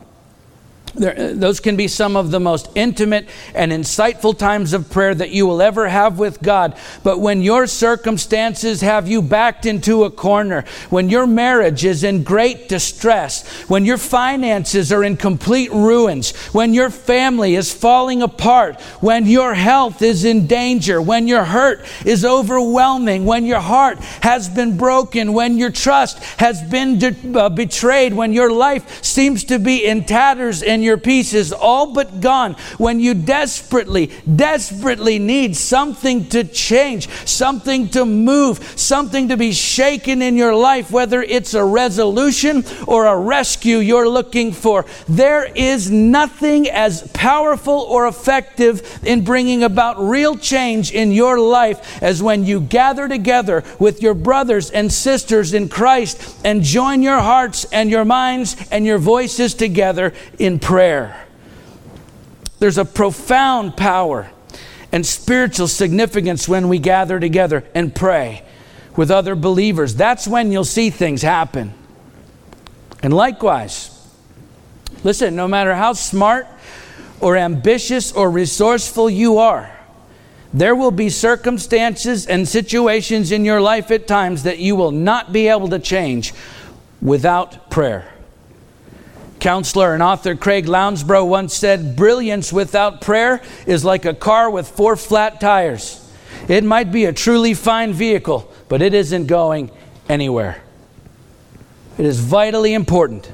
There, 0.95 1.19
uh, 1.19 1.33
those 1.35 1.61
can 1.61 1.77
be 1.77 1.89
some 1.89 2.17
of 2.17 2.31
the 2.31 2.41
most 2.41 2.69
intimate 2.75 3.29
and 3.55 3.73
insightful 3.73 4.37
times 4.37 4.73
of 4.73 4.91
prayer 4.91 5.15
that 5.15 5.31
you 5.31 5.47
will 5.47 5.63
ever 5.63 5.89
have 5.89 6.19
with 6.19 6.43
God. 6.43 6.77
But 7.03 7.19
when 7.19 7.43
your 7.43 7.67
circumstances 7.67 8.83
have 8.83 9.09
you 9.09 9.23
backed 9.23 9.65
into 9.65 10.05
a 10.05 10.11
corner, 10.11 10.65
when 10.91 11.09
your 11.09 11.27
marriage 11.27 11.85
is 11.85 12.05
in 12.05 12.23
great 12.23 12.69
distress, 12.69 13.47
when 13.69 13.85
your 13.85 13.99
finances 13.99 14.93
are 14.93 15.03
in 15.03 15.17
complete 15.17 15.71
ruins, 15.73 16.37
when 16.53 16.75
your 16.75 16.91
family 16.91 17.55
is 17.55 17.73
falling 17.73 18.23
apart, 18.23 18.81
when 19.01 19.27
your 19.27 19.55
health 19.55 20.03
is 20.03 20.25
in 20.25 20.47
danger, 20.47 21.01
when 21.01 21.27
your 21.27 21.45
hurt 21.45 21.85
is 22.05 22.25
overwhelming, 22.25 23.25
when 23.25 23.47
your 23.47 23.61
heart 23.61 23.99
has 24.23 24.49
been 24.49 24.77
broken, 24.77 25.33
when 25.33 25.57
your 25.57 25.71
trust 25.71 26.19
has 26.39 26.63
been 26.63 26.99
de- 26.99 27.39
uh, 27.39 27.49
betrayed, 27.49 28.13
when 28.13 28.33
your 28.33 28.53
life 28.53 29.03
seems 29.03 29.45
to 29.45 29.59
be 29.59 29.87
in 29.87 30.05
tatters 30.05 30.63
and 30.63 30.82
your 30.83 30.99
peace 30.99 31.33
is 31.35 31.53
all 31.53 31.93
but 31.93 32.21
gone, 32.21 32.55
when 32.79 33.01
you 33.01 33.15
desperately, 33.15 34.11
desperately 34.37 35.19
need 35.19 35.57
something 35.57 36.29
to 36.31 36.45
change, 36.45 37.09
something 37.27 37.89
to 37.91 38.05
move, 38.05 38.59
something 38.79 39.29
to 39.29 39.37
be 39.37 39.53
shaken 39.53 40.23
in 40.23 40.37
your 40.37 40.55
life, 40.55 40.91
whether 40.91 41.23
it's 41.23 41.55
a 41.55 41.65
resolution 41.65 42.65
or 42.87 43.07
a 43.07 43.17
rescue 43.17 43.79
you're 43.79 44.09
looking 44.09 44.53
for, 44.53 44.85
there 45.09 45.45
is 45.45 45.91
nothing 45.91 46.69
as 46.69 47.09
powerful 47.13 47.81
or 47.89 48.07
effective 48.07 49.01
in 49.05 49.25
bringing 49.25 49.63
about 49.63 49.99
real 50.01 50.37
change 50.37 50.93
in 50.93 51.13
your 51.13 51.39
life 51.39 52.03
as 52.03 52.23
when 52.23 52.45
you 52.45 52.61
gather 52.61 53.09
together 53.09 53.63
with 53.79 54.03
your 54.03 54.15
brothers 54.15 54.71
and 54.71 54.93
sisters 54.93 55.55
in 55.55 55.69
Christ 55.69 56.37
and 56.45 56.63
join 56.63 57.03
your 57.03 57.21
hearts 57.21 57.65
and 57.67 57.91
your 57.91 58.05
minds 58.05 58.57
and 58.71 58.85
your 58.85 58.99
voices 58.99 59.55
together 59.55 60.13
in 60.39 60.59
prayer 60.59 60.72
prayer. 60.73 61.27
There's 62.59 62.79
a 62.79 62.87
profound 62.87 63.77
power 63.77 64.31
and 64.91 65.05
spiritual 65.05 65.69
significance 65.69 66.49
when 66.49 66.67
we 66.71 66.79
gather 66.79 67.21
together 67.21 67.63
and 67.75 67.95
pray 67.95 68.43
with 68.97 69.11
other 69.11 69.35
believers. 69.35 69.95
That's 69.95 70.27
when 70.27 70.51
you'll 70.51 70.65
see 70.65 70.89
things 70.89 71.21
happen. 71.21 71.75
And 73.03 73.13
likewise, 73.13 73.91
listen, 75.05 75.37
no 75.37 75.47
matter 75.47 75.75
how 75.75 75.93
smart 75.93 76.47
or 77.21 77.37
ambitious 77.37 78.11
or 78.11 78.31
resourceful 78.31 79.11
you 79.11 79.37
are, 79.37 79.79
there 80.55 80.75
will 80.75 80.91
be 80.91 81.11
circumstances 81.11 82.27
and 82.27 82.49
situations 82.49 83.31
in 83.31 83.45
your 83.45 83.61
life 83.61 83.91
at 83.91 84.07
times 84.07 84.45
that 84.45 84.59
you 84.59 84.75
will 84.75 84.91
not 84.91 85.35
be 85.35 85.49
able 85.49 85.69
to 85.69 85.79
change 85.79 86.33
without 87.03 87.71
prayer. 87.71 88.12
Counselor 89.43 89.93
and 89.93 90.05
author 90.05 90.37
Craig 90.37 90.67
Lounsbrough 90.67 91.27
once 91.27 91.53
said, 91.53 91.97
Brilliance 91.97 92.53
without 92.53 93.01
prayer 93.01 93.43
is 93.67 93.85
like 93.85 94.05
a 94.05 94.15
car 94.15 94.49
with 94.49 94.69
four 94.69 94.95
flat 94.95 95.41
tires. 95.41 95.99
It 96.47 96.63
might 96.63 96.93
be 96.93 97.07
a 97.07 97.13
truly 97.13 97.53
fine 97.53 97.93
vehicle, 97.93 98.49
but 98.69 98.83
it 98.83 98.95
isn't 98.95 99.27
going 99.27 99.73
anywhere. 100.09 100.63
It 101.99 102.07
is 102.07 102.21
vitally 102.21 102.73
important 102.73 103.33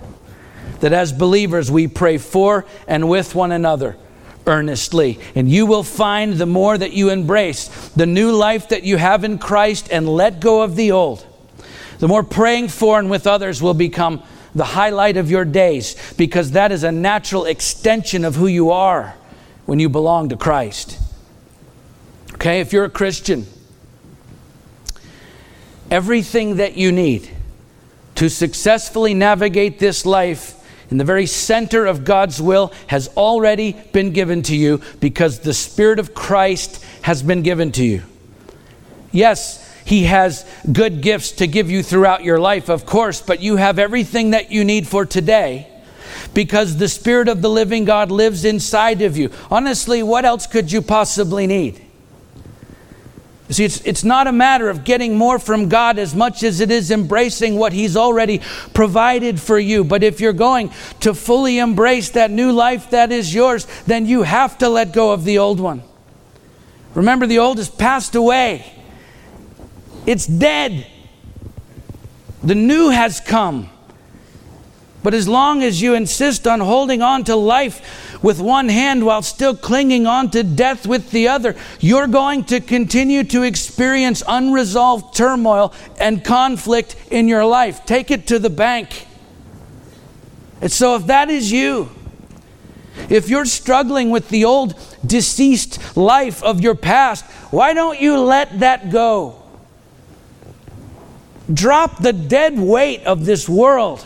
that 0.81 0.95
as 0.95 1.13
believers 1.13 1.71
we 1.71 1.87
pray 1.87 2.17
for 2.17 2.65
and 2.87 3.11
with 3.11 3.35
one 3.35 3.53
another 3.53 3.99
earnestly. 4.47 5.21
And 5.35 5.47
you 5.47 5.67
will 5.67 5.83
find 5.83 6.35
the 6.35 6.47
more 6.47 6.79
that 6.79 6.95
you 6.95 7.11
embrace 7.11 7.69
the 7.91 8.07
new 8.07 8.33
life 8.33 8.71
that 8.71 8.83
you 8.83 8.97
have 8.97 9.25
in 9.25 9.39
Christ 9.39 9.89
and 9.93 10.09
let 10.09 10.41
go 10.41 10.63
of 10.63 10.75
the 10.75 10.91
old, 10.91 11.27
the 11.99 12.09
more 12.09 12.23
praying 12.23 12.69
for 12.69 12.99
and 12.99 13.11
with 13.11 13.27
others 13.27 13.61
will 13.61 13.75
become 13.75 14.23
the 14.55 14.65
highlight 14.65 15.17
of 15.17 15.31
your 15.31 15.45
days 15.45 15.97
because 16.17 16.53
that 16.53 16.73
is 16.73 16.85
a 16.85 16.93
natural 16.93 17.45
extension 17.45 18.25
of 18.25 18.37
who 18.37 18.47
you 18.47 18.71
are 18.71 19.15
when 19.67 19.79
you 19.79 19.89
belong 19.89 20.29
to 20.31 20.37
Christ. 20.37 20.99
Okay, 22.35 22.61
if 22.61 22.73
you're 22.73 22.85
a 22.85 22.91
Christian, 22.91 23.47
everything 25.91 26.57
that 26.57 26.77
you 26.77 26.93
need 26.93 27.29
to 28.15 28.29
successfully 28.29 29.15
navigate 29.15 29.79
this 29.79 30.07
life 30.07 30.55
in 30.91 30.97
the 30.97 31.05
very 31.05 31.27
center 31.27 31.87
of 31.87 32.05
God's 32.05 32.41
will 32.41 32.73
has 32.87 33.09
already 33.09 33.73
been 33.93 34.13
given 34.13 34.43
to 34.45 34.57
you 34.57 34.81
because 35.01 35.41
the 35.41 35.53
Spirit 35.53 35.99
of 35.99 36.15
Christ 36.15 36.83
has 37.03 37.23
been 37.23 37.43
given 37.43 37.73
to 37.73 37.85
you. 37.85 38.03
Yes, 39.13 39.68
he 39.89 40.05
has 40.05 40.45
good 40.71 41.01
gifts 41.01 41.33
to 41.33 41.47
give 41.47 41.71
you 41.71 41.83
throughout 41.83 42.23
your 42.23 42.39
life, 42.39 42.69
of 42.69 42.85
course, 42.85 43.23
but 43.23 43.41
you 43.41 43.57
have 43.57 43.79
everything 43.79 44.31
that 44.31 44.53
you 44.53 44.63
need 44.63 44.87
for 44.87 45.07
today 45.07 45.67
because 46.35 46.77
the 46.77 46.89
Spirit 46.89 47.27
of 47.27 47.41
the 47.41 47.49
living 47.49 47.87
God 47.87 48.11
lives 48.11 48.45
inside 48.45 49.01
of 49.01 49.17
you. 49.17 49.31
Honestly, 49.51 50.03
what 50.03 50.27
else 50.27 50.47
could 50.47 50.71
you 50.71 50.83
possibly 50.83 51.47
need? 51.47 51.83
See, 53.49 53.65
it's, 53.65 53.81
it's 53.81 54.05
not 54.05 54.27
a 54.27 54.33
matter 54.33 54.69
of 54.69 54.85
getting 54.85 55.17
more 55.17 55.39
from 55.39 55.71
God 55.71 55.99
as 55.99 56.15
much 56.15 56.43
as 56.43 56.61
it 56.61 56.71
is 56.71 56.91
embracing 56.91 57.57
what 57.57 57.73
He's 57.73 57.97
already 57.97 58.43
provided 58.75 59.41
for 59.41 59.59
you. 59.59 59.85
But 59.85 60.03
if 60.03 60.21
you're 60.21 60.35
going 60.35 60.71
to 61.01 61.15
fully 61.15 61.59
embrace 61.59 62.11
that 62.11 62.31
new 62.31 62.53
life 62.53 62.91
that 62.91 63.11
is 63.11 63.35
yours, 63.35 63.67
then 63.87 64.05
you 64.05 64.25
have 64.25 64.59
to 64.59 64.69
let 64.69 64.93
go 64.93 65.13
of 65.13 65.25
the 65.25 65.39
old 65.39 65.61
one. 65.61 65.83
Remember, 66.95 67.27
the 67.27 67.39
old 67.39 67.57
has 67.57 67.71
passed 67.71 68.15
away. 68.15 68.78
It's 70.09 70.27
dead. 70.27 70.87
The 72.43 72.55
new 72.55 72.89
has 72.89 73.21
come. 73.21 73.69
But 75.03 75.13
as 75.13 75.29
long 75.29 75.63
as 75.63 75.83
you 75.83 75.93
insist 75.93 76.47
on 76.47 76.61
holding 76.61 77.03
on 77.03 77.25
to 77.25 77.37
life 77.37 78.23
with 78.23 78.41
one 78.41 78.71
hand 78.71 79.05
while 79.05 79.21
still 79.21 79.55
clinging 79.55 80.07
on 80.07 80.31
to 80.31 80.43
death 80.43 80.87
with 80.87 81.11
the 81.11 81.29
other, 81.29 81.55
you're 81.79 82.07
going 82.07 82.45
to 82.45 82.59
continue 82.61 83.23
to 83.25 83.43
experience 83.43 84.23
unresolved 84.27 85.15
turmoil 85.15 85.75
and 86.01 86.25
conflict 86.25 86.97
in 87.11 87.29
your 87.29 87.45
life. 87.45 87.85
Take 87.85 88.11
it 88.11 88.27
to 88.29 88.39
the 88.39 88.49
bank. 88.49 89.07
And 90.63 90.73
so, 90.73 90.97
if 90.97 91.05
that 91.09 91.29
is 91.29 91.53
you, 91.53 91.91
if 93.11 93.29
you're 93.29 93.45
struggling 93.45 94.09
with 94.09 94.31
the 94.31 94.47
old 94.47 94.75
deceased 95.05 95.99
life 95.99 96.43
of 96.43 96.63
your 96.63 96.75
past, 96.75 97.27
why 97.53 97.75
don't 97.75 98.01
you 98.01 98.19
let 98.19 98.61
that 98.61 98.91
go? 98.91 99.38
Drop 101.53 102.03
the 102.03 102.13
dead 102.13 102.59
weight 102.59 103.05
of 103.05 103.25
this 103.25 103.49
world. 103.49 104.05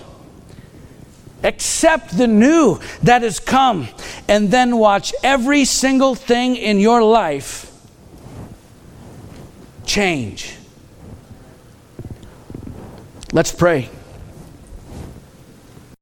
Accept 1.43 2.17
the 2.17 2.29
new 2.29 2.79
that 3.03 3.23
has 3.23 3.41
come, 3.41 3.89
and 4.29 4.51
then 4.51 4.77
watch 4.79 5.13
every 5.25 5.65
single 5.65 6.15
thing 6.15 6.55
in 6.55 6.79
your 6.79 7.03
life 7.03 7.69
change. 9.85 10.57
Let's 13.33 13.51
pray. 13.51 13.91